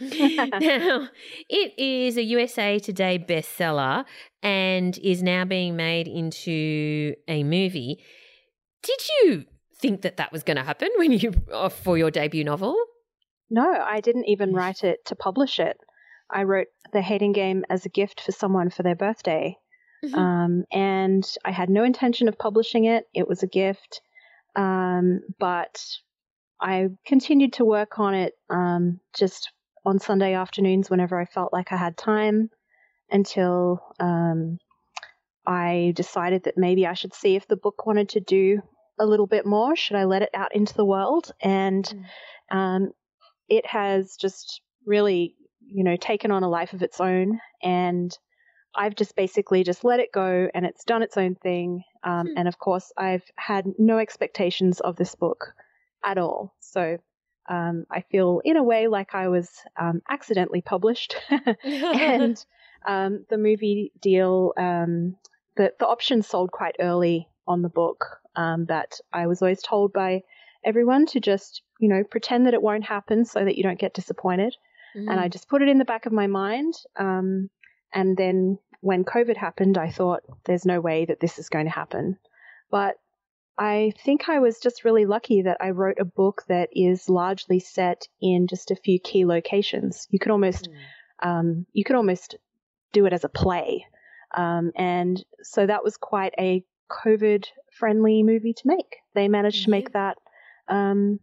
now, 0.01 1.09
it 1.49 1.77
is 1.77 2.17
a 2.17 2.23
USA 2.23 2.79
Today 2.79 3.19
bestseller 3.19 4.05
and 4.45 4.97
is 4.99 5.21
now 5.21 5.45
being 5.45 5.75
made 5.75 6.07
into 6.07 7.17
a 7.27 7.43
movie. 7.43 7.99
Did 8.85 9.01
you 9.09 9.45
think 9.81 10.03
that 10.03 10.19
that 10.19 10.31
was 10.31 10.45
going 10.45 10.57
to 10.57 10.63
happen 10.63 10.89
when 10.99 11.11
you 11.11 11.33
uh, 11.53 11.69
for 11.69 11.99
your 11.99 12.13
debut 12.13 12.45
novel? 12.45 12.77
No, 13.51 13.69
I 13.69 14.01
didn't 14.01 14.27
even 14.27 14.53
write 14.53 14.85
it 14.85 15.05
to 15.07 15.17
publish 15.17 15.59
it. 15.59 15.79
I 16.31 16.45
wrote 16.45 16.69
The 16.93 17.03
Hating 17.03 17.33
Game 17.33 17.65
as 17.69 17.85
a 17.87 17.89
gift 17.89 18.21
for 18.21 18.31
someone 18.31 18.71
for 18.71 18.85
their 18.85 18.95
birthday. 18.95 19.57
Mm-hmm. 20.05 20.15
Um, 20.17 20.65
and 20.71 21.29
I 21.45 21.51
had 21.51 21.71
no 21.71 21.83
intention 21.83 22.29
of 22.29 22.39
publishing 22.39 22.85
it. 22.85 23.09
It 23.13 23.27
was 23.27 23.43
a 23.43 23.49
gift. 23.49 24.01
Um, 24.55 25.23
but 25.41 25.83
I 26.61 26.89
continued 27.07 27.55
to 27.55 27.65
work 27.65 27.99
on 27.99 28.15
it 28.15 28.35
um, 28.49 29.01
just 29.17 29.51
on 29.85 29.99
Sunday 29.99 30.35
afternoons 30.35 30.91
whenever 30.91 31.19
I 31.19 31.25
felt 31.25 31.53
like 31.53 31.73
I 31.73 31.77
had 31.77 31.97
time 31.97 32.51
until 33.11 33.83
um, 33.99 34.59
I 35.47 35.93
decided 35.97 36.45
that 36.45 36.59
maybe 36.59 36.87
I 36.87 36.95
should 36.95 37.15
see 37.15 37.35
if 37.35 37.47
the 37.49 37.57
book 37.57 37.87
wanted 37.87 38.11
to 38.11 38.21
do 38.21 38.63
a 38.99 39.07
little 39.07 39.27
bit 39.27 39.47
more. 39.47 39.75
Should 39.75 39.97
I 39.97 40.05
let 40.05 40.23
it 40.23 40.31
out 40.35 40.55
into 40.55 40.75
the 40.75 40.85
world? 40.85 41.33
And 41.41 41.85
mm. 42.53 42.57
um, 42.57 42.91
it 43.49 43.67
has 43.67 44.17
just 44.17 44.61
really, 44.85 45.35
you 45.61 45.83
know, 45.83 45.97
taken 45.97 46.31
on 46.31 46.43
a 46.43 46.49
life 46.49 46.75
of 46.75 46.83
its 46.83 47.01
own. 47.01 47.41
And 47.63 48.17
I've 48.75 48.95
just 48.95 49.17
basically 49.17 49.65
just 49.65 49.83
let 49.83 50.01
it 50.01 50.13
go 50.13 50.49
and 50.55 50.67
it's 50.67 50.85
done 50.85 51.03
its 51.03 51.17
own 51.17 51.35
thing. 51.37 51.83
Um, 52.05 52.27
mm. 52.27 52.35
And 52.37 52.47
of 52.47 52.59
course, 52.59 52.93
I've 52.97 53.25
had 53.37 53.65
no 53.79 53.99
expectations 53.99 54.81
of 54.81 54.97
this 54.97 55.15
book 55.15 55.55
at 56.05 56.19
all. 56.19 56.55
So 56.61 56.99
um, 57.49 57.87
I 57.91 58.03
feel, 58.03 58.41
in 58.45 58.57
a 58.57 58.63
way, 58.63 58.87
like 58.87 59.15
I 59.15 59.29
was 59.29 59.51
um, 59.79 60.03
accidentally 60.09 60.63
published. 60.63 61.17
and 61.65 62.43
um, 62.87 63.25
the 63.29 63.39
movie 63.39 63.93
deal, 64.01 64.53
um, 64.57 65.17
the, 65.57 65.73
the 65.79 65.87
option 65.87 66.23
sold 66.23 66.53
quite 66.53 66.77
early 66.79 67.29
on 67.47 67.63
the 67.63 67.69
book 67.69 68.21
um, 68.37 68.67
that 68.67 69.01
I 69.13 69.27
was 69.27 69.43
always 69.43 69.63
told 69.63 69.93
by 69.93 70.23
everyone 70.65 71.07
to 71.07 71.21
just, 71.21 71.63
you 71.81 71.89
know, 71.89 72.05
pretend 72.05 72.47
that 72.47 72.55
it 72.55 72.63
won't 72.63 72.85
happen 72.85 73.25
so 73.25 73.45
that 73.45 73.57
you 73.57 73.63
don't 73.63 73.79
get 73.79 73.95
disappointed. 73.95 74.57
Mm-hmm. 74.97 75.09
And 75.09 75.21
I 75.21 75.29
mm. 75.29 75.33
just 75.33 75.49
put 75.49 75.63
it 75.63 75.69
in 75.69 75.79
the 75.79 75.85
back 75.85 76.07
of 76.07 76.13
my 76.13 76.27
mind. 76.27 76.75
Um, 76.97 77.51
and 77.93 78.17
then 78.17 78.59
when 78.81 79.05
COVID 79.05 79.37
happened, 79.37 79.77
I 79.77 79.91
thought, 79.91 80.23
there's 80.45 80.65
no 80.65 80.81
way 80.81 81.05
that 81.07 81.19
this 81.19 81.39
is 81.39 81.49
going 81.49 81.67
to 81.67 81.73
happen. 81.73 82.19
But 82.71 83.00
I 83.61 83.93
think 84.07 84.31
I 84.31 84.39
was 84.39 84.59
just 84.59 84.87
really 84.87 85.05
lucky 85.05 85.43
that 85.43 85.59
I 85.61 85.71
wrote 85.71 85.99
a 86.01 86.05
book 86.07 86.45
that 86.49 86.71
is 86.73 87.11
largely 87.11 87.61
set 87.61 88.09
in 88.19 88.47
just 88.47 88.71
a 88.71 88.77
few 88.77 88.99
key 88.99 89.27
locations. 89.27 90.09
You 90.11 90.19
could 90.19 90.33
almost, 90.33 90.71
mm. 90.71 91.29
um, 91.29 91.67
you 91.75 91.85
could 91.85 91.97
almost 91.97 92.37
do 92.93 93.05
it 93.05 93.13
as 93.13 93.23
a 93.23 93.29
play, 93.29 93.85
um, 94.35 94.73
and 94.77 95.23
so 95.43 95.67
that 95.67 95.85
was 95.85 95.99
quite 95.99 96.33
a 96.39 96.65
COVID 96.91 97.45
friendly 97.71 98.23
movie 98.23 98.55
to 98.55 98.63
make. 98.65 98.97
They 99.15 99.29
managed 99.29 99.59
mm-hmm. 99.59 99.65
to 99.65 99.71
make 99.71 99.93
that 99.93 100.17
um, 100.67 101.21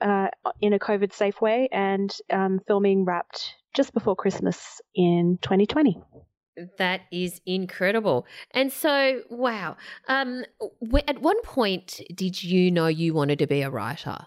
uh, 0.00 0.28
in 0.60 0.72
a 0.72 0.80
COVID 0.80 1.12
safe 1.12 1.40
way, 1.40 1.68
and 1.70 2.12
um, 2.28 2.60
filming 2.66 3.04
wrapped 3.04 3.54
just 3.72 3.94
before 3.94 4.16
Christmas 4.16 4.80
in 4.96 5.38
2020. 5.42 6.02
That 6.78 7.02
is 7.10 7.40
incredible. 7.44 8.26
And 8.52 8.72
so, 8.72 9.22
wow. 9.28 9.76
Um, 10.08 10.44
at 11.06 11.20
one 11.20 11.42
point, 11.42 12.00
did 12.14 12.42
you 12.42 12.70
know 12.70 12.86
you 12.86 13.12
wanted 13.12 13.38
to 13.40 13.46
be 13.46 13.62
a 13.62 13.70
writer? 13.70 14.26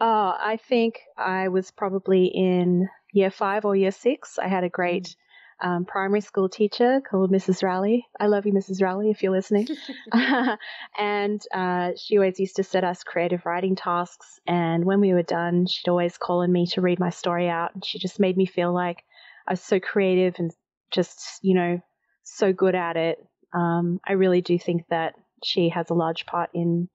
Oh, 0.00 0.34
I 0.38 0.58
think 0.58 1.00
I 1.16 1.48
was 1.48 1.70
probably 1.70 2.26
in 2.26 2.88
year 3.12 3.30
five 3.30 3.64
or 3.64 3.74
year 3.74 3.92
six. 3.92 4.38
I 4.38 4.48
had 4.48 4.64
a 4.64 4.68
great 4.68 5.16
um, 5.60 5.86
primary 5.86 6.20
school 6.20 6.48
teacher 6.48 7.00
called 7.08 7.32
Mrs. 7.32 7.62
Rowley. 7.62 8.06
I 8.20 8.26
love 8.26 8.44
you, 8.44 8.52
Mrs. 8.52 8.82
Rowley, 8.82 9.10
if 9.10 9.22
you're 9.22 9.32
listening. 9.32 9.68
and 10.98 11.42
uh, 11.54 11.92
she 11.96 12.18
always 12.18 12.38
used 12.38 12.56
to 12.56 12.62
set 12.62 12.84
us 12.84 13.04
creative 13.04 13.46
writing 13.46 13.74
tasks. 13.74 14.38
And 14.46 14.84
when 14.84 15.00
we 15.00 15.14
were 15.14 15.22
done, 15.22 15.66
she'd 15.66 15.88
always 15.88 16.18
call 16.18 16.42
on 16.42 16.52
me 16.52 16.66
to 16.68 16.82
read 16.82 17.00
my 17.00 17.10
story 17.10 17.48
out. 17.48 17.74
And 17.74 17.84
she 17.84 17.98
just 17.98 18.20
made 18.20 18.36
me 18.36 18.44
feel 18.44 18.72
like 18.72 19.02
I 19.46 19.52
was 19.52 19.62
so 19.62 19.80
creative 19.80 20.34
and 20.38 20.52
just, 20.90 21.38
you 21.42 21.54
know, 21.54 21.80
so 22.24 22.52
good 22.52 22.74
at 22.74 22.96
it. 22.96 23.18
Um, 23.52 24.00
I 24.06 24.12
really 24.12 24.40
do 24.40 24.58
think 24.58 24.84
that 24.90 25.14
she 25.44 25.68
has 25.70 25.90
a 25.90 25.94
large 25.94 26.26
part 26.26 26.50
in 26.54 26.88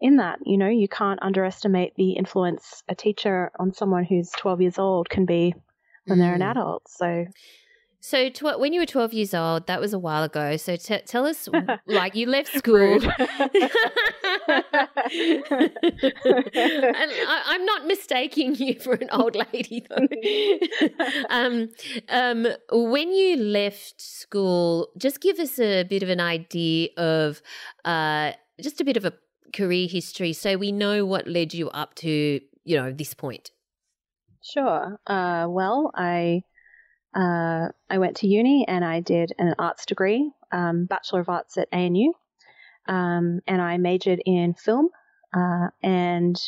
in 0.00 0.18
that. 0.18 0.40
You 0.44 0.58
know, 0.58 0.68
you 0.68 0.88
can't 0.88 1.22
underestimate 1.22 1.94
the 1.96 2.12
influence 2.12 2.82
a 2.88 2.94
teacher 2.94 3.50
on 3.58 3.72
someone 3.72 4.04
who's 4.04 4.30
12 4.32 4.60
years 4.60 4.78
old 4.78 5.08
can 5.08 5.24
be 5.24 5.54
when 6.04 6.18
they're 6.18 6.34
an 6.34 6.40
mm. 6.40 6.50
adult. 6.50 6.82
So 6.88 7.26
so, 8.06 8.28
tw- 8.28 8.60
when 8.60 8.72
you 8.72 8.78
were 8.78 8.86
12 8.86 9.12
years 9.14 9.34
old, 9.34 9.66
that 9.66 9.80
was 9.80 9.92
a 9.92 9.98
while 9.98 10.22
ago. 10.22 10.56
So, 10.58 10.76
t- 10.76 11.00
tell 11.04 11.26
us, 11.26 11.48
like, 11.86 12.14
you 12.14 12.28
left 12.28 12.56
school. 12.56 12.94
and 13.02 13.02
I- 17.26 17.52
am 17.56 17.64
not 17.64 17.84
mistaking 17.88 18.54
you 18.54 18.78
for 18.78 18.94
an 18.94 19.08
old 19.10 19.34
lady, 19.34 19.84
though. 19.90 20.06
um, 21.30 21.70
um, 22.08 22.46
when 22.70 23.12
you 23.12 23.38
left 23.38 24.00
school, 24.00 24.86
just 24.96 25.20
give 25.20 25.40
us 25.40 25.58
a 25.58 25.82
bit 25.82 26.04
of 26.04 26.08
an 26.08 26.20
idea 26.20 26.90
of 26.96 27.42
uh, 27.84 28.34
just 28.60 28.80
a 28.80 28.84
bit 28.84 28.96
of 28.96 29.04
a 29.04 29.14
career 29.52 29.88
history 29.88 30.32
so 30.32 30.56
we 30.56 30.70
know 30.70 31.04
what 31.04 31.26
led 31.26 31.52
you 31.52 31.70
up 31.70 31.96
to, 31.96 32.40
you 32.62 32.76
know, 32.76 32.92
this 32.92 33.14
point. 33.14 33.50
Sure. 34.44 35.00
Uh, 35.08 35.46
well, 35.48 35.90
I 35.96 36.42
uh, 37.16 37.68
I 37.88 37.98
went 37.98 38.18
to 38.18 38.28
uni 38.28 38.66
and 38.68 38.84
I 38.84 39.00
did 39.00 39.32
an 39.38 39.54
arts 39.58 39.86
degree, 39.86 40.30
um, 40.52 40.84
Bachelor 40.84 41.20
of 41.20 41.30
Arts 41.30 41.56
at 41.56 41.68
ANU, 41.72 42.12
um, 42.86 43.40
and 43.46 43.62
I 43.62 43.78
majored 43.78 44.20
in 44.24 44.52
film. 44.52 44.90
Uh, 45.34 45.68
and 45.82 46.40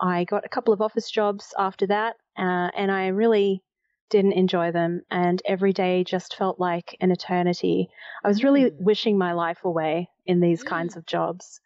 I 0.00 0.24
got 0.24 0.44
a 0.44 0.48
couple 0.48 0.74
of 0.74 0.80
office 0.80 1.10
jobs 1.10 1.54
after 1.56 1.86
that, 1.86 2.16
uh, 2.36 2.70
and 2.76 2.90
I 2.90 3.08
really 3.08 3.62
didn't 4.08 4.32
enjoy 4.32 4.72
them. 4.72 5.02
And 5.10 5.40
every 5.44 5.72
day 5.72 6.02
just 6.02 6.36
felt 6.36 6.58
like 6.58 6.96
an 7.00 7.12
eternity. 7.12 7.88
I 8.24 8.28
was 8.28 8.42
really 8.42 8.64
mm. 8.64 8.80
wishing 8.80 9.16
my 9.16 9.32
life 9.32 9.64
away 9.64 10.10
in 10.26 10.40
these 10.40 10.64
mm. 10.64 10.66
kinds 10.66 10.96
of 10.96 11.06
jobs. 11.06 11.60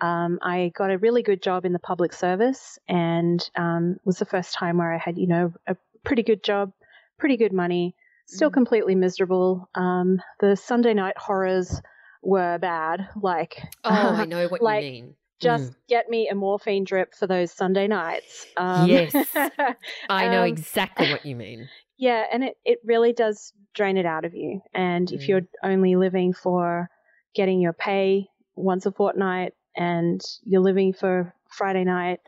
Um, 0.00 0.38
I 0.40 0.70
got 0.76 0.92
a 0.92 0.98
really 0.98 1.24
good 1.24 1.42
job 1.42 1.64
in 1.64 1.72
the 1.72 1.80
public 1.80 2.12
service, 2.12 2.78
and 2.88 3.48
um, 3.56 3.98
was 4.04 4.18
the 4.18 4.24
first 4.24 4.54
time 4.54 4.78
where 4.78 4.94
I 4.94 4.98
had, 4.98 5.18
you 5.18 5.26
know, 5.26 5.52
a 5.66 5.76
pretty 6.04 6.22
good 6.22 6.44
job 6.44 6.72
pretty 7.18 7.36
good 7.36 7.52
money, 7.52 7.94
still 8.26 8.50
mm. 8.50 8.54
completely 8.54 8.94
miserable. 8.94 9.68
Um, 9.74 10.20
the 10.40 10.56
Sunday 10.56 10.94
night 10.94 11.16
horrors 11.18 11.80
were 12.22 12.58
bad. 12.58 13.08
Like, 13.20 13.60
oh, 13.84 13.90
I 13.90 14.24
know 14.26 14.48
what 14.48 14.62
like, 14.62 14.84
you 14.84 14.90
mean. 14.90 15.14
Just 15.40 15.70
mm. 15.70 15.76
get 15.88 16.08
me 16.08 16.28
a 16.28 16.34
morphine 16.34 16.84
drip 16.84 17.14
for 17.14 17.26
those 17.26 17.52
Sunday 17.52 17.86
nights. 17.86 18.46
Um, 18.56 18.88
yes, 18.88 19.14
I 20.08 20.28
know 20.28 20.42
um, 20.42 20.48
exactly 20.48 21.10
what 21.10 21.24
you 21.26 21.36
mean. 21.36 21.68
Yeah, 22.00 22.24
and 22.32 22.44
it, 22.44 22.56
it 22.64 22.78
really 22.84 23.12
does 23.12 23.52
drain 23.74 23.96
it 23.96 24.06
out 24.06 24.24
of 24.24 24.32
you. 24.32 24.60
And 24.72 25.08
mm. 25.08 25.12
if 25.14 25.26
you're 25.26 25.48
only 25.64 25.96
living 25.96 26.32
for 26.32 26.88
getting 27.34 27.60
your 27.60 27.72
pay 27.72 28.28
once 28.54 28.86
a 28.86 28.92
fortnight 28.92 29.54
and 29.76 30.20
you're 30.44 30.60
living 30.60 30.92
for 30.92 31.34
Friday 31.50 31.82
night, 31.82 32.20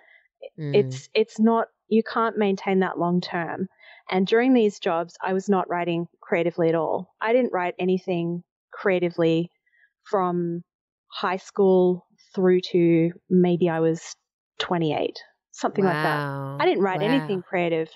mm. 0.59 0.75
it's 0.75 1.09
it's 1.15 1.39
not 1.39 1.69
you 1.89 2.03
can't 2.03 2.37
maintain 2.37 2.81
that 2.81 2.99
long 2.99 3.21
term. 3.21 3.69
And 4.11 4.27
during 4.27 4.55
these 4.55 4.79
jobs, 4.79 5.17
I 5.23 5.33
was 5.33 5.49
not 5.49 5.69
writing 5.69 6.09
creatively 6.21 6.69
at 6.69 6.75
all. 6.75 7.15
I 7.21 7.33
didn't 7.33 7.53
write 7.53 7.75
anything 7.79 8.43
creatively 8.73 9.51
from 10.05 10.63
high 11.09 11.37
school 11.37 12.07
through 12.35 12.61
to 12.73 13.13
maybe 13.29 13.69
I 13.69 13.81
was 13.81 14.17
28, 14.59 15.19
something 15.51 15.85
wow. 15.85 15.93
like 15.93 16.03
that. 16.03 16.65
I 16.65 16.69
didn't 16.69 16.85
write 16.85 17.01
wow. 17.01 17.09
anything 17.09 17.43
creative 17.43 17.91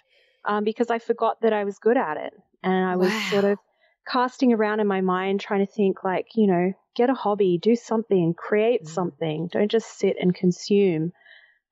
um, 0.45 0.65
because 0.65 0.91
I 0.91 0.99
forgot 0.99 1.41
that 1.43 1.53
I 1.53 1.65
was 1.65 1.79
good 1.79 1.97
at 1.97 2.17
it. 2.17 2.33
And 2.63 2.87
I 2.87 2.97
was 2.97 3.11
wow. 3.11 3.29
sort 3.31 3.45
of 3.45 3.59
casting 4.07 4.53
around 4.53 4.81
in 4.81 4.87
my 4.87 5.01
mind, 5.01 5.41
trying 5.41 5.67
to 5.67 5.73
think, 5.73 6.05
like, 6.05 6.29
you 6.35 6.47
know, 6.47 6.73
get 6.95 7.11
a 7.11 7.15
hobby, 7.15 7.59
do 7.59 7.77
something, 7.77 8.35
create 8.35 8.85
mm. 8.85 8.89
something. 8.89 9.49
Don't 9.53 9.71
just 9.71 9.99
sit 9.99 10.17
and 10.21 10.35
consume. 10.35 11.13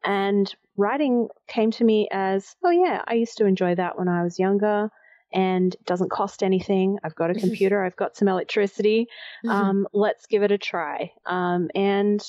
And 0.04 0.52
writing 0.76 1.28
came 1.48 1.70
to 1.72 1.84
me 1.84 2.08
as, 2.10 2.56
oh, 2.64 2.70
yeah, 2.70 3.02
I 3.06 3.14
used 3.14 3.38
to 3.38 3.46
enjoy 3.46 3.74
that 3.74 3.98
when 3.98 4.08
I 4.08 4.22
was 4.22 4.38
younger 4.38 4.90
and 5.32 5.74
it 5.74 5.84
doesn't 5.86 6.10
cost 6.10 6.42
anything. 6.42 6.98
I've 7.04 7.14
got 7.14 7.30
a 7.30 7.34
computer, 7.40 7.84
I've 7.84 7.96
got 7.96 8.16
some 8.16 8.28
electricity. 8.28 9.08
Mm-hmm. 9.44 9.50
Um, 9.50 9.88
let's 9.92 10.26
give 10.26 10.42
it 10.42 10.52
a 10.52 10.58
try. 10.58 11.12
Um, 11.26 11.70
and 11.74 12.22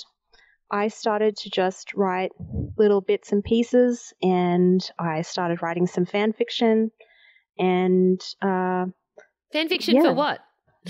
I 0.71 0.87
started 0.87 1.37
to 1.37 1.49
just 1.49 1.93
write 1.93 2.31
little 2.77 3.01
bits 3.01 3.31
and 3.31 3.43
pieces, 3.43 4.13
and 4.23 4.83
I 4.97 5.21
started 5.21 5.61
writing 5.61 5.85
some 5.85 6.05
fan 6.05 6.33
fiction. 6.33 6.91
And 7.59 8.19
uh, 8.41 8.85
fan 9.51 9.69
fiction 9.69 9.95
yeah. 9.95 10.03
for 10.03 10.13
what? 10.13 10.39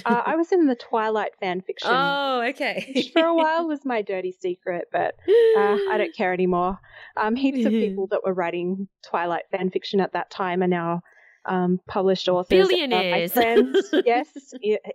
Uh, 0.06 0.22
I 0.26 0.36
was 0.36 0.52
in 0.52 0.68
the 0.68 0.76
Twilight 0.76 1.32
fan 1.40 1.62
fiction. 1.62 1.90
Oh, 1.92 2.42
okay. 2.50 2.92
which 2.96 3.12
for 3.12 3.24
a 3.24 3.36
while 3.36 3.68
was 3.68 3.86
my 3.86 4.02
dirty 4.02 4.32
secret, 4.32 4.86
but 4.92 5.16
uh, 5.58 5.78
I 5.92 5.96
don't 5.98 6.16
care 6.16 6.34
anymore. 6.34 6.80
Um, 7.18 7.36
heaps 7.36 7.66
of 7.66 7.72
people 7.72 8.08
that 8.08 8.22
were 8.26 8.34
writing 8.34 8.88
Twilight 9.04 9.44
fan 9.52 9.70
fiction 9.70 10.00
at 10.00 10.14
that 10.14 10.30
time 10.30 10.64
are 10.64 10.68
now 10.68 11.02
um, 11.46 11.80
published 11.88 12.28
authors. 12.28 12.68
Billionaires. 12.68 13.36
Uh, 13.36 13.40
my 13.40 13.44
friends, 13.44 13.90
yes. 14.06 14.28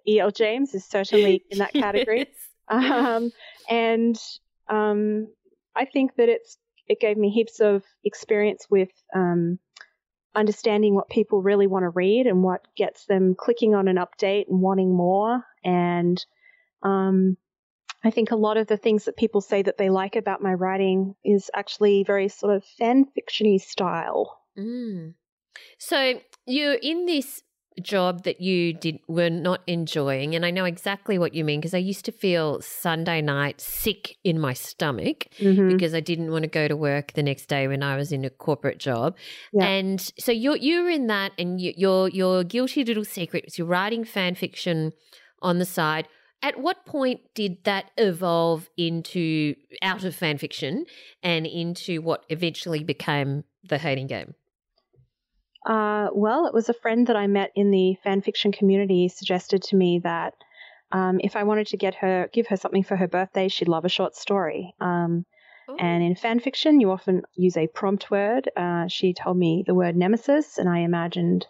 E.L. 0.06 0.30
James 0.30 0.74
is 0.74 0.84
certainly 0.84 1.44
in 1.50 1.58
that 1.58 1.72
category. 1.72 2.18
Yes. 2.18 2.28
Um, 2.70 3.32
and 3.68 4.18
um, 4.68 5.28
I 5.74 5.84
think 5.84 6.16
that 6.16 6.28
it's 6.28 6.58
it 6.88 7.00
gave 7.00 7.16
me 7.16 7.30
heaps 7.30 7.61
of 7.61 7.82
experience 8.04 8.66
with 8.70 8.88
um, 9.14 9.58
understanding 10.38 10.94
what 10.94 11.09
people 11.11 11.42
really 11.42 11.66
want 11.66 11.83
to 11.83 11.90
read 11.90 12.27
and 12.27 12.42
what 12.42 12.66
gets 12.77 13.07
them 13.07 13.35
clicking 13.35 13.74
on 13.74 13.88
an 13.88 13.96
update 13.96 14.48
and 14.48 14.61
wanting 14.61 14.94
more. 14.94 15.44
And 15.64 16.24
um, 16.83 17.37
I 18.05 18.11
think 18.11 18.31
a 18.31 18.37
lot 18.37 18.57
of 18.57 18.68
the 18.68 18.77
things 18.77 19.05
that 19.05 19.16
people 19.16 19.40
say 19.40 19.62
that 19.62 19.77
they 19.77 19.90
like 19.90 20.16
about 20.16 20.42
my 20.42 20.55
writing 20.55 21.14
is 21.24 21.51
actually 21.55 22.05
very 22.05 22.29
sort 22.29 22.55
of 22.55 22.64
fan 22.64 23.07
fictiony 23.07 23.61
style. 23.61 24.38
Mm. 24.57 25.14
So 25.79 26.20
you're 26.46 26.74
in 26.74 27.07
this 27.07 27.42
job 27.82 28.24
that 28.24 28.40
you 28.40 28.72
did 28.72 28.98
were 29.08 29.30
not 29.30 29.60
enjoying 29.66 30.34
and 30.34 30.44
I 30.44 30.50
know 30.50 30.64
exactly 30.64 31.18
what 31.18 31.34
you 31.34 31.44
mean 31.44 31.60
because 31.60 31.74
I 31.74 31.78
used 31.78 32.04
to 32.06 32.12
feel 32.12 32.60
Sunday 32.60 33.20
night 33.20 33.60
sick 33.60 34.16
in 34.24 34.38
my 34.38 34.52
stomach 34.52 35.26
mm-hmm. 35.38 35.68
because 35.68 35.94
I 35.94 36.00
didn't 36.00 36.30
want 36.30 36.42
to 36.42 36.48
go 36.48 36.68
to 36.68 36.76
work 36.76 37.12
the 37.12 37.22
next 37.22 37.46
day 37.46 37.68
when 37.68 37.82
I 37.82 37.96
was 37.96 38.12
in 38.12 38.24
a 38.24 38.30
corporate 38.30 38.78
job. 38.78 39.16
Yeah. 39.52 39.66
And 39.66 40.00
so 40.18 40.32
you're 40.32 40.56
you're 40.56 40.90
in 40.90 41.06
that 41.08 41.32
and 41.38 41.60
you, 41.60 41.72
your 41.76 42.08
your 42.08 42.44
guilty 42.44 42.84
little 42.84 43.04
secret 43.04 43.44
is 43.46 43.58
you're 43.58 43.66
writing 43.66 44.04
fan 44.04 44.34
fiction 44.34 44.92
on 45.42 45.58
the 45.58 45.64
side. 45.64 46.08
At 46.40 46.60
what 46.60 46.86
point 46.86 47.20
did 47.34 47.64
that 47.64 47.90
evolve 47.96 48.70
into 48.76 49.56
out 49.82 50.04
of 50.04 50.14
fan 50.14 50.38
fiction 50.38 50.86
and 51.22 51.46
into 51.46 52.00
what 52.00 52.24
eventually 52.28 52.84
became 52.84 53.44
the 53.64 53.78
hating 53.78 54.06
game? 54.06 54.34
Uh, 55.66 56.08
well, 56.12 56.46
it 56.46 56.54
was 56.54 56.68
a 56.68 56.74
friend 56.74 57.06
that 57.06 57.16
I 57.16 57.26
met 57.26 57.52
in 57.54 57.70
the 57.70 57.96
fan 58.02 58.22
fiction 58.22 58.52
community 58.52 59.08
suggested 59.08 59.62
to 59.64 59.76
me 59.76 60.00
that 60.04 60.34
um, 60.92 61.20
if 61.22 61.36
I 61.36 61.42
wanted 61.42 61.66
to 61.68 61.76
get 61.76 61.94
her, 61.96 62.28
give 62.32 62.46
her 62.48 62.56
something 62.56 62.82
for 62.82 62.96
her 62.96 63.08
birthday, 63.08 63.48
she'd 63.48 63.68
love 63.68 63.84
a 63.84 63.90
short 63.90 64.16
story. 64.16 64.74
Um, 64.80 65.26
and 65.78 66.02
in 66.02 66.14
fan 66.14 66.40
fiction, 66.40 66.80
you 66.80 66.90
often 66.90 67.22
use 67.34 67.56
a 67.56 67.66
prompt 67.66 68.10
word. 68.10 68.50
Uh, 68.56 68.88
she 68.88 69.12
told 69.12 69.36
me 69.36 69.64
the 69.66 69.74
word 69.74 69.96
nemesis, 69.96 70.56
and 70.56 70.68
I 70.68 70.78
imagined 70.78 71.46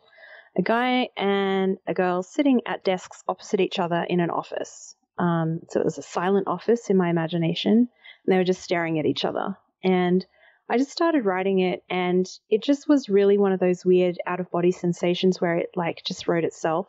a 0.57 0.63
guy 0.63 1.09
and 1.17 1.79
a 1.87 1.95
girl 1.95 2.25
sitting 2.25 2.63
at 2.67 2.83
desks 2.83 3.23
opposite 3.29 3.61
each 3.61 3.79
other 3.79 4.05
in 4.09 4.19
an 4.19 4.31
office. 4.31 4.97
Um, 5.19 5.61
so 5.69 5.81
it 5.81 5.85
was 5.85 5.99
a 5.99 6.03
silent 6.03 6.49
office 6.49 6.91
in 6.91 6.97
my 6.97 7.11
imagination, 7.11 7.73
and 7.73 7.89
they 8.27 8.37
were 8.37 8.45
just 8.45 8.63
staring 8.63 8.99
at 8.99 9.07
each 9.07 9.25
other. 9.25 9.57
And 9.85 10.27
I 10.71 10.79
just 10.79 10.91
started 10.91 11.25
writing 11.25 11.61
it 11.61 11.83
and 11.89 12.29
it 12.51 12.63
just 12.63 12.89
was 12.89 13.09
really 13.09 13.39
one 13.39 13.53
of 13.53 13.61
those 13.61 13.85
weird 13.85 14.19
out 14.27 14.41
of 14.41 14.51
body 14.51 14.73
sensations 14.73 15.41
where 15.41 15.57
it 15.57 15.71
like 15.75 16.03
just 16.05 16.29
wrote 16.29 16.45
itself. 16.45 16.89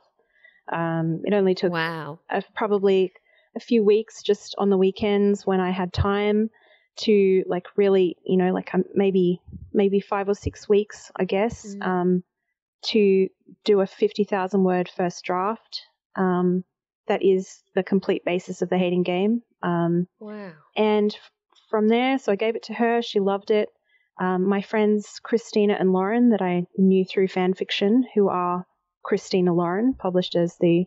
Um, 0.72 1.22
it 1.24 1.34
only 1.34 1.56
took 1.56 1.72
wow. 1.72 2.20
a, 2.30 2.44
probably 2.56 3.14
a 3.56 3.60
few 3.60 3.84
weeks 3.84 4.22
just 4.22 4.56
on 4.58 4.70
the 4.70 4.78
weekends 4.78 5.46
when 5.46 5.60
I 5.60 5.72
had 5.72 5.94
time 5.94 6.50
to 6.98 7.44
like 7.48 7.66
really, 7.78 8.18
you 8.26 8.38
know, 8.38 8.52
like 8.52 8.74
um, 8.74 8.84
maybe 8.94 9.42
maybe 9.74 10.00
five 10.00 10.28
or 10.28 10.36
six 10.36 10.68
weeks, 10.68 11.12
I 11.16 11.26
guess, 11.26 11.66
mm. 11.66 11.86
um, 11.86 12.24
to 12.88 13.30
do 13.64 13.82
a 13.82 13.88
fifty 13.88 14.26
thousand 14.26 14.64
word 14.64 14.90
first 14.96 15.24
draft. 15.24 15.82
Um, 16.16 16.64
that 17.08 17.24
is 17.24 17.64
the 17.74 17.84
complete 17.84 18.24
basis 18.26 18.62
of 18.62 18.70
the 18.70 18.78
hating 18.78 19.04
game. 19.04 19.42
Um, 19.64 20.08
wow! 20.20 20.52
And 20.76 21.16
from 21.70 21.88
there, 21.88 22.18
so 22.18 22.32
I 22.32 22.36
gave 22.36 22.56
it 22.56 22.64
to 22.64 22.74
her. 22.74 23.02
She 23.02 23.20
loved 23.20 23.52
it. 23.52 23.70
um, 24.20 24.48
my 24.48 24.62
friends 24.62 25.20
Christina 25.24 25.78
and 25.80 25.94
Lauren 25.94 26.30
that 26.30 26.42
I 26.42 26.66
knew 26.78 27.06
through 27.06 27.30
fan 27.30 27.54
fiction, 27.54 28.06
who 28.14 28.28
are 28.28 28.66
Christina 29.04 29.54
Lauren, 29.54 29.94
published 29.94 30.36
as 30.36 30.58
the 30.60 30.86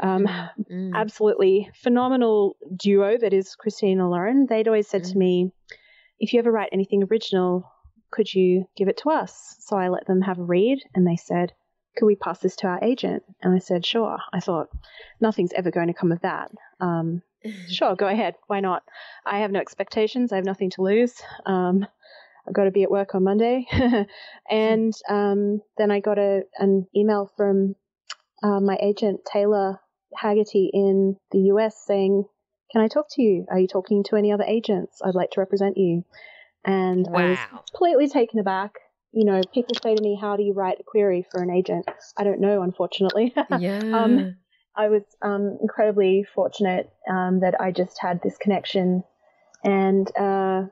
um, 0.00 0.26
mm. 0.70 0.92
absolutely 0.94 1.70
phenomenal 1.74 2.56
duo 2.74 3.18
that 3.18 3.34
is 3.34 3.54
Christina 3.54 4.08
Lauren. 4.08 4.46
They'd 4.48 4.66
always 4.66 4.88
said 4.88 5.02
mm. 5.02 5.12
to 5.12 5.18
me, 5.18 5.52
if 6.18 6.32
you 6.32 6.38
ever 6.38 6.50
write 6.50 6.70
anything 6.72 7.04
original, 7.04 7.70
could 8.10 8.32
you 8.32 8.64
give 8.76 8.88
it 8.88 8.96
to 8.98 9.10
us? 9.10 9.56
So 9.60 9.76
I 9.76 9.88
let 9.88 10.06
them 10.06 10.22
have 10.22 10.38
a 10.38 10.42
read, 10.42 10.78
and 10.94 11.06
they 11.06 11.16
said, 11.16 11.52
could 11.96 12.06
we 12.06 12.16
pass 12.16 12.38
this 12.38 12.56
to 12.56 12.66
our 12.66 12.82
agent? 12.82 13.24
And 13.42 13.54
I 13.54 13.58
said, 13.58 13.84
sure. 13.84 14.18
I 14.32 14.40
thought, 14.40 14.68
nothing's 15.20 15.52
ever 15.52 15.70
going 15.70 15.88
to 15.88 15.94
come 15.94 16.12
of 16.12 16.22
that. 16.22 16.50
Um, 16.80 17.20
sure, 17.70 17.96
go 17.96 18.06
ahead. 18.06 18.34
Why 18.46 18.60
not? 18.60 18.82
I 19.24 19.40
have 19.40 19.50
no 19.50 19.60
expectations. 19.60 20.32
I 20.32 20.36
have 20.36 20.44
nothing 20.44 20.70
to 20.70 20.82
lose. 20.82 21.14
Um, 21.46 21.86
I've 22.46 22.54
got 22.54 22.64
to 22.64 22.70
be 22.70 22.82
at 22.82 22.90
work 22.90 23.14
on 23.14 23.24
Monday. 23.24 23.66
and 24.50 24.92
um, 25.08 25.60
then 25.78 25.90
I 25.90 26.00
got 26.00 26.18
a, 26.18 26.42
an 26.58 26.86
email 26.96 27.30
from 27.36 27.76
uh, 28.42 28.60
my 28.60 28.76
agent, 28.80 29.20
Taylor 29.30 29.80
Haggerty, 30.16 30.70
in 30.72 31.16
the 31.30 31.38
US 31.54 31.76
saying, 31.86 32.24
Can 32.72 32.82
I 32.82 32.88
talk 32.88 33.06
to 33.10 33.22
you? 33.22 33.46
Are 33.50 33.58
you 33.58 33.68
talking 33.68 34.02
to 34.04 34.16
any 34.16 34.32
other 34.32 34.44
agents? 34.44 35.00
I'd 35.04 35.14
like 35.14 35.30
to 35.32 35.40
represent 35.40 35.76
you. 35.76 36.04
And 36.64 37.06
wow. 37.08 37.20
I 37.20 37.30
was 37.30 37.38
completely 37.70 38.08
taken 38.08 38.38
aback. 38.38 38.74
You 39.12 39.24
know, 39.24 39.40
people 39.52 39.74
say 39.82 39.94
to 39.94 40.02
me, 40.02 40.18
How 40.20 40.36
do 40.36 40.42
you 40.42 40.52
write 40.52 40.78
a 40.80 40.84
query 40.84 41.26
for 41.30 41.42
an 41.42 41.50
agent? 41.50 41.86
I 42.16 42.24
don't 42.24 42.40
know, 42.40 42.62
unfortunately. 42.62 43.34
yeah. 43.58 43.78
um, 43.78 44.36
I 44.76 44.88
was 44.88 45.02
um, 45.22 45.58
incredibly 45.60 46.24
fortunate 46.34 46.90
um, 47.08 47.40
that 47.40 47.60
I 47.60 47.72
just 47.72 47.98
had 48.00 48.20
this 48.22 48.36
connection. 48.38 49.02
And 49.64 50.10
uh, 50.16 50.66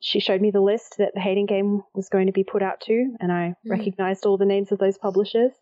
she 0.00 0.20
showed 0.20 0.40
me 0.40 0.50
the 0.50 0.60
list 0.60 0.96
that 0.98 1.14
the 1.14 1.20
Hating 1.20 1.46
Game 1.46 1.82
was 1.94 2.08
going 2.08 2.26
to 2.26 2.32
be 2.32 2.44
put 2.44 2.62
out 2.62 2.80
to, 2.82 3.16
and 3.20 3.32
I 3.32 3.54
mm. 3.66 3.70
recognized 3.70 4.24
all 4.24 4.36
the 4.36 4.44
names 4.44 4.70
of 4.72 4.78
those 4.78 4.98
publishers. 4.98 5.52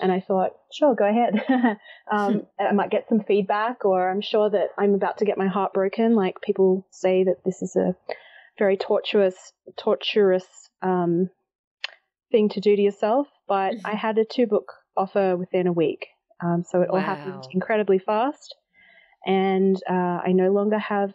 And 0.00 0.10
I 0.10 0.20
thought, 0.20 0.52
sure, 0.72 0.94
go 0.94 1.06
ahead. 1.06 1.44
um, 2.10 2.46
I 2.58 2.72
might 2.72 2.90
get 2.90 3.08
some 3.08 3.20
feedback, 3.20 3.84
or 3.84 4.10
I'm 4.10 4.22
sure 4.22 4.48
that 4.48 4.68
I'm 4.78 4.94
about 4.94 5.18
to 5.18 5.26
get 5.26 5.36
my 5.36 5.48
heart 5.48 5.74
broken. 5.74 6.14
Like 6.14 6.40
people 6.40 6.86
say 6.90 7.24
that 7.24 7.44
this 7.44 7.60
is 7.60 7.76
a 7.76 7.94
very 8.58 8.78
tortuous, 8.78 9.52
torturous 9.76 10.46
um, 10.80 11.28
thing 12.30 12.48
to 12.50 12.60
do 12.60 12.74
to 12.74 12.80
yourself. 12.80 13.26
But 13.46 13.74
I 13.84 13.94
had 13.94 14.16
a 14.16 14.24
two 14.24 14.46
book 14.46 14.72
offer 14.96 15.36
within 15.36 15.66
a 15.66 15.72
week, 15.72 16.06
um, 16.42 16.64
so 16.68 16.82
it 16.82 16.88
wow. 16.90 16.96
all 16.96 17.00
happened 17.00 17.44
incredibly 17.52 17.98
fast. 17.98 18.54
And 19.26 19.76
uh, 19.88 20.20
I 20.24 20.32
no 20.32 20.50
longer 20.50 20.78
have 20.78 21.12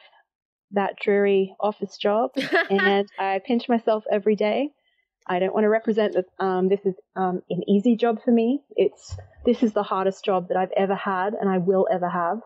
that 0.72 0.98
dreary 1.02 1.56
office 1.60 1.98
job, 1.98 2.32
and 2.70 3.08
I 3.20 3.42
pinch 3.46 3.68
myself 3.68 4.04
every 4.12 4.36
day. 4.36 4.70
I 5.28 5.40
don't 5.40 5.54
want 5.54 5.64
to 5.64 5.70
represent 5.70 6.14
that 6.14 6.26
um, 6.40 6.70
this 6.70 6.82
is 6.86 6.94
um, 7.16 7.42
an 7.50 7.68
easy 7.68 7.96
job 7.96 8.24
for 8.24 8.32
me. 8.32 8.62
It's 8.76 9.16
this 9.46 9.64
is 9.64 9.74
the 9.74 9.84
hardest 9.84 10.24
job 10.24 10.50
that 10.50 10.58
I've 10.58 10.74
ever 10.78 10.96
had, 10.96 11.34
and 11.34 11.50
I 11.50 11.58
will 11.58 11.88
ever 11.92 12.10
have, 12.10 12.42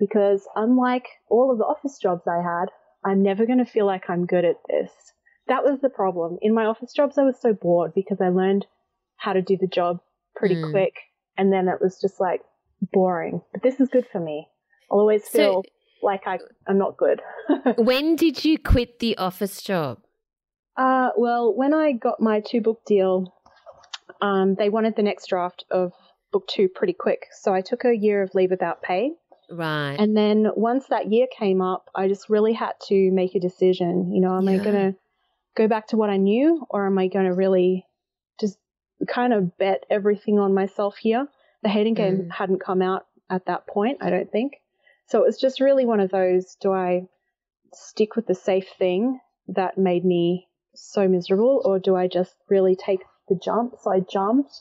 because 0.00 0.42
unlike 0.56 1.06
all 1.28 1.52
of 1.52 1.58
the 1.58 1.64
office 1.64 1.98
jobs 1.98 2.22
I 2.26 2.42
had, 2.42 2.66
I'm 3.04 3.22
never 3.22 3.46
going 3.46 3.64
to 3.64 3.70
feel 3.70 3.86
like 3.86 4.10
I'm 4.10 4.26
good 4.26 4.44
at 4.44 4.56
this. 4.68 4.90
That 5.46 5.64
was 5.64 5.80
the 5.80 5.88
problem. 5.88 6.38
In 6.42 6.54
my 6.54 6.64
office 6.64 6.92
jobs, 6.92 7.18
I 7.18 7.22
was 7.22 7.40
so 7.40 7.52
bored 7.52 7.92
because 7.94 8.20
I 8.20 8.28
learned 8.28 8.66
how 9.16 9.32
to 9.32 9.42
do 9.42 9.56
the 9.56 9.68
job 9.68 10.00
pretty 10.34 10.56
mm. 10.56 10.70
quick, 10.70 10.94
and 11.38 11.52
then 11.52 11.68
it 11.68 11.80
was 11.80 11.98
just 12.00 12.20
like 12.20 12.42
boring. 12.92 13.40
But 13.52 13.62
this 13.62 13.80
is 13.80 13.88
good 13.88 14.06
for 14.10 14.20
me. 14.20 14.48
I'll 14.90 14.98
always 14.98 15.26
feel. 15.26 15.62
So- 15.62 15.72
like 16.02 16.26
I, 16.26 16.38
I'm 16.66 16.78
not 16.78 16.96
good. 16.96 17.20
when 17.76 18.14
did 18.16 18.44
you 18.44 18.56
quit 18.56 19.00
the 19.00 19.16
office 19.18 19.62
job? 19.62 19.98
Uh, 20.76 21.10
well, 21.16 21.52
when 21.52 21.74
I 21.74 21.92
got 21.92 22.20
my 22.20 22.40
two 22.40 22.60
book 22.60 22.82
deal, 22.86 23.34
um, 24.22 24.54
they 24.54 24.68
wanted 24.68 24.94
the 24.96 25.02
next 25.02 25.26
draft 25.26 25.64
of 25.70 25.92
book 26.32 26.46
two 26.48 26.68
pretty 26.68 26.92
quick. 26.92 27.26
So 27.32 27.52
I 27.52 27.62
took 27.62 27.84
a 27.84 27.96
year 27.96 28.22
of 28.22 28.34
leave 28.34 28.50
without 28.50 28.82
pay. 28.82 29.10
Right. 29.50 29.96
And 29.98 30.16
then 30.16 30.46
once 30.54 30.86
that 30.90 31.10
year 31.10 31.26
came 31.36 31.60
up, 31.60 31.88
I 31.94 32.06
just 32.06 32.28
really 32.28 32.52
had 32.52 32.74
to 32.88 33.10
make 33.10 33.34
a 33.34 33.40
decision. 33.40 34.12
You 34.12 34.20
know, 34.20 34.36
am 34.36 34.48
yeah. 34.48 34.52
I 34.52 34.58
going 34.58 34.92
to 34.92 34.98
go 35.56 35.66
back 35.66 35.88
to 35.88 35.96
what 35.96 36.10
I 36.10 36.16
knew 36.16 36.64
or 36.70 36.86
am 36.86 36.98
I 36.98 37.08
going 37.08 37.26
to 37.26 37.34
really 37.34 37.86
kind 39.06 39.32
of 39.32 39.56
bet 39.58 39.84
everything 39.90 40.38
on 40.38 40.54
myself 40.54 40.96
here? 40.96 41.26
The 41.62 41.68
hating 41.68 41.94
game 41.94 42.16
mm. 42.16 42.30
hadn't 42.30 42.60
come 42.64 42.82
out 42.82 43.06
at 43.30 43.46
that 43.46 43.66
point, 43.66 43.98
I 44.00 44.10
don't 44.10 44.30
think. 44.30 44.54
So 45.06 45.22
it 45.22 45.26
was 45.26 45.38
just 45.38 45.60
really 45.60 45.86
one 45.86 46.00
of 46.00 46.10
those 46.10 46.56
do 46.60 46.72
I 46.72 47.08
stick 47.72 48.16
with 48.16 48.26
the 48.26 48.34
safe 48.34 48.68
thing 48.78 49.20
that 49.48 49.78
made 49.78 50.04
me 50.04 50.48
so 50.74 51.08
miserable, 51.08 51.62
or 51.64 51.78
do 51.78 51.96
I 51.96 52.08
just 52.08 52.34
really 52.48 52.76
take 52.76 53.00
the 53.28 53.34
jump? 53.42 53.74
So 53.82 53.90
I 53.90 54.00
jumped, 54.00 54.52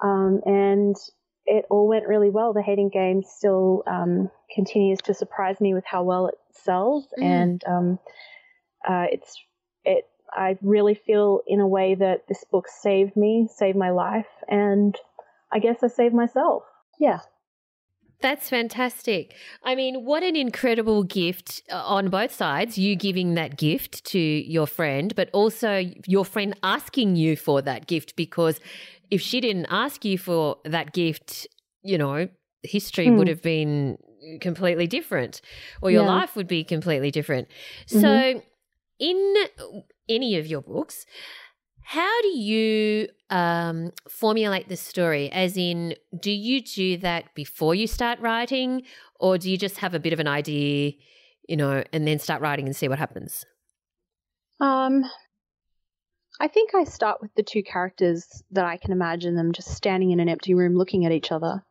um, 0.00 0.40
and 0.44 0.96
it 1.46 1.66
all 1.70 1.86
went 1.86 2.08
really 2.08 2.30
well. 2.30 2.52
The 2.52 2.62
Hating 2.62 2.88
Game 2.88 3.22
still 3.22 3.82
um, 3.86 4.30
continues 4.54 5.00
to 5.02 5.14
surprise 5.14 5.60
me 5.60 5.74
with 5.74 5.84
how 5.86 6.02
well 6.02 6.28
it 6.28 6.38
sells, 6.52 7.06
mm. 7.18 7.24
and 7.24 7.62
um, 7.66 7.98
uh, 8.86 9.06
it's 9.10 9.36
it. 9.36 9.53
I 10.34 10.58
really 10.62 10.94
feel 10.94 11.40
in 11.46 11.60
a 11.60 11.66
way 11.66 11.94
that 11.94 12.26
this 12.28 12.44
book 12.50 12.66
saved 12.68 13.16
me, 13.16 13.48
saved 13.54 13.76
my 13.76 13.90
life, 13.90 14.26
and 14.48 14.96
I 15.52 15.58
guess 15.58 15.82
I 15.82 15.88
saved 15.88 16.14
myself. 16.14 16.64
Yeah. 16.98 17.20
That's 18.20 18.48
fantastic. 18.48 19.34
I 19.64 19.74
mean, 19.74 20.04
what 20.04 20.22
an 20.22 20.34
incredible 20.34 21.02
gift 21.02 21.62
uh, 21.70 21.76
on 21.84 22.08
both 22.08 22.32
sides. 22.32 22.78
You 22.78 22.96
giving 22.96 23.34
that 23.34 23.58
gift 23.58 24.04
to 24.06 24.18
your 24.18 24.66
friend, 24.66 25.14
but 25.14 25.28
also 25.32 25.84
your 26.06 26.24
friend 26.24 26.58
asking 26.62 27.16
you 27.16 27.36
for 27.36 27.60
that 27.62 27.86
gift 27.86 28.16
because 28.16 28.60
if 29.10 29.20
she 29.20 29.40
didn't 29.40 29.66
ask 29.68 30.04
you 30.04 30.16
for 30.16 30.56
that 30.64 30.94
gift, 30.94 31.46
you 31.82 31.98
know, 31.98 32.28
history 32.62 33.08
mm. 33.08 33.18
would 33.18 33.28
have 33.28 33.42
been 33.42 33.98
completely 34.40 34.86
different 34.86 35.42
or 35.82 35.90
your 35.90 36.04
yeah. 36.04 36.14
life 36.14 36.34
would 36.34 36.48
be 36.48 36.64
completely 36.64 37.10
different. 37.10 37.46
Mm-hmm. 37.88 38.00
So, 38.00 38.42
in 38.98 39.34
any 40.08 40.36
of 40.36 40.46
your 40.46 40.62
books, 40.62 41.06
how 41.82 42.22
do 42.22 42.28
you 42.28 43.08
um, 43.30 43.92
formulate 44.08 44.68
the 44.68 44.76
story? 44.76 45.30
As 45.30 45.56
in, 45.56 45.94
do 46.18 46.30
you 46.30 46.62
do 46.62 46.96
that 46.98 47.34
before 47.34 47.74
you 47.74 47.86
start 47.86 48.18
writing, 48.20 48.82
or 49.20 49.36
do 49.36 49.50
you 49.50 49.58
just 49.58 49.78
have 49.78 49.94
a 49.94 49.98
bit 49.98 50.12
of 50.12 50.20
an 50.20 50.26
idea, 50.26 50.92
you 51.48 51.56
know, 51.56 51.84
and 51.92 52.06
then 52.06 52.18
start 52.18 52.40
writing 52.40 52.66
and 52.66 52.74
see 52.74 52.88
what 52.88 52.98
happens? 52.98 53.44
Um, 54.60 55.04
I 56.40 56.48
think 56.48 56.74
I 56.74 56.84
start 56.84 57.18
with 57.20 57.34
the 57.34 57.42
two 57.42 57.62
characters 57.62 58.42
that 58.50 58.64
I 58.64 58.76
can 58.76 58.92
imagine 58.92 59.36
them 59.36 59.52
just 59.52 59.68
standing 59.68 60.10
in 60.10 60.20
an 60.20 60.28
empty 60.28 60.54
room 60.54 60.74
looking 60.74 61.04
at 61.04 61.12
each 61.12 61.30
other. 61.30 61.64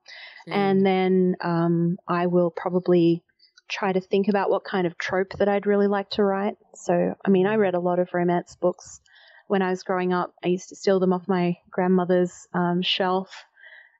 Mm. 0.48 0.54
And 0.54 0.86
then 0.86 1.36
um, 1.42 1.98
I 2.08 2.28
will 2.28 2.52
probably 2.52 3.24
try 3.70 3.92
to 3.92 4.02
think 4.02 4.28
about 4.28 4.50
what 4.50 4.64
kind 4.64 4.88
of 4.88 4.98
trope 4.98 5.34
that 5.40 5.50
I'd 5.50 5.66
really 5.66 5.88
like 5.88 6.10
to 6.12 6.24
write. 6.24 6.58
So, 6.76 7.16
I 7.26 7.30
mean, 7.30 7.48
I 7.48 7.56
read 7.56 7.76
a 7.76 7.80
lot 7.80 8.00
of 8.00 8.14
romance 8.14 8.56
books 8.60 9.02
when 9.48 9.62
I 9.62 9.70
was 9.70 9.84
growing 9.84 10.14
up, 10.14 10.34
I 10.44 10.48
used 10.48 10.70
to 10.70 10.76
steal 10.76 11.00
them 11.00 11.14
off 11.14 11.28
my 11.28 11.58
grandmother's 11.70 12.48
um, 12.54 12.82
shelf 12.82 13.46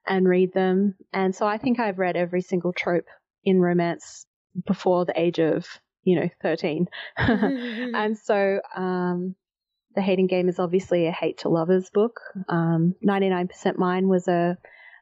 and 0.06 0.28
read 0.28 0.52
them. 0.52 0.96
And 1.12 1.34
so 1.34 1.46
I 1.46 1.58
think 1.58 1.78
I've 1.78 1.98
read 1.98 2.16
every 2.16 2.40
single 2.40 2.72
trope 2.72 3.06
in 3.44 3.60
romance 3.60 4.26
before 4.66 5.04
the 5.04 5.18
age 5.18 5.38
of, 5.38 5.66
you 6.02 6.20
know, 6.20 6.28
13. 6.42 6.86
and 7.16 8.18
so 8.18 8.60
um, 8.74 9.34
The 9.94 10.02
Hating 10.02 10.26
Game 10.26 10.48
is 10.48 10.58
obviously 10.58 11.06
a 11.06 11.12
hate 11.12 11.38
to 11.38 11.48
lovers 11.48 11.90
book. 11.90 12.20
Um, 12.48 12.94
99% 13.06 13.78
Mine 13.78 14.08
was 14.08 14.28
a 14.28 14.58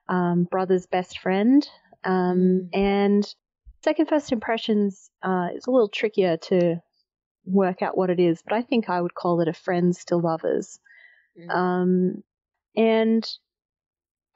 um, 0.09 0.47
brother's 0.51 0.87
best 0.87 1.19
friend. 1.19 1.67
Um, 2.05 2.69
mm. 2.75 2.79
And 2.79 3.35
Second 3.83 4.07
First 4.07 4.31
Impressions 4.31 5.11
uh, 5.23 5.49
is 5.55 5.67
a 5.67 5.71
little 5.71 5.89
trickier 5.89 6.37
to 6.37 6.81
work 7.45 7.83
out 7.83 7.97
what 7.97 8.11
it 8.11 8.21
is, 8.21 8.41
but 8.43 8.55
I 8.55 8.63
think 8.63 8.89
I 8.89 9.01
would 9.01 9.15
call 9.15 9.41
it 9.41 9.49
a 9.49 9.53
friends 9.53 10.05
to 10.07 10.17
lovers. 10.17 10.79
Mm. 11.39 11.55
Um, 11.55 12.23
and 12.77 13.29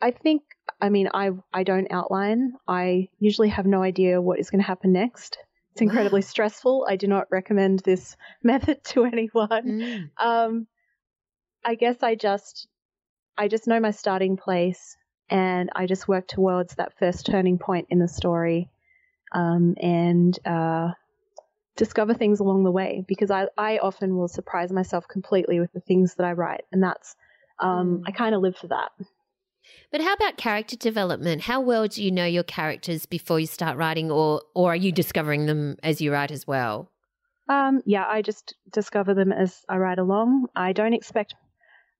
I 0.01 0.11
think, 0.11 0.43
I 0.81 0.89
mean, 0.89 1.09
I 1.15 1.31
I 1.53 1.63
don't 1.63 1.91
outline. 1.93 2.55
I 2.67 3.09
usually 3.21 3.49
have 3.51 3.67
no 3.67 3.83
idea 3.83 4.21
what 4.21 4.41
is 4.41 4.51
going 4.51 4.61
to 4.61 4.67
happen 4.67 4.93
next. 4.93 5.39
It's 5.73 5.81
incredibly 5.83 6.23
stressful. 6.33 6.87
I 6.89 6.97
do 6.97 7.07
not 7.07 7.29
recommend 7.31 7.81
this 7.81 8.17
method 8.43 8.83
to 8.85 9.05
anyone. 9.05 9.49
Mm. 9.49 10.11
Um, 10.19 10.67
I 11.65 11.77
guess 11.77 12.03
I 12.03 12.17
just 12.17 12.67
I 13.39 13.47
just 13.47 13.69
know 13.69 13.79
my 13.79 13.93
starting 13.93 14.37
place, 14.37 14.97
and 15.31 15.71
I 15.75 15.87
just 15.87 16.09
work 16.09 16.27
towards 16.27 16.75
that 16.75 16.99
first 16.99 17.27
turning 17.27 17.59
point 17.59 17.87
in 17.91 18.01
the 18.01 18.09
story. 18.09 18.71
Um, 19.33 19.75
and 19.81 20.39
uh, 20.47 20.93
discover 21.77 22.15
things 22.15 22.41
along 22.41 22.65
the 22.65 22.71
way 22.71 23.05
because 23.07 23.31
I, 23.31 23.47
I 23.57 23.79
often 23.79 24.17
will 24.17 24.29
surprise 24.29 24.73
myself 24.73 25.07
completely 25.09 25.61
with 25.61 25.73
the 25.73 25.81
things 25.81 26.15
that 26.15 26.25
I 26.25 26.33
write. 26.33 26.65
And 26.73 26.83
that's, 26.83 27.15
um, 27.59 27.99
mm. 27.99 28.03
I 28.07 28.13
kind 28.13 28.35
of 28.35 28.41
live 28.41 28.57
for 28.57 28.69
that. 28.69 28.91
But 29.91 30.01
how 30.01 30.15
about 30.15 30.37
character 30.37 30.77
development? 30.77 31.43
How 31.43 31.61
well 31.61 31.87
do 31.87 32.03
you 32.03 32.11
know 32.11 32.25
your 32.25 32.45
characters 32.45 33.05
before 33.07 33.41
you 33.41 33.47
start 33.47 33.77
writing, 33.77 34.11
or, 34.11 34.43
or 34.55 34.73
are 34.73 34.77
you 34.77 34.93
discovering 34.93 35.47
them 35.47 35.77
as 35.83 36.01
you 36.01 36.13
write 36.13 36.31
as 36.31 36.47
well? 36.47 36.91
Um, 37.49 37.83
yeah, 37.85 38.05
I 38.07 38.23
just 38.23 38.55
discover 38.73 39.15
them 39.15 39.33
as 39.33 39.65
I 39.69 39.77
write 39.77 39.99
along. 39.99 40.47
I 40.55 40.73
don't 40.73 40.95
expect 40.95 41.35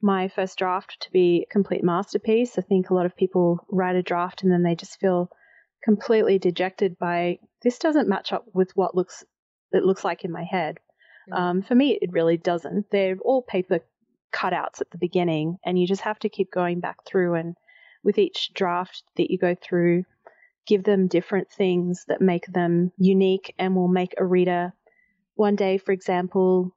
my 0.01 0.29
first 0.29 0.59
draft 0.59 0.99
to 1.03 1.11
be 1.11 1.47
a 1.49 1.53
complete 1.53 1.83
masterpiece. 1.83 2.59
I 2.59 2.63
think 2.63 2.91
a 2.91 2.95
lot 2.95 3.07
of 3.07 3.17
people 3.17 3.65
write 3.71 3.97
a 3.97 4.03
draft 4.03 4.43
and 4.43 4.53
then 4.53 4.63
they 4.63 4.75
just 4.75 5.01
feel 5.01 5.31
completely 5.87 6.39
dejected 6.39 6.99
by 6.99 7.39
this 7.63 7.79
doesn't 7.79 8.09
match 8.09 8.33
up 8.33 8.45
with 8.53 8.77
what 8.77 8.95
looks 8.95 9.25
it 9.73 9.85
looks 9.85 10.05
like 10.05 10.25
in 10.25 10.31
my 10.31 10.45
head. 10.45 10.79
Mm. 11.33 11.39
Um, 11.39 11.63
for 11.63 11.75
me, 11.75 11.99
it 12.01 12.13
really 12.13 12.37
doesn't. 12.37 12.91
They're 12.91 13.17
all 13.23 13.43
paper 13.43 13.81
cutouts 14.33 14.83
at 14.83 14.91
the 14.91 14.99
beginning, 14.99 15.59
and 15.65 15.79
you 15.79 15.87
just 15.87 16.03
have 16.03 16.19
to 16.21 16.29
keep 16.29 16.53
going 16.53 16.81
back 16.81 16.99
through. 17.07 17.35
And 17.37 17.57
with 18.05 18.19
each 18.19 18.53
draft 18.53 19.03
that 19.17 19.31
you 19.31 19.39
go 19.39 19.55
through, 19.55 20.05
give 20.67 20.85
them 20.85 21.09
different 21.09 21.51
things 21.51 22.05
that 22.09 22.21
make 22.21 22.47
them 22.47 22.93
unique 22.99 23.55
and 23.59 23.75
will 23.75 23.89
make 23.89 24.15
a 24.19 24.25
reader 24.25 24.75
one 25.37 25.55
day, 25.55 25.79
for 25.79 25.93
example, 25.93 26.75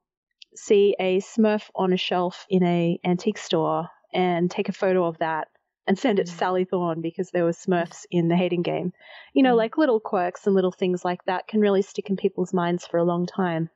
see 0.54 0.94
a 1.00 1.18
Smurf 1.20 1.70
on 1.74 1.92
a 1.92 1.96
shelf 1.96 2.46
in 2.48 2.62
a 2.62 3.00
antique 3.04 3.38
store 3.38 3.88
and 4.12 4.50
take 4.50 4.68
a 4.68 4.72
photo 4.72 5.06
of 5.06 5.18
that 5.18 5.48
and 5.86 5.98
send 5.98 6.18
it 6.18 6.26
to 6.26 6.32
mm. 6.32 6.38
Sally 6.38 6.64
Thorne 6.64 7.00
because 7.00 7.30
there 7.30 7.44
were 7.44 7.52
Smurfs 7.52 8.06
in 8.10 8.28
the 8.28 8.36
Hating 8.36 8.62
Game. 8.62 8.92
You 9.34 9.42
know, 9.42 9.54
mm. 9.54 9.58
like 9.58 9.78
little 9.78 10.00
quirks 10.00 10.46
and 10.46 10.54
little 10.54 10.72
things 10.72 11.04
like 11.04 11.24
that 11.24 11.48
can 11.48 11.60
really 11.60 11.82
stick 11.82 12.10
in 12.10 12.16
people's 12.16 12.54
minds 12.54 12.86
for 12.86 12.98
a 12.98 13.04
long 13.04 13.26
time. 13.26 13.70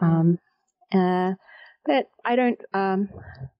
Mm. 0.00 0.06
Um, 0.06 0.38
uh, 0.92 1.34
but 1.84 2.10
I 2.24 2.36
don't, 2.36 2.60
um, 2.74 3.08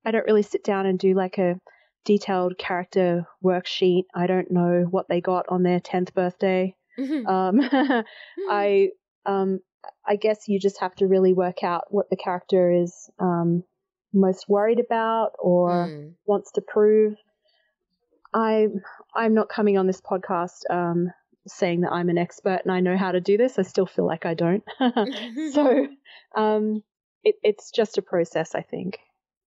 I 0.05 0.11
don't 0.11 0.27
really 0.27 0.43
sit 0.43 0.65
down 0.65 0.87
and 0.87 0.99
do 0.99 1.15
like 1.15 1.39
a 1.39 1.59
detailed 2.05 2.59
character 2.59 3.27
worksheet. 3.45 4.05
I 4.15 4.27
don't 4.27 4.51
know 4.51 4.87
what 4.91 5.09
they 5.09 5.21
got 5.21 5.47
on 5.49 5.63
their 5.63 5.81
tenth 5.81 6.15
birthday. 6.15 6.75
Mm-hmm. 6.99 7.27
Um, 7.27 8.05
I, 8.51 8.91
um, 9.27 9.61
I 10.07 10.17
guess 10.17 10.49
you 10.49 10.59
just 10.59 10.81
have 10.81 10.95
to 10.97 11.07
really 11.07 11.33
work 11.33 11.63
out 11.63 11.85
what 11.89 12.11
the 12.11 12.17
character 12.17 12.71
is 12.71 13.11
um, 13.19 13.65
most 14.13 14.49
worried 14.49 14.81
about 14.81 15.33
or 15.39 15.71
mm. 15.71 16.13
wants 16.27 16.53
to 16.53 16.61
prove. 16.61 17.15
I 18.33 18.69
I'm 19.15 19.35
not 19.35 19.49
coming 19.49 19.79
on 19.79 19.87
this 19.87 20.01
podcast 20.01 20.63
um, 20.71 21.11
saying 21.47 21.83
that 21.83 21.93
I'm 21.93 22.09
an 22.09 22.19
expert 22.19 22.61
and 22.65 22.73
I 22.73 22.81
know 22.81 22.97
how 22.97 23.13
to 23.13 23.21
do 23.21 23.37
this. 23.37 23.59
I 23.59 23.63
still 23.63 23.87
feel 23.87 24.07
like 24.07 24.27
I 24.27 24.35
don't. 24.35 24.63
so 25.53 25.87
um, 26.37 26.83
it, 27.25 27.37
it's 27.43 27.71
just 27.71 27.99
a 27.99 28.03
process, 28.03 28.55
I 28.55 28.63
think. 28.63 28.99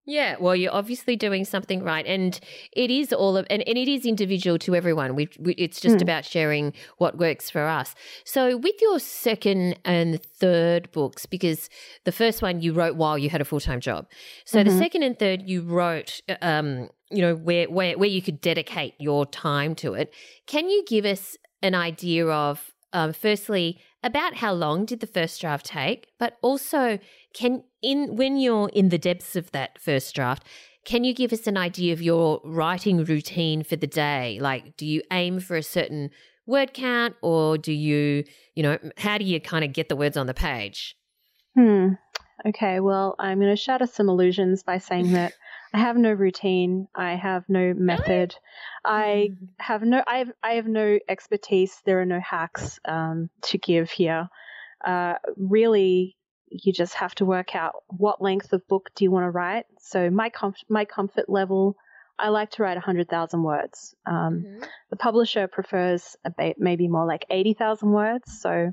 Yeah, 0.05 0.35
well, 0.37 0.53
you're 0.53 0.73
obviously 0.73 1.15
doing 1.15 1.45
something 1.45 1.81
right, 1.81 2.05
and 2.05 2.37
it 2.73 2.91
is 2.91 3.13
all 3.13 3.37
of, 3.37 3.47
and, 3.49 3.65
and 3.65 3.77
it 3.77 3.87
is 3.87 4.05
individual 4.05 4.59
to 4.59 4.75
everyone. 4.75 5.15
We, 5.15 5.29
we 5.39 5.53
it's 5.53 5.79
just 5.79 5.97
mm. 5.97 6.01
about 6.01 6.25
sharing 6.25 6.73
what 6.97 7.17
works 7.17 7.49
for 7.49 7.61
us. 7.61 7.95
So, 8.25 8.57
with 8.57 8.75
your 8.81 8.99
second 8.99 9.79
and 9.85 10.21
third 10.21 10.91
books, 10.91 11.25
because 11.25 11.69
the 12.03 12.11
first 12.11 12.41
one 12.41 12.59
you 12.59 12.73
wrote 12.73 12.97
while 12.97 13.17
you 13.17 13.29
had 13.29 13.39
a 13.39 13.45
full 13.45 13.61
time 13.61 13.79
job, 13.79 14.07
so 14.43 14.59
mm-hmm. 14.59 14.69
the 14.69 14.77
second 14.77 15.03
and 15.03 15.17
third 15.17 15.43
you 15.43 15.61
wrote, 15.61 16.19
um, 16.41 16.89
you 17.09 17.21
know, 17.21 17.35
where 17.35 17.69
where 17.69 17.97
where 17.97 18.09
you 18.09 18.21
could 18.21 18.41
dedicate 18.41 18.95
your 18.99 19.25
time 19.25 19.73
to 19.75 19.93
it. 19.93 20.13
Can 20.47 20.67
you 20.67 20.83
give 20.85 21.05
us 21.05 21.37
an 21.61 21.75
idea 21.75 22.27
of, 22.27 22.72
um, 22.93 23.11
firstly, 23.11 23.79
about 24.03 24.35
how 24.35 24.53
long 24.53 24.85
did 24.85 24.99
the 24.99 25.07
first 25.07 25.41
draft 25.41 25.65
take, 25.65 26.07
but 26.19 26.37
also 26.41 26.99
can 27.33 27.63
in 27.81 28.15
when 28.15 28.37
you're 28.37 28.69
in 28.69 28.89
the 28.89 28.97
depths 28.97 29.35
of 29.35 29.51
that 29.51 29.79
first 29.81 30.13
draft, 30.15 30.43
can 30.85 31.03
you 31.03 31.13
give 31.13 31.33
us 31.33 31.47
an 31.47 31.57
idea 31.57 31.93
of 31.93 32.01
your 32.01 32.41
writing 32.43 33.03
routine 33.03 33.63
for 33.63 33.75
the 33.75 33.87
day? 33.87 34.37
Like, 34.39 34.77
do 34.77 34.85
you 34.85 35.01
aim 35.11 35.39
for 35.39 35.55
a 35.55 35.63
certain 35.63 36.11
word 36.45 36.73
count, 36.73 37.15
or 37.21 37.57
do 37.57 37.71
you, 37.71 38.23
you 38.55 38.63
know, 38.63 38.77
how 38.97 39.17
do 39.17 39.25
you 39.25 39.39
kind 39.39 39.63
of 39.63 39.73
get 39.73 39.89
the 39.89 39.95
words 39.95 40.17
on 40.17 40.27
the 40.27 40.33
page? 40.33 40.95
Hmm. 41.57 41.93
Okay. 42.45 42.79
Well, 42.79 43.15
I'm 43.19 43.39
going 43.39 43.49
to 43.49 43.55
shatter 43.55 43.85
some 43.85 44.09
illusions 44.09 44.63
by 44.63 44.79
saying 44.79 45.13
that 45.13 45.33
I 45.73 45.79
have 45.79 45.97
no 45.97 46.11
routine. 46.11 46.87
I 46.95 47.15
have 47.15 47.45
no 47.49 47.73
method. 47.73 48.35
I 48.85 49.29
mm. 49.31 49.47
have 49.59 49.81
no. 49.81 50.03
I 50.05 50.19
have. 50.19 50.31
I 50.43 50.53
have 50.53 50.67
no 50.67 50.99
expertise. 51.09 51.81
There 51.85 51.99
are 51.99 52.05
no 52.05 52.19
hacks 52.19 52.79
um, 52.85 53.29
to 53.43 53.57
give 53.57 53.89
here. 53.89 54.29
Uh, 54.85 55.15
really, 55.35 56.15
you 56.49 56.73
just 56.73 56.93
have 56.95 57.15
to 57.15 57.25
work 57.25 57.55
out 57.55 57.73
what 57.87 58.21
length 58.21 58.53
of 58.53 58.67
book 58.67 58.91
do 58.95 59.03
you 59.03 59.11
want 59.11 59.25
to 59.25 59.31
write. 59.31 59.65
So 59.79 60.09
my 60.09 60.29
comf- 60.29 60.69
my 60.69 60.85
comfort 60.85 61.27
level. 61.27 61.75
I 62.19 62.29
like 62.29 62.51
to 62.51 62.61
write 62.61 62.75
100,000 62.75 63.41
words. 63.41 63.95
Um, 64.05 64.45
mm-hmm. 64.45 64.63
The 64.91 64.95
publisher 64.95 65.47
prefers 65.47 66.15
a 66.23 66.53
maybe 66.59 66.87
more 66.87 67.07
like 67.07 67.25
80,000 67.31 67.91
words. 67.91 68.39
So 68.39 68.71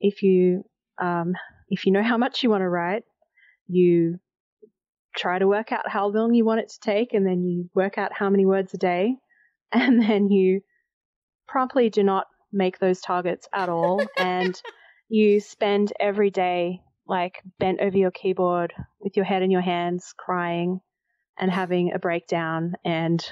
if 0.00 0.22
you 0.22 0.64
um, 1.00 1.32
if 1.70 1.86
you 1.86 1.92
know 1.92 2.02
how 2.02 2.18
much 2.18 2.42
you 2.42 2.50
want 2.50 2.60
to 2.60 2.68
write, 2.68 3.04
you 3.66 4.20
try 5.16 5.38
to 5.38 5.48
work 5.48 5.72
out 5.72 5.88
how 5.88 6.08
long 6.08 6.34
you 6.34 6.44
want 6.44 6.60
it 6.60 6.70
to 6.70 6.80
take, 6.80 7.14
and 7.14 7.26
then 7.26 7.42
you 7.42 7.68
work 7.74 7.98
out 7.98 8.12
how 8.12 8.30
many 8.30 8.46
words 8.46 8.74
a 8.74 8.78
day, 8.78 9.16
and 9.72 10.00
then 10.00 10.28
you 10.30 10.60
promptly 11.46 11.90
do 11.90 12.02
not 12.02 12.26
make 12.52 12.78
those 12.78 13.00
targets 13.00 13.48
at 13.52 13.68
all, 13.68 14.04
and 14.18 14.60
you 15.08 15.40
spend 15.40 15.92
every 16.00 16.30
day 16.30 16.80
like 17.06 17.42
bent 17.58 17.80
over 17.80 17.98
your 17.98 18.10
keyboard 18.10 18.72
with 19.00 19.16
your 19.16 19.24
head 19.26 19.42
in 19.42 19.50
your 19.50 19.60
hands, 19.60 20.14
crying 20.16 20.80
and 21.38 21.50
having 21.50 21.92
a 21.92 21.98
breakdown 21.98 22.74
and 22.84 23.24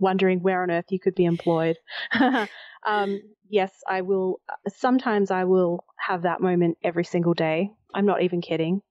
wondering 0.00 0.40
where 0.40 0.62
on 0.62 0.70
earth 0.70 0.84
you 0.90 1.00
could 1.00 1.14
be 1.14 1.24
employed. 1.24 1.76
um, 2.86 3.20
yes, 3.48 3.72
I 3.88 4.02
will. 4.02 4.40
Sometimes 4.68 5.30
I 5.30 5.44
will 5.44 5.84
have 5.98 6.22
that 6.22 6.40
moment 6.40 6.78
every 6.82 7.04
single 7.04 7.34
day. 7.34 7.70
I'm 7.94 8.06
not 8.06 8.22
even 8.22 8.40
kidding. 8.40 8.82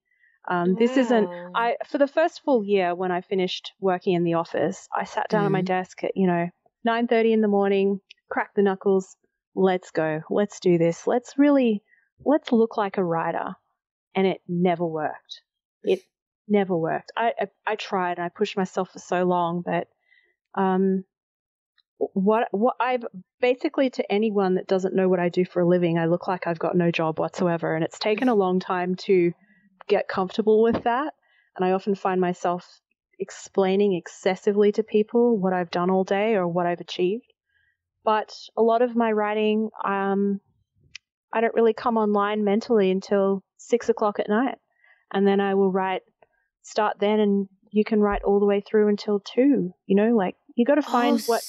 Um, 0.48 0.76
This 0.76 0.96
isn't. 0.98 1.30
I 1.56 1.76
for 1.86 1.98
the 1.98 2.08
first 2.08 2.42
full 2.44 2.64
year 2.64 2.96
when 2.96 3.12
I 3.12 3.22
finished 3.22 3.74
working 3.80 4.14
in 4.14 4.24
the 4.24 4.36
office, 4.36 4.88
I 4.94 5.04
sat 5.04 5.30
down 5.30 5.44
mm. 5.44 5.46
at 5.48 5.52
my 5.52 5.60
mm-hmm. 5.60 5.66
desk 5.66 6.04
at 6.04 6.16
you 6.16 6.28
know 6.28 6.48
9:30 6.88 7.34
in 7.34 7.42
the 7.42 7.48
morning, 7.48 8.00
crack 8.30 8.54
the 8.56 8.62
knuckles. 8.62 9.16
Let's 9.56 9.92
go. 9.92 10.22
Let's 10.30 10.60
do 10.60 10.78
this. 10.78 11.06
Let's 11.08 11.38
really 11.38 11.84
let's 12.24 12.52
look 12.52 12.78
like 12.78 12.98
a 12.98 13.04
writer. 13.04 13.56
And 14.16 14.26
it 14.26 14.42
never 14.48 14.86
worked. 14.86 15.42
It 15.84 16.00
never 16.48 16.76
worked. 16.76 17.12
I 17.16 17.34
I, 17.40 17.48
I 17.66 17.76
tried. 17.76 18.18
And 18.18 18.26
I 18.26 18.30
pushed 18.30 18.58
myself 18.58 18.92
for 18.92 19.00
so 19.00 19.24
long, 19.26 19.62
but 19.66 19.88
um, 20.56 21.04
what 21.98 22.48
what 22.52 22.76
I've 22.80 23.06
basically 23.42 23.90
to 23.92 24.12
anyone 24.12 24.56
that 24.56 24.68
doesn't 24.68 24.96
know 24.96 25.10
what 25.10 25.20
I 25.20 25.30
do 25.30 25.46
for 25.46 25.62
a 25.62 25.68
living, 25.68 25.98
I 25.98 26.06
look 26.06 26.28
like 26.28 26.48
I've 26.48 26.60
got 26.60 26.76
no 26.76 26.92
job 26.92 27.20
whatsoever, 27.20 27.76
and 27.76 27.84
it's 27.84 28.00
taken 28.00 28.30
a 28.30 28.36
long 28.36 28.60
time 28.60 28.96
to 28.96 29.34
get 29.88 30.08
comfortable 30.08 30.62
with 30.62 30.84
that. 30.84 31.14
And 31.56 31.66
I 31.66 31.72
often 31.72 31.96
find 31.96 32.22
myself 32.22 32.82
explaining 33.20 33.94
excessively 33.94 34.72
to 34.74 34.84
people 34.84 35.38
what 35.38 35.54
I've 35.54 35.72
done 35.72 35.90
all 35.90 36.04
day 36.04 36.36
or 36.36 36.48
what 36.48 36.68
I've 36.68 36.82
achieved. 36.82 37.34
But 38.04 38.34
a 38.56 38.62
lot 38.62 38.82
of 38.82 38.96
my 38.96 39.12
writing, 39.12 39.70
um, 39.84 40.40
I 41.34 41.42
don't 41.42 41.56
really 41.56 41.74
come 41.74 41.98
online 41.98 42.44
mentally 42.44 42.92
until 42.92 43.44
six 43.58 43.90
o'clock 43.90 44.20
at 44.20 44.30
night. 44.30 44.58
And 45.12 45.28
then 45.28 45.40
I 45.40 45.56
will 45.56 45.72
write, 45.72 46.02
start 46.62 46.98
then, 47.00 47.20
and 47.20 47.48
you 47.72 47.84
can 47.84 48.00
write 48.00 48.24
all 48.24 48.40
the 48.40 48.46
way 48.46 48.62
through 48.62 48.90
until 48.90 49.20
two. 49.20 49.74
You 49.86 49.96
know, 49.96 50.16
like 50.16 50.36
you 50.56 50.66
got 50.66 50.76
to 50.76 50.82
find 50.82 51.20
oh, 51.20 51.24
what 51.26 51.44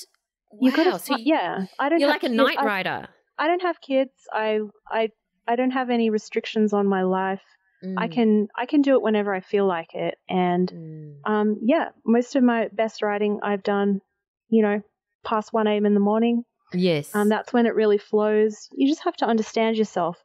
you 0.61 0.73
got 0.73 0.85
to. 0.85 0.99
So 0.99 1.17
yeah, 1.19 1.67
I 1.79 1.89
don't. 1.89 2.01
You're 2.01 2.09
like 2.09 2.23
a 2.23 2.29
kids. 2.29 2.35
night 2.35 2.59
writer. 2.63 3.09
I, 3.39 3.45
I 3.45 3.49
don't 3.49 3.63
have 3.63 3.81
kids. 3.81 4.13
I 4.33 4.61
I 4.89 5.11
I 5.47 5.57
don't 5.57 5.73
have 5.73 5.91
any 5.91 6.11
restrictions 6.11 6.73
on 6.73 6.87
my 6.87 7.03
life. 7.03 7.43
Mm. 7.85 7.95
I 7.97 8.09
can 8.09 8.49
I 8.57 8.67
can 8.67 8.83
do 8.83 8.95
it 8.95 9.03
whenever 9.03 9.33
I 9.33 9.41
feel 9.41 9.67
like 9.67 9.95
it, 9.95 10.17
and 10.29 10.71
mm. 10.71 11.15
um, 11.25 11.59
yeah, 11.63 11.91
most 12.05 12.35
of 12.35 12.43
my 12.43 12.69
best 12.73 13.03
writing 13.03 13.41
I've 13.43 13.63
done, 13.63 14.01
you 14.49 14.63
know, 14.63 14.83
past 15.25 15.53
one 15.53 15.67
a.m. 15.69 15.87
in 15.87 15.95
the 15.95 16.01
morning. 16.01 16.45
Yes, 16.73 17.15
um, 17.15 17.29
that's 17.29 17.53
when 17.53 17.67
it 17.67 17.77
really 17.77 17.99
flows. 17.99 18.69
You 18.73 18.89
just 18.89 19.05
have 19.05 19.17
to 19.19 19.27
understand 19.27 19.77
yourself. 19.77 20.17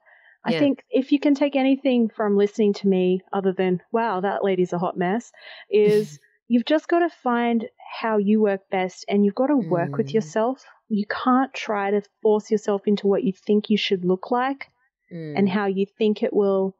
I 0.45 0.53
yeah. 0.53 0.59
think 0.59 0.83
if 0.89 1.11
you 1.11 1.19
can 1.19 1.35
take 1.35 1.55
anything 1.55 2.09
from 2.09 2.37
listening 2.37 2.73
to 2.73 2.87
me, 2.87 3.21
other 3.31 3.53
than 3.53 3.81
wow, 3.91 4.21
that 4.21 4.43
lady's 4.43 4.73
a 4.73 4.79
hot 4.79 4.97
mess, 4.97 5.31
is 5.69 6.19
you've 6.47 6.65
just 6.65 6.87
got 6.87 6.99
to 6.99 7.09
find 7.09 7.69
how 8.01 8.17
you 8.17 8.41
work 8.41 8.61
best, 8.71 9.05
and 9.07 9.23
you've 9.23 9.35
got 9.35 9.47
to 9.47 9.57
work 9.57 9.91
mm. 9.91 9.97
with 9.97 10.11
yourself. 10.11 10.65
You 10.89 11.05
can't 11.05 11.53
try 11.53 11.91
to 11.91 12.01
force 12.23 12.49
yourself 12.49 12.81
into 12.87 13.05
what 13.05 13.23
you 13.23 13.31
think 13.31 13.69
you 13.69 13.77
should 13.77 14.03
look 14.05 14.31
like, 14.31 14.69
mm. 15.13 15.37
and 15.37 15.47
how 15.47 15.67
you 15.67 15.85
think 15.85 16.23
it 16.23 16.33
will 16.33 16.75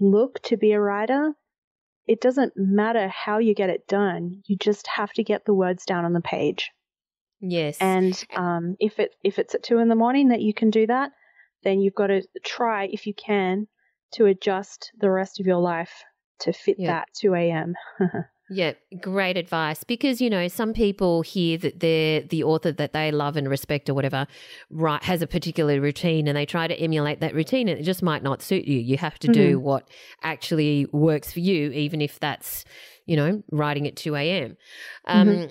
look 0.00 0.40
to 0.44 0.56
be 0.56 0.72
a 0.72 0.80
writer, 0.80 1.32
it 2.06 2.20
doesn't 2.20 2.54
matter 2.56 3.08
how 3.08 3.38
you 3.38 3.54
get 3.54 3.70
it 3.70 3.86
done. 3.86 4.42
You 4.46 4.56
just 4.56 4.86
have 4.86 5.12
to 5.12 5.24
get 5.24 5.44
the 5.44 5.54
words 5.54 5.84
down 5.84 6.04
on 6.04 6.12
the 6.12 6.20
page. 6.20 6.70
Yes. 7.40 7.78
And 7.80 8.22
um, 8.34 8.76
if 8.80 8.98
it 8.98 9.14
if 9.24 9.38
it's 9.38 9.54
at 9.54 9.62
two 9.62 9.78
in 9.78 9.88
the 9.88 9.94
morning 9.94 10.28
that 10.28 10.42
you 10.42 10.52
can 10.52 10.70
do 10.70 10.86
that, 10.86 11.12
then 11.62 11.80
you've 11.80 11.94
got 11.94 12.08
to 12.08 12.22
try 12.44 12.86
if 12.86 13.06
you 13.06 13.14
can 13.14 13.66
to 14.12 14.26
adjust 14.26 14.90
the 14.98 15.10
rest 15.10 15.40
of 15.40 15.46
your 15.46 15.60
life 15.60 16.02
to 16.40 16.52
fit 16.52 16.76
that 16.78 17.08
2 17.20 17.34
a.m. 17.34 17.74
Yeah, 18.52 18.72
great 19.00 19.36
advice. 19.36 19.84
Because, 19.84 20.20
you 20.20 20.28
know, 20.28 20.48
some 20.48 20.72
people 20.72 21.22
hear 21.22 21.56
that 21.58 21.78
they're 21.78 22.22
the 22.22 22.42
author 22.42 22.72
that 22.72 22.92
they 22.92 23.12
love 23.12 23.36
and 23.36 23.48
respect 23.48 23.88
or 23.88 23.94
whatever, 23.94 24.26
right, 24.70 25.02
has 25.04 25.22
a 25.22 25.26
particular 25.28 25.80
routine 25.80 26.26
and 26.26 26.36
they 26.36 26.46
try 26.46 26.66
to 26.66 26.74
emulate 26.74 27.20
that 27.20 27.32
routine 27.32 27.68
and 27.68 27.78
it 27.78 27.84
just 27.84 28.02
might 28.02 28.24
not 28.24 28.42
suit 28.42 28.64
you. 28.64 28.78
You 28.78 28.96
have 28.96 29.20
to 29.20 29.28
mm-hmm. 29.28 29.50
do 29.50 29.60
what 29.60 29.88
actually 30.22 30.86
works 30.92 31.32
for 31.32 31.38
you, 31.38 31.70
even 31.70 32.00
if 32.00 32.18
that's, 32.18 32.64
you 33.06 33.14
know, 33.14 33.42
writing 33.52 33.86
at 33.86 33.94
2 33.94 34.16
a.m. 34.16 34.56
Um, 35.06 35.28
mm-hmm. 35.28 35.46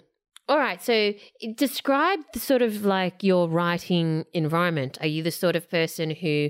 All 0.49 0.57
right. 0.57 0.81
So 0.83 1.13
describe 1.55 2.19
the 2.33 2.39
sort 2.39 2.61
of 2.61 2.83
like 2.83 3.23
your 3.23 3.47
writing 3.47 4.25
environment. 4.33 4.97
Are 4.99 5.07
you 5.07 5.23
the 5.23 5.31
sort 5.31 5.55
of 5.55 5.69
person 5.69 6.09
who 6.09 6.49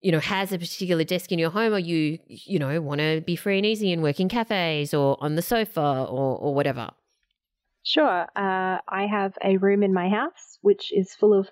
you 0.00 0.12
know, 0.12 0.20
has 0.20 0.52
a 0.52 0.58
particular 0.58 1.04
desk 1.04 1.30
in 1.32 1.38
your 1.38 1.50
home 1.50 1.74
or 1.74 1.78
you, 1.78 2.18
you 2.26 2.58
know, 2.58 2.80
want 2.80 3.00
to 3.00 3.22
be 3.26 3.36
free 3.36 3.58
and 3.58 3.66
easy 3.66 3.92
and 3.92 4.02
work 4.02 4.18
in 4.20 4.28
cafes 4.28 4.94
or 4.94 5.16
on 5.20 5.34
the 5.34 5.42
sofa 5.42 5.80
or, 5.80 6.38
or 6.38 6.54
whatever? 6.54 6.90
Sure. 7.82 8.26
Uh, 8.36 8.78
I 8.88 9.06
have 9.10 9.34
a 9.42 9.56
room 9.56 9.82
in 9.82 9.92
my 9.92 10.08
house 10.08 10.50
which 10.60 10.92
is 10.92 11.14
full 11.14 11.38
of 11.38 11.48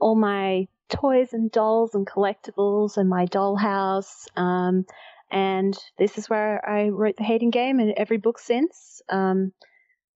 all 0.00 0.14
my 0.14 0.66
toys 0.88 1.32
and 1.32 1.50
dolls 1.50 1.94
and 1.94 2.06
collectibles 2.06 2.96
and 2.96 3.08
my 3.08 3.26
dollhouse. 3.26 4.26
Um, 4.36 4.84
and 5.30 5.76
this 5.98 6.18
is 6.18 6.28
where 6.28 6.68
I 6.68 6.88
wrote 6.88 7.16
the 7.16 7.24
Hating 7.24 7.50
Game 7.50 7.78
and 7.78 7.92
every 7.96 8.16
book 8.16 8.38
since. 8.38 9.00
Um, 9.08 9.52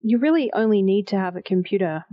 you 0.02 0.18
really 0.18 0.52
only 0.54 0.82
need 0.82 1.08
to 1.08 1.18
have 1.18 1.36
a 1.36 1.42
computer. 1.42 2.04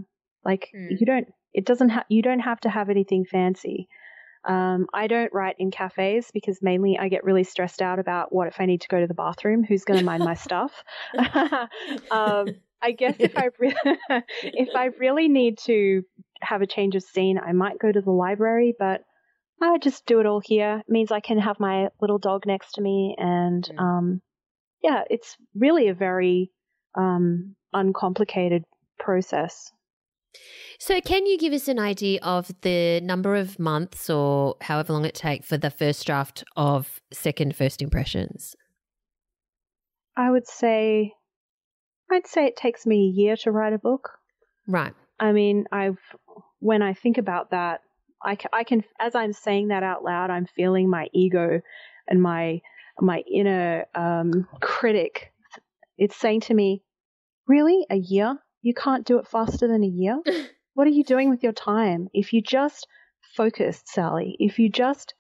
Like 0.45 0.69
mm. 0.75 0.89
you 0.99 1.07
don't, 1.07 1.29
it 1.55 1.65
doesn't 1.65 1.89
have, 1.91 2.05
you 2.09 2.23
don't 2.23 2.41
have 2.41 2.61
to 2.61 2.69
have 2.69 2.91
anything 2.91 3.25
fancy. 3.25 3.89
Um, 4.45 4.87
I 4.95 5.07
don't 5.07 5.33
write 5.33 5.57
in 5.59 5.71
cafes 5.71 6.31
because 6.33 6.61
mainly 6.63 6.99
I 6.99 7.09
get 7.09 7.25
really 7.25 7.45
stressed 7.45 7.83
out 7.83 7.99
about 7.99 8.33
what 8.33 8.49
if 8.49 8.61
I 8.61 8.67
need 8.67 8.81
to 8.83 8.89
go 8.89 9.01
to 9.01 9.07
the 9.07 9.15
bathroom? 9.15 9.63
Who's 9.63 9.85
going 9.85 9.99
to 9.99 10.05
mind 10.05 10.25
my 10.25 10.35
stuff? 10.35 10.73
um, 12.11 12.57
I 12.83 12.93
guess 12.93 13.17
if 13.19 13.37
I 13.37 13.51
re- 13.59 13.77
if 14.43 14.75
I 14.75 14.87
really 14.99 15.29
need 15.29 15.59
to 15.67 16.03
have 16.41 16.63
a 16.63 16.67
change 16.67 16.97
of 16.97 17.03
scene, 17.03 17.39
I 17.39 17.53
might 17.53 17.79
go 17.79 17.93
to 17.93 18.01
the 18.01 18.11
library, 18.11 18.75
but 18.79 19.03
I 19.63 19.77
just 19.79 20.07
do 20.07 20.21
it 20.21 20.27
all 20.27 20.41
here. 20.41 20.83
It 20.87 20.91
means 20.91 21.13
I 21.13 21.21
can 21.21 21.39
have 21.39 21.61
my 21.61 21.89
little 22.01 22.19
dog 22.19 22.47
next 22.47 22.73
to 22.73 22.81
me, 22.81 23.15
and 23.19 23.63
mm. 23.65 23.79
um, 23.79 24.23
yeah, 24.83 25.03
it's 25.11 25.37
really 25.55 25.89
a 25.89 25.95
very 25.95 26.51
um, 26.97 27.57
uncomplicated 27.73 28.65
process. 28.99 29.71
So, 30.79 31.01
can 31.01 31.27
you 31.27 31.37
give 31.37 31.53
us 31.53 31.69
an 31.69 31.79
idea 31.79 32.21
of 32.23 32.51
the 32.63 33.01
number 33.03 33.35
of 33.35 33.59
months 33.59 34.09
or 34.09 34.57
however 34.63 34.93
long 34.93 35.05
it 35.05 35.15
takes 35.15 35.47
for 35.47 35.59
the 35.59 35.71
first 35.71 36.07
draft 36.07 36.45
of 36.57 37.01
second 37.13 37.57
first 37.57 37.83
impressions? 37.83 38.57
I 40.17 40.31
would 40.31 40.47
say, 40.47 41.13
I'd 42.11 42.27
say 42.27 42.47
it 42.47 42.57
takes 42.57 42.87
me 42.87 43.07
a 43.09 43.21
year 43.21 43.37
to 43.39 43.51
write 43.51 43.73
a 43.73 43.79
book. 43.79 44.11
Right. 44.67 44.95
I 45.19 45.33
mean, 45.33 45.67
I've 45.71 45.99
when 46.61 46.83
I 46.83 46.95
think 46.95 47.19
about 47.19 47.51
that, 47.51 47.81
I, 48.25 48.37
I 48.53 48.65
can 48.65 48.85
as 48.99 49.15
I'm 49.15 49.33
saying 49.33 49.69
that 49.69 49.83
out 49.83 50.05
loud, 50.05 50.31
I'm 50.31 50.47
feeling 50.47 50.89
my 50.89 51.09
ego 51.13 51.61
and 52.09 52.23
my 52.23 52.61
my 53.01 53.23
inner 53.31 53.87
um, 53.95 54.47
critic. 54.61 55.33
It's 55.99 56.17
saying 56.17 56.43
to 56.43 56.55
me, 56.55 56.83
"Really, 57.47 57.87
a 57.91 57.97
year? 57.97 58.39
You 58.63 58.75
can't 58.75 59.07
do 59.07 59.19
it 59.19 59.29
faster 59.29 59.67
than 59.67 59.83
a 59.83 59.87
year. 59.87 60.21
what 60.75 60.87
are 60.87 60.91
you 60.91 61.05
doing 61.05 61.31
with 61.31 61.43
your 61.43 61.53
time? 61.53 62.09
If 62.13 62.33
you 62.33 62.43
just 62.43 62.87
focused, 63.37 63.89
Sally, 63.89 64.37
if 64.39 64.59
you 64.59 64.69
just 64.69 65.15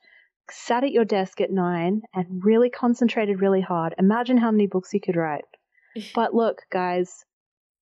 sat 0.51 0.84
at 0.84 0.93
your 0.93 1.05
desk 1.05 1.41
at 1.41 1.51
nine 1.51 2.03
and 2.14 2.45
really 2.45 2.70
concentrated 2.70 3.41
really 3.41 3.61
hard, 3.61 3.95
imagine 3.99 4.36
how 4.36 4.51
many 4.51 4.66
books 4.66 4.93
you 4.93 5.01
could 5.01 5.16
write. 5.16 5.45
but 6.14 6.34
look, 6.34 6.62
guys, 6.70 7.24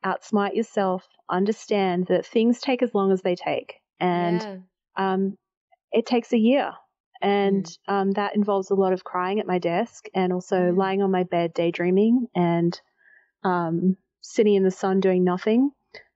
outsmart 0.05 0.55
yourself. 0.55 1.07
Understand 1.31 2.07
that 2.07 2.27
things 2.27 2.61
take 2.61 2.83
as 2.83 2.95
long 2.95 3.13
as 3.13 3.23
they 3.23 3.35
take. 3.35 3.75
And 4.01 4.41
yeah. 4.41 5.13
um, 5.13 5.37
it 5.93 6.07
takes 6.07 6.33
a 6.33 6.39
year. 6.39 6.73
And 7.21 7.65
mm. 7.65 7.93
um, 7.93 8.13
that 8.13 8.37
involves 8.37 8.71
a 8.71 8.77
lot 8.77 8.93
of 8.93 9.03
crying 9.03 9.41
at 9.41 9.47
my 9.47 9.59
desk 9.59 10.07
and 10.15 10.33
also 10.33 10.57
mm. 10.57 10.77
lying 10.77 11.03
on 11.03 11.11
my 11.11 11.25
bed 11.25 11.53
daydreaming 11.53 12.29
and 12.35 12.81
um, 13.43 13.97
sitting 14.21 14.55
in 14.55 14.65
the 14.65 14.71
sun 14.71 15.01
doing 15.01 15.25
nothing. 15.25 15.71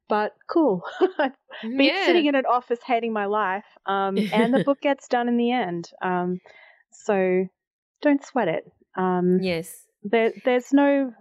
But 0.08 0.32
cool. 0.48 0.82
Been 1.62 1.80
yeah. 1.80 2.06
sitting 2.06 2.26
in 2.26 2.34
an 2.34 2.44
office 2.46 2.80
hating 2.84 3.12
my 3.12 3.26
life. 3.26 3.64
Um, 3.86 4.18
and 4.32 4.52
the 4.52 4.64
book 4.64 4.80
gets 4.80 5.08
done 5.08 5.28
in 5.28 5.36
the 5.36 5.52
end. 5.52 5.90
Um, 6.02 6.38
so 6.92 7.46
don't 8.02 8.24
sweat 8.24 8.48
it. 8.48 8.64
Um, 8.96 9.38
yes. 9.40 9.74
There, 10.02 10.32
there's 10.44 10.72
no. 10.72 11.12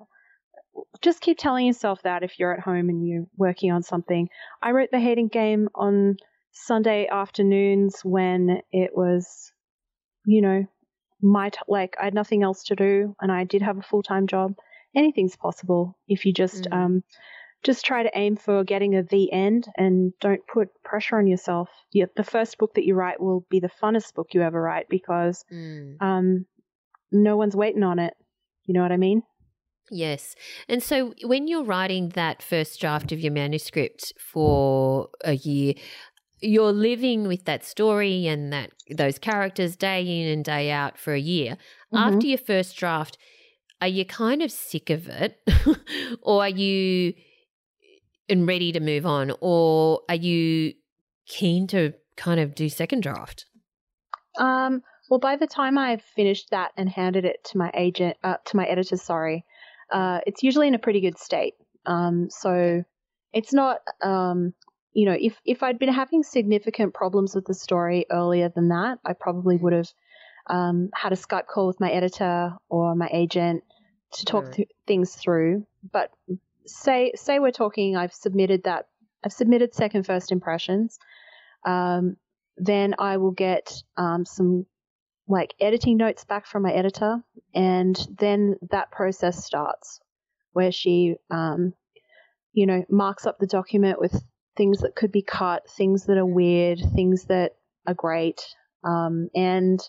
Just 1.01 1.21
keep 1.21 1.38
telling 1.38 1.65
yourself 1.65 2.01
that 2.03 2.23
if 2.23 2.39
you're 2.39 2.53
at 2.53 2.63
home 2.63 2.89
and 2.89 3.05
you're 3.05 3.25
working 3.38 3.71
on 3.71 3.84
something. 3.84 4.29
I 4.61 4.71
wrote 4.71 4.89
the 4.91 4.99
hating 4.99 5.27
game 5.27 5.69
on 5.75 6.15
Sunday 6.53 7.07
afternoons 7.07 8.01
when 8.03 8.61
it 8.71 8.91
was, 8.93 9.51
you 10.25 10.41
know, 10.41 10.65
my 11.21 11.49
t- 11.49 11.59
like 11.67 11.95
I 11.99 12.05
had 12.05 12.13
nothing 12.13 12.43
else 12.43 12.63
to 12.65 12.75
do 12.75 13.15
and 13.21 13.32
I 13.32 13.43
did 13.43 13.61
have 13.61 13.77
a 13.77 13.84
full 13.84 14.01
time 14.01 14.27
job 14.27 14.55
anything's 14.95 15.35
possible 15.35 15.97
if 16.07 16.25
you 16.25 16.33
just 16.33 16.63
mm. 16.63 16.73
um, 16.73 17.03
just 17.63 17.85
try 17.85 18.03
to 18.03 18.11
aim 18.15 18.35
for 18.35 18.63
getting 18.63 18.95
a 18.95 19.03
the 19.03 19.31
end 19.31 19.67
and 19.77 20.13
don't 20.19 20.45
put 20.47 20.69
pressure 20.83 21.17
on 21.17 21.27
yourself. 21.27 21.69
The 21.93 22.23
first 22.23 22.57
book 22.57 22.73
that 22.75 22.85
you 22.85 22.95
write 22.95 23.21
will 23.21 23.45
be 23.49 23.59
the 23.59 23.69
funnest 23.81 24.15
book 24.15 24.29
you 24.33 24.41
ever 24.41 24.59
write 24.59 24.89
because 24.89 25.45
mm. 25.51 26.01
um, 26.01 26.45
no 27.11 27.37
one's 27.37 27.55
waiting 27.55 27.83
on 27.83 27.99
it. 27.99 28.13
You 28.65 28.73
know 28.73 28.81
what 28.81 28.91
I 28.91 28.97
mean? 28.97 29.23
Yes. 29.91 30.35
And 30.69 30.81
so 30.81 31.13
when 31.23 31.47
you're 31.47 31.63
writing 31.63 32.09
that 32.09 32.41
first 32.41 32.79
draft 32.79 33.11
of 33.11 33.19
your 33.19 33.33
manuscript 33.33 34.13
for 34.17 35.09
a 35.23 35.33
year, 35.33 35.73
you're 36.39 36.71
living 36.71 37.27
with 37.27 37.45
that 37.45 37.63
story 37.63 38.25
and 38.25 38.51
that 38.53 38.71
those 38.89 39.19
characters 39.19 39.75
day 39.75 40.01
in 40.01 40.27
and 40.29 40.45
day 40.45 40.71
out 40.71 40.97
for 40.97 41.13
a 41.13 41.19
year. 41.19 41.57
Mm-hmm. 41.93 41.97
After 41.97 42.25
your 42.25 42.37
first 42.37 42.75
draft, 42.75 43.17
are 43.82 43.88
you 43.88 44.05
kind 44.05 44.41
of 44.41 44.51
sick 44.51 44.89
of 44.89 45.07
it? 45.09 45.39
Or 46.21 46.43
are 46.43 46.49
you 46.49 47.13
and 48.29 48.47
ready 48.47 48.71
to 48.71 48.79
move 48.79 49.05
on? 49.05 49.32
Or 49.41 50.01
are 50.09 50.15
you 50.15 50.73
keen 51.25 51.67
to 51.67 51.93
kind 52.15 52.39
of 52.39 52.53
do 52.53 52.69
second 52.69 53.01
draft? 53.01 53.45
Um, 54.38 54.82
well 55.09 55.19
by 55.19 55.36
the 55.36 55.47
time 55.47 55.77
i've 55.77 56.01
finished 56.01 56.49
that 56.51 56.71
and 56.77 56.89
handed 56.89 57.25
it 57.25 57.43
to 57.43 57.57
my 57.57 57.69
agent 57.73 58.15
uh, 58.23 58.38
to 58.45 58.55
my 58.55 58.65
editor 58.65 58.95
sorry 58.95 59.43
uh, 59.91 60.19
it's 60.25 60.41
usually 60.41 60.69
in 60.69 60.75
a 60.75 60.79
pretty 60.79 61.01
good 61.01 61.17
state. 61.17 61.55
Um, 61.86 62.29
so 62.29 62.84
it's 63.34 63.53
not 63.53 63.79
um, 64.01 64.53
you 64.93 65.05
know 65.05 65.17
if 65.19 65.39
if 65.45 65.63
i'd 65.63 65.79
been 65.79 65.93
having 65.93 66.21
significant 66.21 66.93
problems 66.93 67.34
with 67.34 67.45
the 67.45 67.53
story 67.53 68.05
earlier 68.11 68.49
than 68.49 68.67
that 68.67 68.99
i 69.05 69.13
probably 69.13 69.55
would 69.55 69.71
have 69.71 69.88
um, 70.47 70.89
had 70.93 71.13
a 71.13 71.15
Skype 71.15 71.47
call 71.47 71.67
with 71.67 71.79
my 71.79 71.89
editor 71.89 72.53
or 72.67 72.93
my 72.95 73.07
agent 73.13 73.63
to 74.14 74.26
talk 74.26 74.51
th- 74.53 74.70
things 74.88 75.16
through. 75.16 75.66
But 75.91 76.12
say 76.66 77.14
say 77.16 77.39
we're 77.39 77.51
talking, 77.51 77.95
I've 77.95 78.14
submitted 78.14 78.64
that. 78.64 78.88
I've 79.24 79.34
submitted 79.34 79.74
second 79.74 80.05
first 80.05 80.32
impressions. 80.32 80.99
Um, 81.66 82.18
then 82.57 82.95
I 82.99 83.18
will 83.18 83.32
get 83.32 83.74
um, 83.97 84.26
some 84.26 84.66
like 85.28 85.53
editing 85.59 85.97
notes 85.97 86.26
back 86.26 86.45
from 86.45 86.64
my 86.64 86.72
editor, 86.72 87.24
and 87.53 87.95
then 88.20 88.55
that 88.72 88.91
process 88.91 89.45
starts 89.45 89.99
where 90.53 90.72
she, 90.72 91.16
um, 91.30 91.74
you 92.51 92.66
know, 92.66 92.84
marks 92.89 93.26
up 93.26 93.39
the 93.39 93.47
document 93.47 93.99
with 93.99 94.22
things 94.57 94.80
that 94.80 94.95
could 94.95 95.12
be 95.12 95.22
cut, 95.22 95.70
things 95.70 96.05
that 96.05 96.18
are 96.18 96.26
weird, 96.26 96.80
things 96.93 97.26
that 97.26 97.55
are 97.88 97.93
great, 97.93 98.41
um, 98.84 99.30
and 99.34 99.80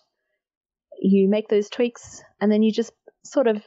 you 1.00 1.28
make 1.28 1.48
those 1.48 1.68
tweaks, 1.68 2.22
and 2.40 2.52
then 2.52 2.62
you 2.62 2.70
just 2.70 2.92
sort 3.24 3.48
of 3.48 3.62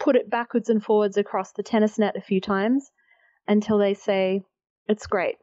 put 0.00 0.16
it 0.16 0.30
backwards 0.30 0.70
and 0.70 0.82
forwards 0.82 1.16
across 1.16 1.52
the 1.52 1.62
tennis 1.62 1.98
net 1.98 2.16
a 2.16 2.20
few 2.20 2.40
times 2.40 2.90
until 3.46 3.78
they 3.78 3.94
say, 3.94 4.42
it's 4.88 5.06
great, 5.06 5.36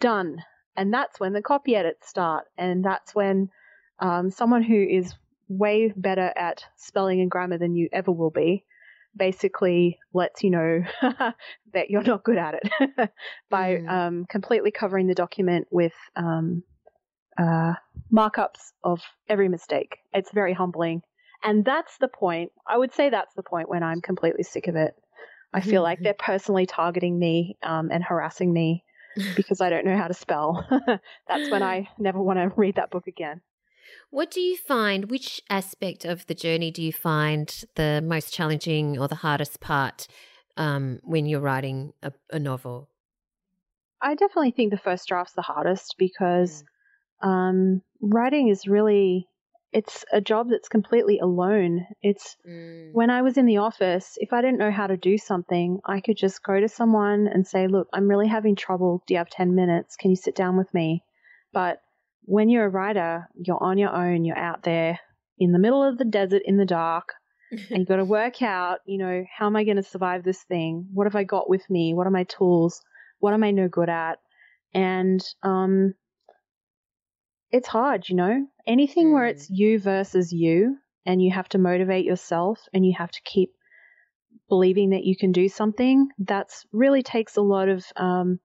done. 0.00 0.42
And 0.76 0.94
that's 0.94 1.20
when 1.20 1.32
the 1.32 1.42
copy 1.42 1.74
edits 1.74 2.08
start. 2.08 2.44
And 2.56 2.84
that's 2.84 3.14
when 3.14 3.50
um, 3.98 4.30
someone 4.30 4.62
who 4.62 4.80
is 4.80 5.14
way 5.48 5.92
better 5.94 6.32
at 6.36 6.64
spelling 6.76 7.20
and 7.20 7.30
grammar 7.30 7.58
than 7.58 7.74
you 7.74 7.88
ever 7.92 8.12
will 8.12 8.30
be 8.30 8.64
basically 9.16 9.98
lets 10.12 10.42
you 10.42 10.50
know 10.50 10.82
that 11.72 11.88
you're 11.88 12.02
not 12.02 12.22
good 12.22 12.36
at 12.36 12.54
it 12.54 13.10
by 13.50 13.76
mm. 13.76 13.88
um, 13.88 14.26
completely 14.28 14.70
covering 14.70 15.06
the 15.06 15.14
document 15.14 15.66
with 15.70 15.94
um, 16.16 16.62
uh, 17.38 17.72
markups 18.12 18.72
of 18.84 19.00
every 19.28 19.48
mistake. 19.48 19.98
It's 20.12 20.30
very 20.32 20.52
humbling 20.52 21.02
and 21.46 21.64
that's 21.64 21.96
the 21.98 22.08
point. 22.08 22.50
I 22.66 22.76
would 22.76 22.92
say 22.92 23.08
that's 23.08 23.34
the 23.34 23.42
point 23.44 23.68
when 23.68 23.84
I'm 23.84 24.00
completely 24.00 24.42
sick 24.42 24.66
of 24.66 24.74
it. 24.74 24.94
I 25.54 25.60
feel 25.60 25.80
like 25.80 26.00
they're 26.02 26.12
personally 26.12 26.66
targeting 26.66 27.16
me 27.16 27.56
um, 27.62 27.88
and 27.92 28.02
harassing 28.02 28.52
me 28.52 28.84
because 29.36 29.60
I 29.60 29.70
don't 29.70 29.86
know 29.86 29.96
how 29.96 30.08
to 30.08 30.14
spell. 30.14 30.66
that's 31.28 31.50
when 31.50 31.62
I 31.62 31.88
never 31.98 32.20
want 32.20 32.40
to 32.40 32.52
read 32.56 32.74
that 32.74 32.90
book 32.90 33.06
again. 33.06 33.40
What 34.10 34.32
do 34.32 34.40
you 34.40 34.56
find? 34.56 35.08
Which 35.08 35.40
aspect 35.48 36.04
of 36.04 36.26
the 36.26 36.34
journey 36.34 36.72
do 36.72 36.82
you 36.82 36.92
find 36.92 37.48
the 37.76 38.02
most 38.04 38.34
challenging 38.34 38.98
or 38.98 39.06
the 39.06 39.14
hardest 39.14 39.60
part 39.60 40.08
um, 40.56 40.98
when 41.04 41.26
you're 41.26 41.40
writing 41.40 41.92
a, 42.02 42.12
a, 42.32 42.40
novel? 42.40 42.90
I 44.02 44.16
definitely 44.16 44.50
think 44.50 44.72
the 44.72 44.78
first 44.78 45.06
draft's 45.06 45.34
the 45.34 45.42
hardest 45.42 45.94
because 45.96 46.64
mm. 47.22 47.28
um, 47.28 47.82
writing 48.00 48.48
is 48.48 48.66
really 48.66 49.28
it's 49.72 50.04
a 50.12 50.20
job 50.20 50.48
that's 50.50 50.68
completely 50.68 51.18
alone. 51.18 51.86
It's 52.02 52.36
mm. 52.48 52.90
when 52.92 53.10
I 53.10 53.22
was 53.22 53.36
in 53.36 53.46
the 53.46 53.58
office, 53.58 54.16
if 54.16 54.32
I 54.32 54.40
didn't 54.40 54.58
know 54.58 54.70
how 54.70 54.86
to 54.86 54.96
do 54.96 55.18
something, 55.18 55.80
I 55.84 56.00
could 56.00 56.16
just 56.16 56.42
go 56.42 56.58
to 56.58 56.68
someone 56.68 57.28
and 57.28 57.46
say, 57.46 57.66
"Look, 57.66 57.88
I'm 57.92 58.08
really 58.08 58.28
having 58.28 58.56
trouble. 58.56 59.02
Do 59.06 59.14
you 59.14 59.18
have 59.18 59.30
10 59.30 59.54
minutes? 59.54 59.96
Can 59.96 60.10
you 60.10 60.16
sit 60.16 60.34
down 60.34 60.56
with 60.56 60.72
me?" 60.72 61.02
But 61.52 61.80
when 62.22 62.48
you're 62.48 62.66
a 62.66 62.70
writer, 62.70 63.28
you're 63.34 63.62
on 63.62 63.78
your 63.78 63.94
own, 63.94 64.24
you're 64.24 64.38
out 64.38 64.62
there 64.62 64.98
in 65.38 65.52
the 65.52 65.58
middle 65.58 65.82
of 65.82 65.98
the 65.98 66.04
desert 66.04 66.42
in 66.44 66.56
the 66.56 66.64
dark, 66.64 67.12
and 67.50 67.78
you've 67.78 67.88
got 67.88 67.96
to 67.96 68.04
work 68.18 68.42
out, 68.42 68.80
you 68.86 68.98
know, 68.98 69.24
how 69.36 69.46
am 69.46 69.56
I 69.56 69.64
going 69.64 69.76
to 69.76 69.82
survive 69.82 70.24
this 70.24 70.42
thing? 70.44 70.88
What 70.92 71.06
have 71.06 71.16
I 71.16 71.24
got 71.24 71.48
with 71.48 71.68
me? 71.70 71.94
What 71.94 72.06
are 72.06 72.10
my 72.10 72.24
tools? 72.24 72.80
What 73.20 73.34
am 73.34 73.44
I 73.44 73.50
no 73.50 73.68
good 73.68 73.88
at? 73.88 74.18
And 74.74 75.22
um, 75.42 75.94
it's 77.56 77.68
hard, 77.68 78.08
you 78.08 78.16
know. 78.16 78.46
Anything 78.66 79.08
mm. 79.08 79.12
where 79.14 79.26
it's 79.26 79.46
mm. 79.46 79.56
you 79.56 79.78
versus 79.78 80.32
you, 80.32 80.76
and 81.04 81.22
you 81.22 81.32
have 81.32 81.48
to 81.50 81.58
motivate 81.58 82.04
yourself, 82.04 82.60
and 82.72 82.84
you 82.84 82.94
have 82.96 83.10
to 83.10 83.20
keep 83.24 83.52
believing 84.48 84.90
that 84.90 85.04
you 85.04 85.16
can 85.16 85.32
do 85.32 85.48
something. 85.48 86.08
That's 86.18 86.66
really 86.72 87.02
takes 87.02 87.36
a 87.36 87.42
lot 87.42 87.68
of 87.68 87.84
um, 87.96 88.38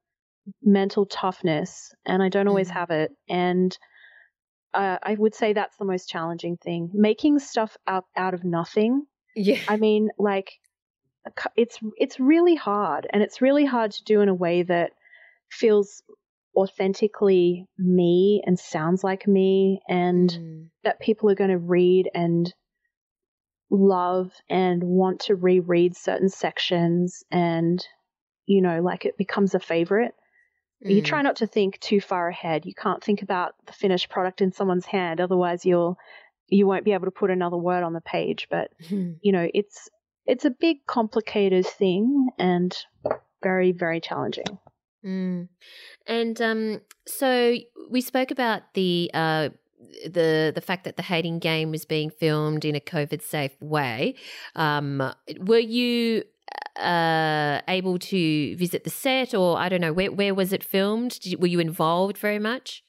mental 0.64 1.06
toughness, 1.06 1.94
and 2.06 2.24
I 2.24 2.30
don't 2.30 2.48
always 2.48 2.70
mm. 2.70 2.74
have 2.74 2.90
it. 2.90 3.12
And 3.30 3.78
uh, 4.74 4.98
I 5.04 5.16
would 5.16 5.36
say 5.36 5.54
that's 5.54 5.78
the 5.78 5.86
most 5.86 6.10
challenging 6.10 6.58
thing. 6.58 6.90
Making 6.94 7.40
stuff 7.40 7.76
out 7.88 8.06
out 8.16 8.34
of 8.34 8.44
nothing. 8.44 9.06
Yeah. 9.36 9.60
I 9.68 9.78
mean, 9.78 10.10
like 10.18 10.54
it's 11.56 11.78
it's 11.98 12.20
really 12.20 12.56
hard, 12.56 13.08
and 13.12 13.22
it's 13.22 13.42
really 13.42 13.66
hard 13.66 13.92
to 13.92 14.04
do 14.04 14.22
in 14.22 14.30
a 14.30 14.34
way 14.34 14.64
that 14.64 14.92
feels 15.52 16.02
authentically 16.56 17.68
me 17.78 18.42
and 18.46 18.60
sounds 18.60 19.04
like 19.04 19.28
me, 19.28 19.82
and 19.88 20.30
mm. 20.30 20.68
that 20.84 21.00
people 21.00 21.30
are 21.30 21.36
going 21.36 21.50
to 21.50 21.58
read 21.58 22.10
and 22.14 22.54
love 23.70 24.32
and 24.50 24.84
want 24.84 25.22
to 25.22 25.36
reread 25.36 25.96
certain 25.96 26.30
sections, 26.30 27.24
and 27.32 27.86
you 28.46 28.62
know, 28.62 28.82
like 28.82 29.06
it 29.06 29.18
becomes 29.18 29.56
a 29.56 29.60
favorite. 29.60 30.14
Mm. 30.86 30.96
You 30.96 31.02
try 31.02 31.22
not 31.22 31.38
to 31.38 31.48
think 31.48 31.80
too 31.80 32.02
far 32.02 32.28
ahead. 32.28 32.66
You 32.66 32.74
can't 32.74 33.04
think 33.04 33.22
about 33.22 33.54
the 33.68 33.74
finished 33.74 34.10
product 34.10 34.42
in 34.42 34.52
someone's 34.52 34.86
hand, 34.86 35.22
otherwise 35.22 35.66
you'll 35.66 35.98
you 36.48 36.68
won't 36.68 36.84
be 36.84 36.92
able 36.92 37.06
to 37.06 37.12
put 37.12 37.32
another 37.32 37.58
word 37.58 37.84
on 37.84 37.94
the 37.94 38.02
page. 38.02 38.48
But 38.50 38.72
mm. 38.90 39.18
you 39.22 39.32
know, 39.32 39.48
it's 39.54 39.90
it's 40.26 40.46
a 40.46 40.52
big, 40.52 40.86
complicated 40.88 41.66
thing 41.66 42.30
and 42.38 42.76
very, 43.42 43.72
very 43.72 44.00
challenging. 44.00 44.60
Mm. 45.06 45.50
And 46.08 46.42
um, 46.42 46.82
so 47.08 47.56
we 47.90 48.02
spoke 48.02 48.32
about 48.32 48.74
the 48.74 49.10
uh, 49.14 49.50
the 50.06 50.52
the 50.54 50.62
fact 50.62 50.84
that 50.84 50.98
the 50.98 51.04
hating 51.04 51.40
game 51.40 51.72
was 51.72 51.86
being 51.86 52.10
filmed 52.10 52.66
in 52.66 52.76
a 52.76 52.80
COVID 52.80 53.22
safe 53.22 53.60
way. 53.62 54.16
Um, 54.56 55.14
were 55.40 55.60
you 55.60 56.24
uh, 56.78 57.62
able 57.68 58.00
to 58.00 58.56
visit 58.58 58.84
the 58.84 58.90
set, 58.90 59.34
or 59.34 59.58
I 59.58 59.70
don't 59.70 59.82
know 59.82 59.94
where 59.94 60.12
where 60.12 60.34
was 60.34 60.54
it 60.54 60.64
filmed? 60.64 61.20
Did, 61.20 61.42
were 61.42 61.48
you 61.48 61.60
involved 61.60 62.18
very 62.18 62.40
much? 62.40 62.84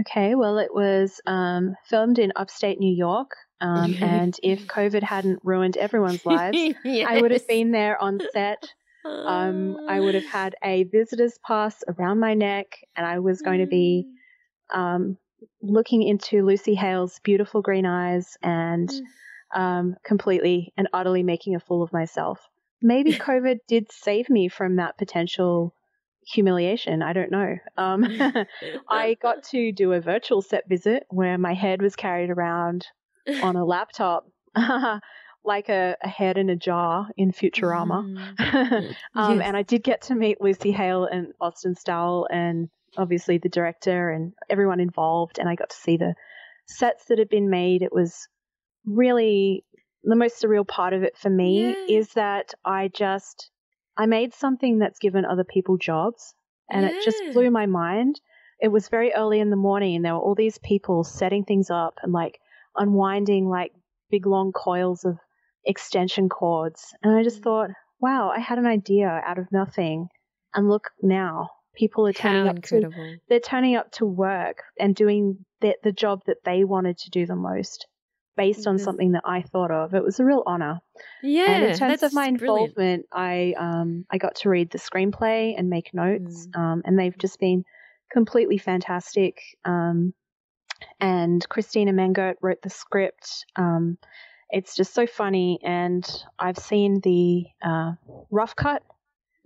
Okay, 0.00 0.34
well, 0.34 0.58
it 0.58 0.72
was 0.72 1.20
um, 1.26 1.74
filmed 1.84 2.18
in 2.18 2.32
upstate 2.34 2.78
New 2.78 2.94
York, 2.94 3.30
um, 3.60 3.94
and 4.00 4.36
if 4.42 4.66
COVID 4.66 5.02
hadn't 5.02 5.40
ruined 5.42 5.76
everyone's 5.76 6.24
lives, 6.24 6.58
yes. 6.84 7.06
I 7.08 7.20
would 7.20 7.30
have 7.30 7.46
been 7.46 7.72
there 7.72 8.00
on 8.02 8.20
set. 8.32 8.72
Um, 9.04 9.76
I 9.88 10.00
would 10.00 10.14
have 10.14 10.24
had 10.24 10.54
a 10.62 10.84
visitor's 10.84 11.38
pass 11.46 11.82
around 11.88 12.20
my 12.20 12.34
neck, 12.34 12.66
and 12.96 13.04
I 13.06 13.18
was 13.18 13.42
going 13.42 13.60
to 13.60 13.66
be 13.66 14.06
mm. 14.72 14.78
um, 14.78 15.18
looking 15.60 16.02
into 16.02 16.44
Lucy 16.44 16.74
Hale's 16.74 17.18
beautiful 17.24 17.62
green 17.62 17.86
eyes 17.86 18.36
and 18.42 18.88
mm. 18.88 19.60
um, 19.60 19.96
completely 20.04 20.72
and 20.76 20.88
utterly 20.92 21.22
making 21.22 21.56
a 21.56 21.60
fool 21.60 21.82
of 21.82 21.92
myself 21.92 22.48
maybe 22.82 23.12
COVID 23.18 23.58
did 23.68 23.90
save 23.90 24.28
me 24.28 24.48
from 24.48 24.76
that 24.76 24.98
potential 24.98 25.74
humiliation. 26.26 27.02
I 27.02 27.12
don't 27.12 27.30
know. 27.30 27.56
Um, 27.76 28.04
I 28.88 29.16
got 29.22 29.44
to 29.50 29.72
do 29.72 29.92
a 29.92 30.00
virtual 30.00 30.42
set 30.42 30.68
visit 30.68 31.04
where 31.08 31.38
my 31.38 31.54
head 31.54 31.80
was 31.80 31.96
carried 31.96 32.30
around 32.30 32.86
on 33.42 33.56
a 33.56 33.64
laptop. 33.64 34.26
Like 35.44 35.68
a, 35.68 35.96
a, 36.02 36.08
head 36.08 36.38
in 36.38 36.50
a 36.50 36.56
jar 36.56 37.08
in 37.16 37.32
Futurama. 37.32 38.34
Mm. 38.38 38.94
um, 39.14 39.38
yes. 39.38 39.46
And 39.46 39.56
I 39.56 39.62
did 39.62 39.82
get 39.82 40.02
to 40.02 40.14
meet 40.14 40.40
Lucy 40.40 40.70
Hale 40.70 41.04
and 41.04 41.32
Austin 41.40 41.74
Stowell 41.74 42.28
and 42.30 42.68
obviously 42.96 43.38
the 43.38 43.48
director 43.48 44.10
and 44.10 44.32
everyone 44.48 44.80
involved. 44.80 45.38
And 45.38 45.48
I 45.48 45.54
got 45.54 45.70
to 45.70 45.76
see 45.76 45.96
the 45.96 46.14
sets 46.66 47.06
that 47.06 47.18
had 47.18 47.28
been 47.28 47.50
made. 47.50 47.82
It 47.82 47.92
was 47.92 48.28
really 48.86 49.64
the 50.04 50.16
most 50.16 50.42
surreal 50.42 50.66
part 50.66 50.92
of 50.92 51.02
it 51.02 51.16
for 51.16 51.30
me 51.30 51.70
is 51.88 52.08
that 52.14 52.54
I 52.64 52.88
just 52.88 53.50
I 53.96 54.06
made 54.06 54.34
something 54.34 54.78
that's 54.78 54.98
given 54.98 55.24
other 55.24 55.44
people 55.44 55.76
jobs 55.76 56.34
and 56.70 56.84
yeah. 56.84 56.92
it 56.92 57.04
just 57.04 57.22
blew 57.32 57.50
my 57.50 57.66
mind. 57.66 58.20
It 58.60 58.68
was 58.68 58.88
very 58.88 59.12
early 59.12 59.40
in 59.40 59.50
the 59.50 59.56
morning 59.56 59.96
and 59.96 60.04
there 60.04 60.14
were 60.14 60.20
all 60.20 60.34
these 60.34 60.58
people 60.58 61.04
setting 61.04 61.44
things 61.44 61.70
up 61.70 61.98
and 62.02 62.12
like 62.12 62.40
unwinding 62.76 63.48
like 63.48 63.72
big 64.10 64.26
long 64.26 64.52
coils 64.52 65.04
of 65.04 65.18
extension 65.64 66.28
cords 66.28 66.94
and 67.02 67.14
I 67.14 67.22
just 67.22 67.40
mm. 67.40 67.44
thought, 67.44 67.70
wow, 68.00 68.30
I 68.34 68.40
had 68.40 68.58
an 68.58 68.66
idea 68.66 69.08
out 69.08 69.38
of 69.38 69.50
nothing 69.52 70.08
and 70.54 70.68
look 70.68 70.90
now. 71.00 71.50
People 71.74 72.06
are 72.06 72.12
turning 72.12 72.44
How 72.44 72.50
up 72.50 72.56
incredible. 72.56 72.92
to 72.92 73.16
they're 73.28 73.40
turning 73.40 73.76
up 73.76 73.90
to 73.92 74.04
work 74.04 74.62
and 74.78 74.94
doing 74.94 75.44
the, 75.62 75.74
the 75.82 75.92
job 75.92 76.20
that 76.26 76.44
they 76.44 76.64
wanted 76.64 76.98
to 76.98 77.10
do 77.10 77.24
the 77.24 77.36
most 77.36 77.86
based 78.36 78.66
on 78.66 78.76
mm-hmm. 78.76 78.84
something 78.84 79.12
that 79.12 79.22
I 79.24 79.42
thought 79.42 79.70
of. 79.70 79.94
It 79.94 80.02
was 80.02 80.20
a 80.20 80.24
real 80.24 80.42
honor. 80.46 80.80
Yeah. 81.22 81.50
And 81.50 81.64
in 81.64 81.76
terms 81.76 82.02
of 82.02 82.12
my 82.12 82.26
involvement, 82.26 82.74
brilliant. 82.74 83.06
I 83.12 83.54
um 83.58 84.04
I 84.10 84.18
got 84.18 84.36
to 84.36 84.50
read 84.50 84.70
the 84.70 84.78
screenplay 84.78 85.54
and 85.56 85.70
make 85.70 85.94
notes. 85.94 86.46
Mm. 86.48 86.60
Um, 86.60 86.82
and 86.84 86.98
they've 86.98 87.16
just 87.16 87.38
been 87.40 87.64
completely 88.12 88.58
fantastic. 88.58 89.40
Um, 89.64 90.12
and 91.00 91.46
Christina 91.48 91.92
Mengert 91.92 92.34
wrote 92.42 92.60
the 92.62 92.70
script. 92.70 93.46
Um, 93.56 93.98
it's 94.52 94.76
just 94.76 94.94
so 94.94 95.06
funny, 95.06 95.58
and 95.62 96.06
I've 96.38 96.58
seen 96.58 97.00
the 97.00 97.46
uh, 97.62 97.92
rough 98.30 98.54
cut, 98.54 98.82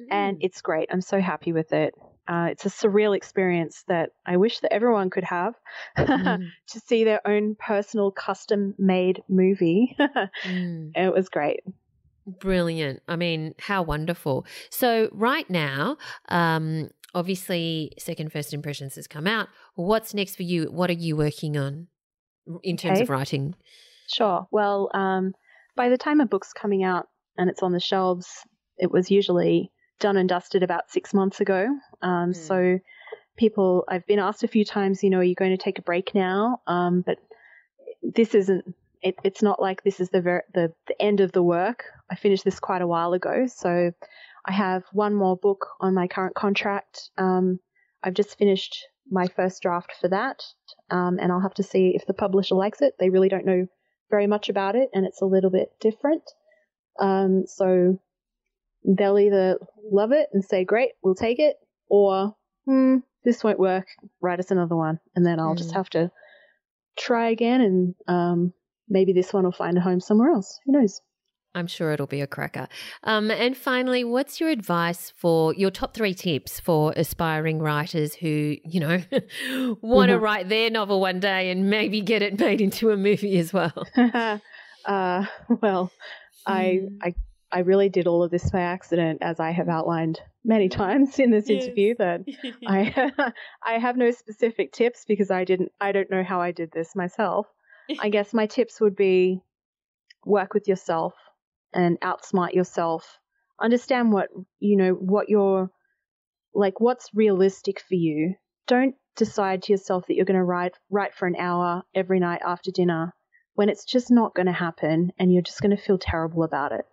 mm. 0.00 0.07
and 0.11 0.38
it's 0.40 0.61
great. 0.61 0.88
I'm 0.90 1.00
so 1.00 1.20
happy 1.20 1.52
with 1.52 1.72
it. 1.72 1.94
Uh, 2.28 2.48
it's 2.50 2.66
a 2.66 2.70
surreal 2.70 3.16
experience 3.16 3.84
that 3.86 4.11
I 4.26 4.36
wish 4.36 4.59
that 4.59 4.72
everyone 4.72 5.11
could 5.11 5.22
have 5.22 5.54
mm. 5.96 6.48
to 6.70 6.80
see 6.80 7.04
their 7.04 7.24
own 7.26 7.54
personal 7.54 8.11
custom 8.11 8.74
made 8.78 9.22
movie. 9.28 9.96
mm. 10.44 10.90
It 10.96 11.14
was 11.14 11.28
great. 11.28 11.61
Brilliant. 12.26 13.00
I 13.07 13.14
mean, 13.14 13.54
how 13.61 13.82
wonderful. 13.82 14.44
So, 14.70 15.09
right 15.12 15.48
now, 15.48 15.98
um, 16.28 16.90
obviously, 17.14 17.92
Second 18.00 18.32
First 18.32 18.52
Impressions 18.52 18.96
has 18.96 19.07
come 19.07 19.28
out. 19.28 19.48
What's 19.76 20.12
next 20.12 20.34
for 20.34 20.42
you? 20.42 20.64
What 20.64 20.90
are 20.90 20.94
you 20.94 21.16
working 21.16 21.57
on 21.57 21.86
in 22.64 22.76
terms 22.76 22.96
okay. 22.96 23.02
of 23.02 23.11
writing? 23.11 23.54
Sure. 24.12 24.46
Well, 24.50 24.90
um, 24.94 25.34
by 25.74 25.88
the 25.88 25.98
time 25.98 26.20
a 26.20 26.26
book's 26.26 26.52
coming 26.52 26.84
out 26.84 27.09
and 27.36 27.50
it's 27.50 27.62
on 27.62 27.72
the 27.72 27.80
shelves, 27.80 28.28
it 28.78 28.90
was 28.90 29.11
usually 29.11 29.70
done 30.00 30.16
and 30.16 30.28
dusted 30.28 30.62
about 30.62 30.90
six 30.90 31.14
months 31.14 31.40
ago. 31.40 31.68
Um, 32.02 32.32
mm. 32.32 32.36
So 32.36 32.78
people, 33.36 33.84
I've 33.88 34.07
been 34.07 34.18
asked 34.18 34.44
a 34.44 34.48
few 34.48 34.64
times, 34.64 35.02
you 35.02 35.11
know, 35.11 35.18
are 35.18 35.24
you 35.24 35.34
going 35.34 35.57
to 35.57 35.62
take 35.62 35.78
a 35.78 35.82
break 35.82 36.14
now? 36.14 36.61
Um, 36.66 37.02
but 37.07 37.18
this 38.02 38.34
isn't. 38.34 38.74
It, 39.02 39.16
it's 39.22 39.42
not 39.42 39.61
like 39.61 39.82
this 39.82 40.00
is 40.00 40.09
the, 40.09 40.22
ver- 40.22 40.44
the 40.54 40.72
the 40.88 41.00
end 41.00 41.20
of 41.20 41.30
the 41.30 41.42
work. 41.42 41.84
I 42.11 42.16
finished 42.16 42.44
this 42.44 42.59
quite 42.59 42.82
a 42.82 42.86
while 42.86 43.12
ago, 43.12 43.46
so 43.46 43.92
I 44.44 44.52
have 44.52 44.84
one 44.92 45.14
more 45.14 45.36
book 45.36 45.66
on 45.80 45.94
my 45.94 46.09
current 46.09 46.34
contract. 46.34 47.11
Um, 47.18 47.61
I've 48.02 48.14
just 48.14 48.38
finished 48.38 48.86
my 49.11 49.26
first 49.28 49.62
draft 49.62 49.92
for 50.00 50.09
that, 50.09 50.42
um, 50.90 51.18
and 51.20 51.30
I'll 51.30 51.42
have 51.42 51.54
to 51.54 51.62
see 51.62 51.92
if 51.94 52.07
the 52.07 52.14
publisher 52.14 52.54
likes 52.54 52.80
it. 52.80 52.94
They 52.98 53.11
really 53.11 53.28
don't 53.28 53.44
know 53.44 53.66
very 54.11 54.26
much 54.26 54.48
about 54.48 54.76
it, 54.76 54.90
and 54.92 55.07
it's 55.07 55.22
a 55.22 55.26
little 55.26 55.50
bit 55.50 55.70
different. 55.80 56.22
Um, 56.98 57.44
so 57.46 58.00
they'll 58.84 59.18
either 59.18 59.59
love 59.90 60.12
it 60.12 60.28
and 60.32 60.44
say, 60.44 60.64
great, 60.64 60.92
we'll 61.02 61.14
take 61.14 61.38
it, 61.38 61.57
or, 61.88 62.34
hmm, 62.64 62.98
this 63.24 63.42
won't 63.42 63.59
work, 63.59 63.88
write 64.20 64.38
us 64.38 64.50
another 64.50 64.76
one. 64.76 65.00
And 65.14 65.26
then 65.26 65.40
I'll 65.40 65.54
mm. 65.54 65.59
just 65.59 65.74
have 65.74 65.90
to 65.90 66.11
try 66.96 67.30
again 67.30 67.61
and 67.61 67.94
um, 68.09 68.52
maybe 68.88 69.12
this 69.12 69.32
one 69.32 69.44
will 69.44 69.52
find 69.52 69.76
a 69.76 69.80
home 69.80 70.00
somewhere 70.00 70.30
else. 70.30 70.61
Who 70.64 70.72
knows? 70.72 71.00
I'm 71.57 71.66
sure 71.66 71.90
it'll 71.90 72.07
be 72.07 72.20
a 72.20 72.26
cracker. 72.26 72.68
Um, 73.02 73.30
and 73.30 73.57
finally, 73.57 74.04
what's 74.04 74.40
your 74.40 74.50
advice 74.50 75.11
for 75.16 75.54
your 75.54 75.70
top 75.70 75.94
three 75.94 76.12
tips 76.12 76.61
for 76.61 76.92
aspiring 76.94 77.61
writers 77.61 78.14
who, 78.14 78.57
you 78.62 78.78
know, 78.78 79.02
want 79.80 80.11
to 80.11 80.16
mm-hmm. 80.16 80.22
write 80.22 80.48
their 80.50 80.68
novel 80.68 81.00
one 81.00 81.18
day 81.18 81.50
and 81.50 81.70
maybe 81.70 82.02
get 82.02 82.20
it 82.20 82.38
made 82.38 82.61
into 82.61 82.90
a 82.90 82.96
movie 82.98 83.38
as 83.38 83.54
well? 83.54 83.72
uh, 84.84 85.24
well, 85.62 85.90
I, 86.44 86.82
hmm. 86.82 86.98
I 87.02 87.14
I 87.52 87.61
really 87.61 87.88
did 87.88 88.07
all 88.07 88.22
of 88.22 88.30
this 88.30 88.50
by 88.50 88.61
accident, 88.61 89.20
as 89.22 89.38
I 89.40 89.52
have 89.52 89.68
outlined 89.68 90.20
many 90.44 90.68
times 90.82 91.18
in 91.18 91.30
this 91.30 91.48
yes. 91.48 91.64
interview. 91.64 91.94
That 91.98 92.24
I 92.66 93.32
I 93.62 93.78
have 93.78 93.96
no 93.96 94.11
specific 94.11 94.72
tips 94.72 95.07
because 95.07 95.30
I 95.30 95.44
didn't 95.44 95.72
I 95.80 95.92
don't 95.92 96.11
know 96.11 96.22
how 96.22 96.40
I 96.40 96.52
did 96.52 96.70
this 96.72 96.94
myself. 96.94 97.46
I 98.00 98.11
guess 98.11 98.34
my 98.34 98.46
tips 98.46 98.80
would 98.80 98.96
be 98.96 99.40
work 100.24 100.52
with 100.52 100.66
yourself 100.68 101.14
and 101.77 102.01
outsmart 102.01 102.55
yourself. 102.55 103.18
Understand 103.61 104.12
what 104.12 104.29
you 104.59 104.77
know 104.77 104.93
what 104.93 105.29
you're 105.29 105.70
like 106.55 106.81
what's 106.81 107.11
realistic 107.14 107.81
for 107.81 107.95
you. 107.95 108.35
Don't 108.66 108.97
decide 109.16 109.62
to 109.62 109.72
yourself 109.72 110.07
that 110.07 110.14
you're 110.14 110.24
going 110.24 110.39
to 110.39 110.45
write 110.45 110.74
write 110.91 111.14
for 111.14 111.29
an 111.29 111.37
hour 111.37 111.83
every 111.95 112.18
night 112.18 112.41
after 112.45 112.70
dinner 112.70 113.12
when 113.55 113.68
it's 113.68 113.85
just 113.85 114.11
not 114.11 114.35
going 114.35 114.47
to 114.47 114.53
happen 114.53 115.12
and 115.18 115.33
you're 115.33 115.43
just 115.43 115.61
going 115.61 115.74
to 115.74 115.83
feel 115.83 115.99
terrible 115.99 116.43
about 116.43 116.72
it. 116.72 116.85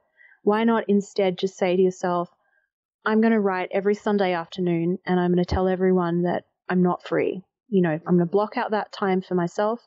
Why 0.44 0.64
not 0.64 0.86
instead 0.88 1.38
just 1.38 1.58
say 1.58 1.76
to 1.76 1.82
yourself, 1.82 2.30
I'm 3.06 3.22
going 3.22 3.34
to 3.34 3.40
write 3.40 3.70
every 3.72 3.96
Sunday 3.96 4.34
afternoon 4.34 5.00
and 5.06 5.20
I'm 5.20 5.34
going 5.34 5.44
to 5.44 5.56
tell 5.56 5.68
everyone 5.68 6.24
that 6.24 6.44
I'm 6.70 6.82
not 6.82 7.04
free. 7.04 7.44
You 7.68 7.82
know, 7.82 7.92
I'm 7.92 8.16
going 8.16 8.20
to 8.20 8.26
block 8.26 8.56
out 8.56 8.72
that 8.72 8.92
time 8.94 9.22
for 9.22 9.36
myself. 9.36 9.82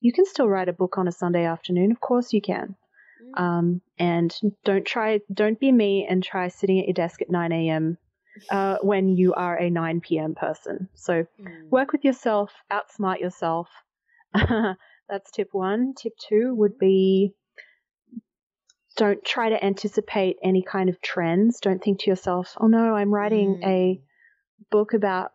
You 0.00 0.12
can 0.12 0.26
still 0.26 0.48
write 0.48 0.68
a 0.68 0.72
book 0.74 0.98
on 0.98 1.08
a 1.08 1.12
Sunday 1.12 1.44
afternoon. 1.44 1.92
Of 1.92 2.00
course 2.00 2.32
you 2.32 2.42
can. 2.42 2.76
Mm. 3.36 3.40
Um, 3.40 3.80
and 3.98 4.34
don't 4.64 4.86
try, 4.86 5.20
don't 5.32 5.58
be 5.58 5.72
me 5.72 6.06
and 6.08 6.22
try 6.22 6.48
sitting 6.48 6.78
at 6.80 6.86
your 6.86 6.94
desk 6.94 7.22
at 7.22 7.30
9 7.30 7.52
a.m. 7.52 7.98
Uh, 8.50 8.76
when 8.82 9.08
you 9.08 9.34
are 9.34 9.56
a 9.56 9.70
9 9.70 10.00
p.m. 10.00 10.34
person. 10.34 10.88
So 10.94 11.24
mm. 11.40 11.68
work 11.70 11.92
with 11.92 12.04
yourself, 12.04 12.52
outsmart 12.70 13.20
yourself. 13.20 13.68
That's 14.34 15.30
tip 15.32 15.48
one. 15.52 15.94
Tip 15.96 16.12
two 16.18 16.54
would 16.54 16.78
be 16.78 17.34
don't 18.96 19.24
try 19.24 19.48
to 19.48 19.64
anticipate 19.64 20.36
any 20.42 20.62
kind 20.62 20.88
of 20.88 21.00
trends. 21.00 21.60
Don't 21.60 21.82
think 21.82 22.00
to 22.00 22.10
yourself, 22.10 22.54
oh 22.60 22.66
no, 22.66 22.94
I'm 22.94 23.14
writing 23.14 23.60
mm. 23.62 23.66
a 23.66 24.00
book 24.70 24.92
about 24.92 25.30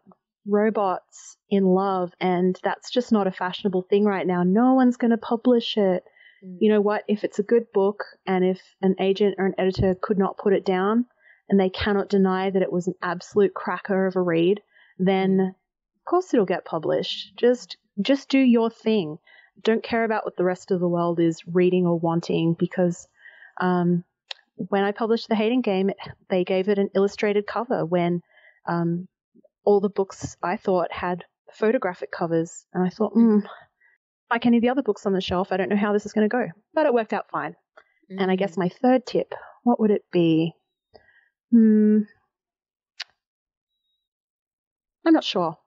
robots 0.45 1.37
in 1.49 1.63
love 1.63 2.11
and 2.19 2.59
that's 2.63 2.91
just 2.91 3.11
not 3.13 3.27
a 3.27 3.31
fashionable 3.31 3.83
thing 3.89 4.03
right 4.03 4.27
now. 4.27 4.43
No 4.43 4.73
one's 4.73 4.97
going 4.97 5.11
to 5.11 5.17
publish 5.17 5.77
it. 5.77 6.03
Mm. 6.43 6.57
You 6.59 6.69
know 6.69 6.81
what? 6.81 7.03
If 7.07 7.23
it's 7.23 7.39
a 7.39 7.43
good 7.43 7.71
book 7.73 8.03
and 8.25 8.43
if 8.43 8.61
an 8.81 8.95
agent 8.99 9.35
or 9.37 9.45
an 9.45 9.55
editor 9.57 9.95
could 9.99 10.17
not 10.17 10.37
put 10.37 10.53
it 10.53 10.65
down 10.65 11.05
and 11.49 11.59
they 11.59 11.69
cannot 11.69 12.09
deny 12.09 12.49
that 12.49 12.61
it 12.61 12.71
was 12.71 12.87
an 12.87 12.95
absolute 13.01 13.53
cracker 13.53 14.07
of 14.07 14.15
a 14.15 14.21
read, 14.21 14.61
then 14.99 15.37
mm. 15.37 15.49
of 15.49 16.05
course 16.05 16.33
it'll 16.33 16.45
get 16.45 16.65
published. 16.65 17.35
Just 17.37 17.77
just 18.01 18.29
do 18.29 18.39
your 18.39 18.69
thing. 18.69 19.17
Don't 19.61 19.83
care 19.83 20.03
about 20.03 20.25
what 20.25 20.35
the 20.35 20.43
rest 20.43 20.71
of 20.71 20.79
the 20.79 20.87
world 20.87 21.19
is 21.19 21.43
reading 21.45 21.85
or 21.85 21.99
wanting 21.99 22.55
because 22.57 23.07
um, 23.61 24.03
when 24.55 24.83
I 24.83 24.91
published 24.91 25.29
The 25.29 25.35
Hating 25.35 25.61
Game, 25.61 25.91
they 26.29 26.43
gave 26.43 26.69
it 26.69 26.79
an 26.79 26.89
illustrated 26.95 27.45
cover 27.45 27.85
when 27.85 28.21
um, 28.67 29.07
all 29.63 29.79
the 29.79 29.89
books 29.89 30.37
I 30.41 30.57
thought 30.57 30.91
had 30.91 31.25
photographic 31.51 32.11
covers. 32.11 32.65
And 32.73 32.83
I 32.83 32.89
thought, 32.89 33.13
hmm, 33.13 33.39
like 34.29 34.45
any 34.45 34.57
of 34.57 34.61
the 34.61 34.69
other 34.69 34.81
books 34.81 35.05
on 35.05 35.13
the 35.13 35.21
shelf, 35.21 35.51
I 35.51 35.57
don't 35.57 35.69
know 35.69 35.75
how 35.75 35.93
this 35.93 36.05
is 36.05 36.13
going 36.13 36.27
to 36.27 36.31
go. 36.31 36.47
But 36.73 36.85
it 36.85 36.93
worked 36.93 37.13
out 37.13 37.29
fine. 37.31 37.55
Mm. 38.11 38.21
And 38.21 38.31
I 38.31 38.35
guess 38.35 38.53
mm. 38.53 38.59
my 38.59 38.69
third 38.69 39.05
tip, 39.05 39.33
what 39.63 39.79
would 39.79 39.91
it 39.91 40.05
be? 40.11 40.53
Hmm. 41.51 41.99
I'm 45.05 45.13
not 45.13 45.23
sure. 45.23 45.57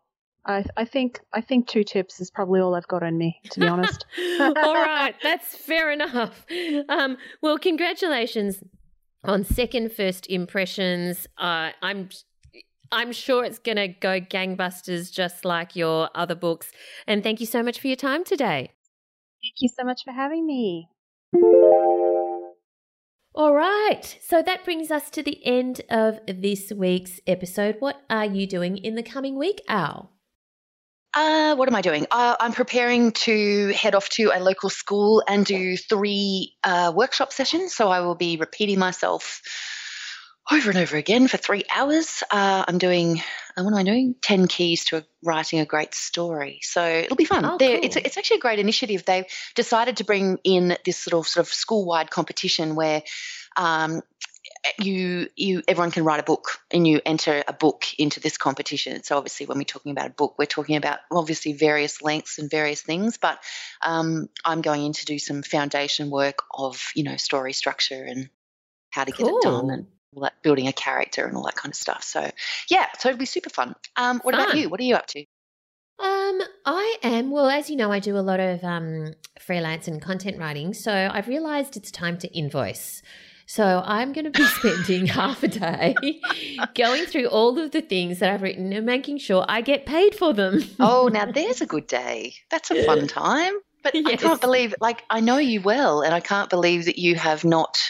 I, 0.47 0.65
I 0.77 0.85
think 0.85 1.21
I 1.33 1.41
think 1.41 1.67
two 1.67 1.85
tips 1.85 2.21
is 2.21 2.31
probably 2.31 2.61
all 2.61 2.75
I've 2.75 2.89
got 2.89 3.03
on 3.03 3.19
me, 3.19 3.41
to 3.51 3.61
be 3.61 3.67
honest. 3.67 4.07
all 4.41 4.75
right, 4.75 5.15
that's 5.23 5.57
fair 5.57 5.91
enough. 5.91 6.47
Um, 6.89 7.19
well, 7.43 7.59
congratulations 7.59 8.63
on 9.25 9.45
second 9.45 9.93
first 9.93 10.29
impressions. 10.29 11.27
Uh, 11.37 11.71
I'm 11.83 12.09
I'm 12.93 13.13
sure 13.13 13.45
it's 13.45 13.59
going 13.59 13.77
to 13.77 13.89
go 13.89 14.21
gangbusters, 14.21 15.13
just 15.13 15.45
like 15.45 15.77
your 15.77 16.11
other 16.15 16.35
books. 16.35 16.71
And 17.07 17.23
thank 17.23 17.41
you 17.41 17.47
so 17.47 17.63
much 17.63 17.81
for 17.81 17.87
your 17.87 17.97
time 17.97 18.25
today. 18.25 18.73
Thank 19.43 19.55
you 19.59 19.69
so 19.69 19.85
much 19.85 20.03
for 20.05 20.13
having 20.13 20.47
me. 20.47 20.89
All 23.35 23.53
right, 23.53 24.19
so 24.23 24.41
that 24.41 24.65
brings 24.65 24.91
us 24.91 25.11
to 25.11 25.23
the 25.23 25.45
end 25.45 25.83
of 25.91 26.21
this 26.27 26.73
week's 26.73 27.21
episode. 27.27 27.77
What 27.81 28.01
are 28.09 28.25
you 28.25 28.47
doing 28.47 28.79
in 28.79 28.95
the 28.95 29.03
coming 29.03 29.39
week, 29.39 29.61
Al? 29.69 30.11
Uh, 31.13 31.55
what 31.55 31.69
am 31.69 31.75
I 31.75 31.83
doing? 31.83 32.07
Uh, 32.11 32.37
I'm 32.41 32.53
preparing 32.53 33.13
to 33.13 33.69
head 33.75 33.95
off 33.95 34.09
to 34.11 34.33
a 34.35 34.41
local 34.41 34.71
school 34.71 35.23
and 35.29 35.45
do 35.45 35.77
three 35.77 36.55
uh, 36.65 36.93
workshop 36.95 37.33
sessions. 37.33 37.75
So 37.75 37.89
I 37.89 38.01
will 38.01 38.15
be 38.15 38.37
repeating 38.37 38.79
myself 38.79 39.43
over 40.51 40.71
and 40.71 40.79
over 40.79 40.97
again 40.97 41.27
for 41.29 41.37
three 41.37 41.65
hours. 41.75 42.23
Uh, 42.31 42.65
I'm 42.67 42.79
doing, 42.79 43.21
uh, 43.57 43.63
what 43.63 43.73
am 43.73 43.79
I 43.79 43.83
doing? 43.83 44.15
10 44.23 44.47
keys 44.47 44.85
to 44.87 45.05
writing 45.23 45.59
a 45.61 45.65
great 45.65 45.95
story. 45.95 46.61
So 46.63 46.85
it'll 46.85 47.17
be 47.17 47.25
fun. 47.25 47.45
Oh, 47.45 47.59
cool. 47.59 47.81
it's, 47.83 47.97
it's 47.97 48.17
actually 48.17 48.39
a 48.39 48.41
great 48.41 48.59
initiative. 48.59 49.05
They've 49.05 49.27
decided 49.55 49.99
to 49.99 50.05
bring 50.05 50.39
in 50.45 50.77
this 50.85 50.99
sort 50.99 51.15
of, 51.15 51.29
sort 51.29 51.47
of 51.47 51.53
school 51.53 51.85
wide 51.85 52.11
competition 52.11 52.77
where 52.77 53.03
um, 53.57 54.03
you 54.79 55.29
you 55.37 55.63
everyone 55.67 55.91
can 55.91 56.05
write 56.05 56.21
a 56.21 56.25
book 56.25 56.59
and 56.71 56.87
you 56.87 57.01
enter 57.05 57.43
a 57.47 57.53
book 57.53 57.85
into 57.99 58.21
this 58.21 58.37
competition 58.37 59.03
so 59.03 59.17
obviously 59.17 59.47
when 59.47 59.59
we're 59.59 59.65
talking 59.65 59.93
about 59.93 60.07
a 60.07 60.11
book 60.11 60.35
we're 60.39 60.47
talking 60.47 60.77
about 60.77 60.99
obviously 61.11 61.53
various 61.53 62.03
lengths 62.03 62.39
and 62.39 62.51
various 62.51 62.81
things 62.81 63.17
but 63.17 63.39
um, 63.85 64.29
i'm 64.45 64.63
going 64.63 64.85
in 64.85 64.93
to 64.93 65.05
do 65.05 65.19
some 65.19 65.43
foundation 65.43 66.11
work 66.11 66.45
of 66.57 66.91
you 66.95 67.05
know 67.05 67.17
story 67.17 67.53
structure 67.53 68.03
and 68.05 68.29
how 68.91 69.05
to 69.05 69.13
get 69.13 69.27
it 69.27 69.43
done 69.43 69.71
and 69.71 69.87
all 70.15 70.23
that 70.23 70.35
building 70.43 70.69
a 70.69 70.73
character 70.73 71.27
and 71.27 71.37
all 71.37 71.45
that 71.45 71.57
kind 71.57 71.73
of 71.73 71.77
stuff 71.77 72.03
so 72.03 72.31
yeah 72.71 72.87
so 72.99 73.09
it'll 73.09 73.19
be 73.19 73.27
super 73.27 73.51
fun 73.51 73.75
um, 73.97 74.21
what 74.23 74.35
fun. 74.35 74.45
about 74.45 74.57
you 74.57 74.69
what 74.69 74.81
are 74.81 74.85
you 74.85 74.95
up 74.95 75.07
to 75.07 75.25
um, 75.99 76.43
I 76.67 76.99
am. 77.03 77.31
Well, 77.31 77.49
as 77.49 77.71
you 77.71 77.77
know, 77.77 77.91
I 77.91 78.01
do 78.01 78.19
a 78.19 78.21
lot 78.21 78.39
of 78.39 78.63
um, 78.63 79.15
freelance 79.41 79.89
and 79.89 80.01
content 80.03 80.39
writing. 80.39 80.75
So 80.75 80.93
I've 80.93 81.27
realized 81.27 81.75
it's 81.75 81.91
time 81.91 82.19
to 82.19 82.29
invoice. 82.37 83.01
So 83.47 83.83
I'm 83.85 84.13
going 84.13 84.31
to 84.31 84.31
be 84.31 84.45
spending 84.59 85.07
half 85.07 85.43
a 85.43 85.49
day 85.49 85.95
going 86.75 87.07
through 87.07 87.27
all 87.27 87.59
of 87.59 87.71
the 87.71 87.81
things 87.81 88.19
that 88.19 88.31
I've 88.31 88.43
written 88.43 88.73
and 88.73 88.85
making 88.85 89.19
sure 89.19 89.45
I 89.49 89.61
get 89.61 89.87
paid 89.87 90.15
for 90.15 90.35
them. 90.35 90.63
oh, 90.81 91.09
now 91.11 91.25
there's 91.33 91.61
a 91.61 91.67
good 91.67 91.87
day. 91.87 92.35
That's 92.51 92.71
a 92.71 92.85
fun 92.85 93.07
time. 93.07 93.55
But 93.83 93.95
yes. 93.95 94.07
I 94.07 94.17
can't 94.17 94.41
believe, 94.41 94.75
like, 94.81 95.05
I 95.09 95.21
know 95.21 95.39
you 95.39 95.61
well, 95.61 96.03
and 96.03 96.13
I 96.13 96.19
can't 96.19 96.51
believe 96.51 96.87
that 96.87 96.99
you 96.99 97.15
have 97.15 97.45
not 97.45 97.81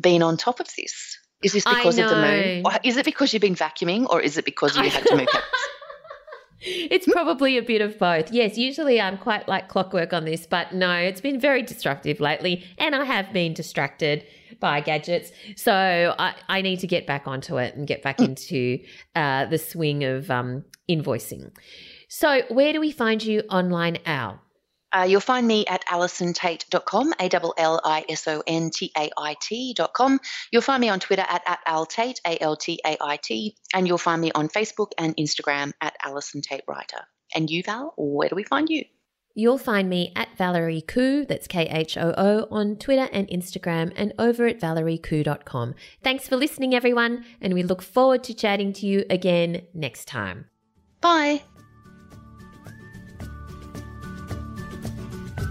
been 0.00 0.22
on 0.22 0.36
top 0.36 0.60
of 0.60 0.68
this. 0.76 1.18
Is 1.44 1.52
this 1.52 1.64
because 1.64 1.98
of 1.98 2.10
the 2.10 2.16
move? 2.16 2.78
Is 2.82 2.96
it 2.96 3.04
because 3.04 3.32
you've 3.32 3.42
been 3.42 3.54
vacuuming, 3.54 4.08
or 4.08 4.20
is 4.20 4.38
it 4.38 4.44
because 4.44 4.76
you 4.76 4.88
had 4.88 5.06
to 5.06 5.16
move 5.16 5.28
house? 5.30 5.42
It's 6.66 7.06
probably 7.06 7.58
a 7.58 7.62
bit 7.62 7.82
of 7.82 7.98
both. 7.98 8.32
Yes, 8.32 8.56
usually 8.56 8.98
I'm 8.98 9.18
quite 9.18 9.46
like 9.46 9.68
clockwork 9.68 10.14
on 10.14 10.24
this, 10.24 10.46
but 10.46 10.72
no, 10.72 10.94
it's 10.94 11.20
been 11.20 11.38
very 11.38 11.62
disruptive 11.62 12.20
lately, 12.20 12.64
and 12.78 12.94
I 12.94 13.04
have 13.04 13.34
been 13.34 13.52
distracted 13.52 14.24
by 14.60 14.80
gadgets. 14.80 15.30
So 15.56 16.14
I, 16.18 16.34
I 16.48 16.62
need 16.62 16.80
to 16.80 16.86
get 16.86 17.06
back 17.06 17.26
onto 17.26 17.58
it 17.58 17.74
and 17.74 17.86
get 17.86 18.02
back 18.02 18.16
mm. 18.16 18.28
into 18.28 18.82
uh, 19.14 19.44
the 19.44 19.58
swing 19.58 20.04
of 20.04 20.30
um, 20.30 20.64
invoicing. 20.88 21.50
So, 22.08 22.42
where 22.48 22.72
do 22.72 22.80
we 22.80 22.92
find 22.92 23.22
you 23.22 23.42
online, 23.50 23.98
Al? 24.06 24.40
Uh, 24.94 25.02
you'll 25.02 25.20
find 25.20 25.46
me 25.46 25.66
at 25.66 25.84
allisontait.com, 25.86 27.14
A 27.20 27.34
L 27.34 27.54
L 27.56 27.80
I 27.84 28.04
S 28.08 28.28
O 28.28 28.42
N 28.46 28.70
T 28.70 28.92
A 28.96 29.10
I 29.16 29.36
T.com. 29.40 30.20
You'll 30.52 30.62
find 30.62 30.80
me 30.80 30.88
on 30.88 31.00
Twitter 31.00 31.24
at, 31.28 31.42
at 31.46 31.58
altait, 31.66 32.20
A 32.26 32.40
L 32.40 32.56
T 32.56 32.80
A 32.86 32.96
I 33.00 33.16
T, 33.16 33.56
and 33.74 33.88
you'll 33.88 33.98
find 33.98 34.20
me 34.20 34.30
on 34.32 34.48
Facebook 34.48 34.92
and 34.98 35.16
Instagram 35.16 35.72
at 35.80 35.94
Allison 36.02 36.42
Tait 36.42 36.62
Writer. 36.68 37.06
And 37.34 37.50
you, 37.50 37.62
Val, 37.62 37.94
where 37.96 38.28
do 38.28 38.36
we 38.36 38.44
find 38.44 38.68
you? 38.68 38.84
You'll 39.36 39.58
find 39.58 39.90
me 39.90 40.12
at 40.14 40.28
Valerie 40.38 40.84
Khoo, 40.86 41.26
that's 41.26 41.48
K 41.48 41.66
H 41.68 41.96
O 41.96 42.14
O, 42.16 42.46
on 42.52 42.76
Twitter 42.76 43.08
and 43.12 43.26
Instagram, 43.28 43.92
and 43.96 44.12
over 44.16 44.46
at 44.46 44.60
valeriekhoo.com. 44.60 45.74
Thanks 46.04 46.28
for 46.28 46.36
listening, 46.36 46.72
everyone, 46.72 47.24
and 47.40 47.52
we 47.52 47.64
look 47.64 47.82
forward 47.82 48.22
to 48.24 48.34
chatting 48.34 48.72
to 48.74 48.86
you 48.86 49.04
again 49.10 49.62
next 49.74 50.06
time. 50.06 50.46
Bye. 51.00 51.42